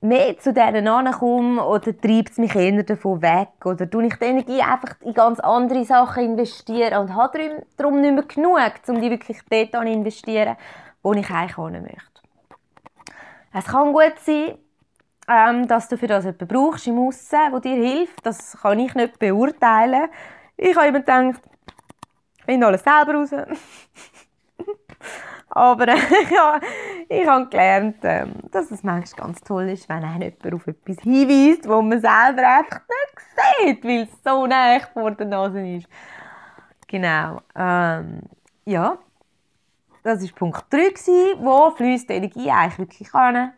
mehr 0.02 0.38
zu 0.40 0.52
denen 0.52 0.88
ankomme 0.88 1.64
oder 1.64 1.96
treibt 1.96 2.32
es 2.32 2.38
mich 2.38 2.56
eher 2.56 2.84
davon 2.84 3.22
weg 3.22 3.50
oder 3.64 3.88
tue 3.88 4.08
ich 4.08 4.16
die 4.16 4.26
Energie 4.26 4.62
einfach 4.62 4.96
in 5.02 5.14
ganz 5.14 5.40
andere 5.40 5.86
Sachen 5.86 6.24
investieren 6.24 6.98
und 6.98 7.16
habe 7.16 7.64
darum 7.78 8.02
nicht 8.02 8.14
mehr 8.14 8.24
genug, 8.24 8.60
um 8.88 9.00
die 9.00 9.12
wirklich 9.12 9.38
dort 9.50 9.72
zu 9.72 9.82
investieren, 9.82 10.58
wo 11.04 11.14
ich 11.14 11.30
eigentlich 11.30 11.56
hin 11.56 11.82
möchte. 11.82 12.22
Es 13.54 13.66
kann 13.66 13.94
gut 13.94 14.14
sein, 14.20 14.58
ähm, 15.28 15.68
dass 15.68 15.88
du 15.90 15.98
für 15.98 16.08
das 16.08 16.24
jemanden 16.24 16.48
brauchst 16.48 16.88
im 16.88 17.00
Aussen, 17.00 17.52
der 17.52 17.60
dir 17.60 17.76
hilft. 17.76 18.26
Das 18.26 18.58
kann 18.62 18.80
ich 18.80 18.94
nicht 18.96 19.20
beurteilen. 19.20 20.10
Ich 20.58 20.76
habe 20.76 20.88
immer 20.88 21.00
gedacht, 21.00 21.42
ich 22.38 22.46
finde 22.46 22.68
alles 22.68 22.84
selber 22.84 23.14
raus. 23.16 23.32
Aber 25.50 25.88
äh, 25.90 25.98
ja, 26.34 26.60
ich 27.10 27.28
habe 27.28 27.50
gelernt, 27.50 28.04
äh, 28.06 28.26
dass 28.52 28.72
es 28.72 28.84
manchmal 28.84 29.28
ganz 29.28 29.42
toll 29.42 29.70
ist, 29.70 29.90
wenn 29.90 30.04
einen 30.04 30.22
jemand 30.22 30.54
auf 30.54 30.68
etwas 30.68 31.04
hinweist, 31.04 31.68
wo 31.68 31.82
man 31.82 32.00
selber 32.00 32.48
einfach 32.48 32.82
nicht 32.88 33.82
sieht, 33.82 33.84
weil 33.84 34.04
es 34.04 34.24
so 34.24 34.48
nah 34.48 34.80
vor 34.94 35.12
der 35.12 35.28
Nase 35.28 35.76
ist. 35.76 35.88
Genau. 36.88 37.42
Ähm, 37.56 38.22
ja, 38.66 38.98
das 40.04 40.22
war 40.22 40.30
Punkt 40.36 40.66
3, 40.70 40.94
wo 41.40 41.72
fließt 41.72 42.10
die 42.10 42.14
Energie 42.14 42.50
eigentlich 42.50 42.80
wirklich 42.80 43.14
an. 43.14 43.54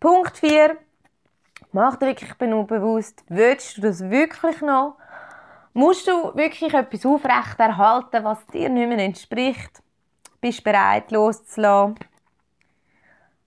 Punkt 0.00 0.36
4, 0.38 0.76
mach 1.72 1.96
dir 1.96 2.06
wirklich 2.06 2.34
bewusst, 2.34 3.24
willst 3.28 3.76
du 3.76 3.82
das 3.82 4.00
wirklich 4.10 4.60
noch? 4.60 4.96
Musst 5.72 6.06
du 6.06 6.34
wirklich 6.34 6.72
etwas 6.72 7.04
aufrechterhalten, 7.04 8.24
was 8.24 8.46
dir 8.46 8.68
nicht 8.68 8.88
mehr 8.88 8.98
entspricht? 8.98 9.82
bist 10.44 10.62
bereit 10.62 11.10
loszulassen. 11.10 11.94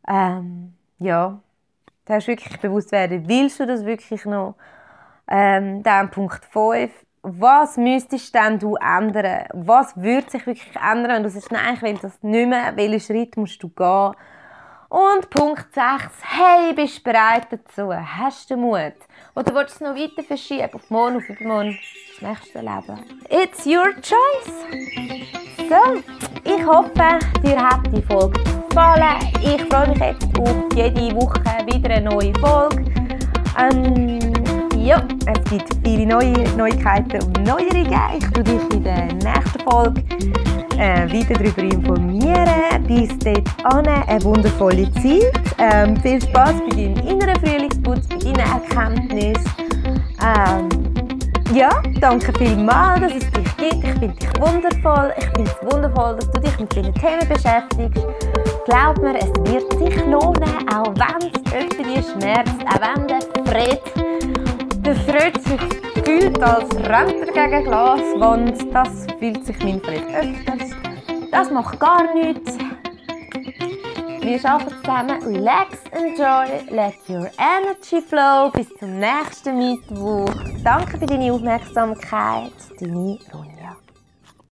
Ähm, 0.08 0.74
ja, 0.98 1.40
du 2.06 2.14
hast 2.14 2.26
wirklich 2.26 2.60
bewusst 2.60 2.92
werden, 2.92 3.28
willst 3.28 3.60
du 3.60 3.68
das 3.68 3.86
wirklich 3.86 4.26
noch? 4.26 4.56
Ähm, 5.28 5.84
dann 5.84 6.10
Punkt 6.10 6.44
5. 6.46 6.92
Was 7.30 7.76
müsstest 7.76 8.34
denn 8.34 8.58
du 8.58 8.78
ändern? 8.78 9.48
Was 9.54 9.98
würde 9.98 10.30
sich 10.30 10.48
wirklich 10.48 10.74
ändern, 10.76 11.12
wenn 11.12 11.24
du 11.24 11.30
sagst, 11.30 11.52
nein, 11.52 11.74
ich 11.76 11.82
will 11.82 12.00
das 12.02 12.24
nicht 12.24 12.48
mehr, 12.48 12.72
welchen 12.78 13.02
Schritt 13.02 13.36
musst 13.36 13.62
du 13.62 13.68
gehen? 13.68 14.14
Und 14.88 15.30
Punkt 15.30 15.74
6. 15.74 16.06
Hey, 16.22 16.74
bist 16.74 17.00
du 17.00 17.12
bereit 17.12 17.48
dazu? 17.50 17.94
Hast 17.94 18.50
du 18.50 18.56
Mut? 18.56 18.94
Oder 19.36 19.54
willst 19.54 19.82
du 19.82 19.84
es 19.84 19.92
noch 19.92 20.02
weiter 20.02 20.24
verschieben? 20.24 20.70
Auf 20.74 20.90
morgen, 20.90 21.18
auf 21.18 21.30
übermorgen, 21.30 21.78
das 22.14 22.30
nächste 22.30 22.60
Leben? 22.60 22.98
It's 23.30 23.66
your 23.66 23.94
choice! 24.02 24.54
So, 25.68 26.02
ich 26.46 26.66
hoffe, 26.66 27.20
dir 27.44 27.62
hat 27.62 27.88
die 27.92 28.02
Folge 28.04 28.42
gefallen. 28.70 29.18
Ich 29.44 29.66
freue 29.66 29.90
mich 29.90 30.00
jetzt 30.00 30.40
auf 30.40 30.56
jede 30.74 31.14
Woche 31.14 31.42
wieder 31.66 31.94
eine 31.94 32.10
neue 32.10 32.34
Folge. 32.40 32.86
Ähm, 33.60 34.27
ja, 34.88 35.04
es 35.26 35.50
gibt 35.50 35.68
viele 35.84 36.06
neue 36.06 36.34
Neuigkeiten 36.56 37.22
und 37.22 37.46
Neuerungen. 37.46 38.00
Ich 38.18 38.26
tue 38.32 38.44
dich 38.44 38.74
in 38.74 38.84
der 38.86 39.08
nächsten 39.08 39.60
Folge 39.70 40.02
äh, 40.78 41.12
weiter 41.12 41.34
darüber 41.34 41.62
informieren. 41.62 42.84
Bis 42.88 43.10
dahin 43.20 43.44
eine 44.08 44.24
wundervolle 44.24 44.90
Zeit. 44.94 45.34
Ähm, 45.58 45.98
viel 45.98 46.22
Spaß 46.22 46.54
bei 46.70 46.76
deinem 46.76 47.06
inneren 47.06 47.36
Frühlingsputz, 47.44 48.08
bei 48.08 48.32
deinen 48.32 48.40
Erkenntnissen. 48.40 49.52
Ähm, 50.24 50.70
ja, 51.54 51.70
danke 52.00 52.32
vielmals, 52.38 53.02
dass 53.02 53.12
es 53.12 53.32
dich 53.32 53.58
gibt. 53.58 53.84
Ich 53.84 53.92
finde 53.92 54.08
dich 54.08 54.30
wundervoll. 54.40 55.14
Ich 55.18 55.26
finde 55.26 55.52
es 55.52 55.74
wundervoll, 55.74 56.16
dass 56.16 56.32
du 56.32 56.40
dich 56.40 56.60
mit 56.60 56.74
diesen 56.74 56.94
Themen 56.94 57.28
beschäftigst. 57.28 58.06
Glaub 58.66 58.98
mir, 59.02 59.16
es 59.18 59.52
wird 59.52 59.70
sich 59.80 60.06
lohnen, 60.06 60.70
auch 60.74 60.94
wenn 60.96 61.28
es 61.28 61.54
irgendwie 61.54 62.02
schmerzt, 62.04 62.56
auch 62.68 62.80
wenn 62.82 63.08
der 63.08 63.20
Fred, 63.52 63.82
der 64.88 64.96
Fred 64.96 65.44
sich 65.44 66.06
fühlt, 66.06 66.42
als 66.42 66.74
rennt 66.76 67.36
er 67.36 67.50
gegen 67.50 67.64
Glaswand. 67.66 68.74
Das 68.74 69.06
fühlt 69.20 69.46
sich 69.46 69.62
mein 69.62 69.82
Fred 69.82 70.04
öfters. 70.16 70.70
Das 71.30 71.52
macht 71.52 71.78
gar 71.78 72.14
nichts. 72.14 72.58
Wir 74.22 74.46
arbeiten 74.46 74.76
zusammen. 74.80 75.22
Relax, 75.24 75.78
enjoy, 75.92 76.62
let 76.70 76.96
your 77.10 77.30
energy 77.38 78.02
flow. 78.02 78.50
Bis 78.54 78.70
zum 78.78 78.98
nächsten 78.98 79.58
Mittwoch. 79.58 80.34
Danke 80.64 80.98
für 80.98 81.06
deine 81.06 81.34
Aufmerksamkeit. 81.34 82.54
Deine 82.80 83.18
Ronja. 83.34 83.57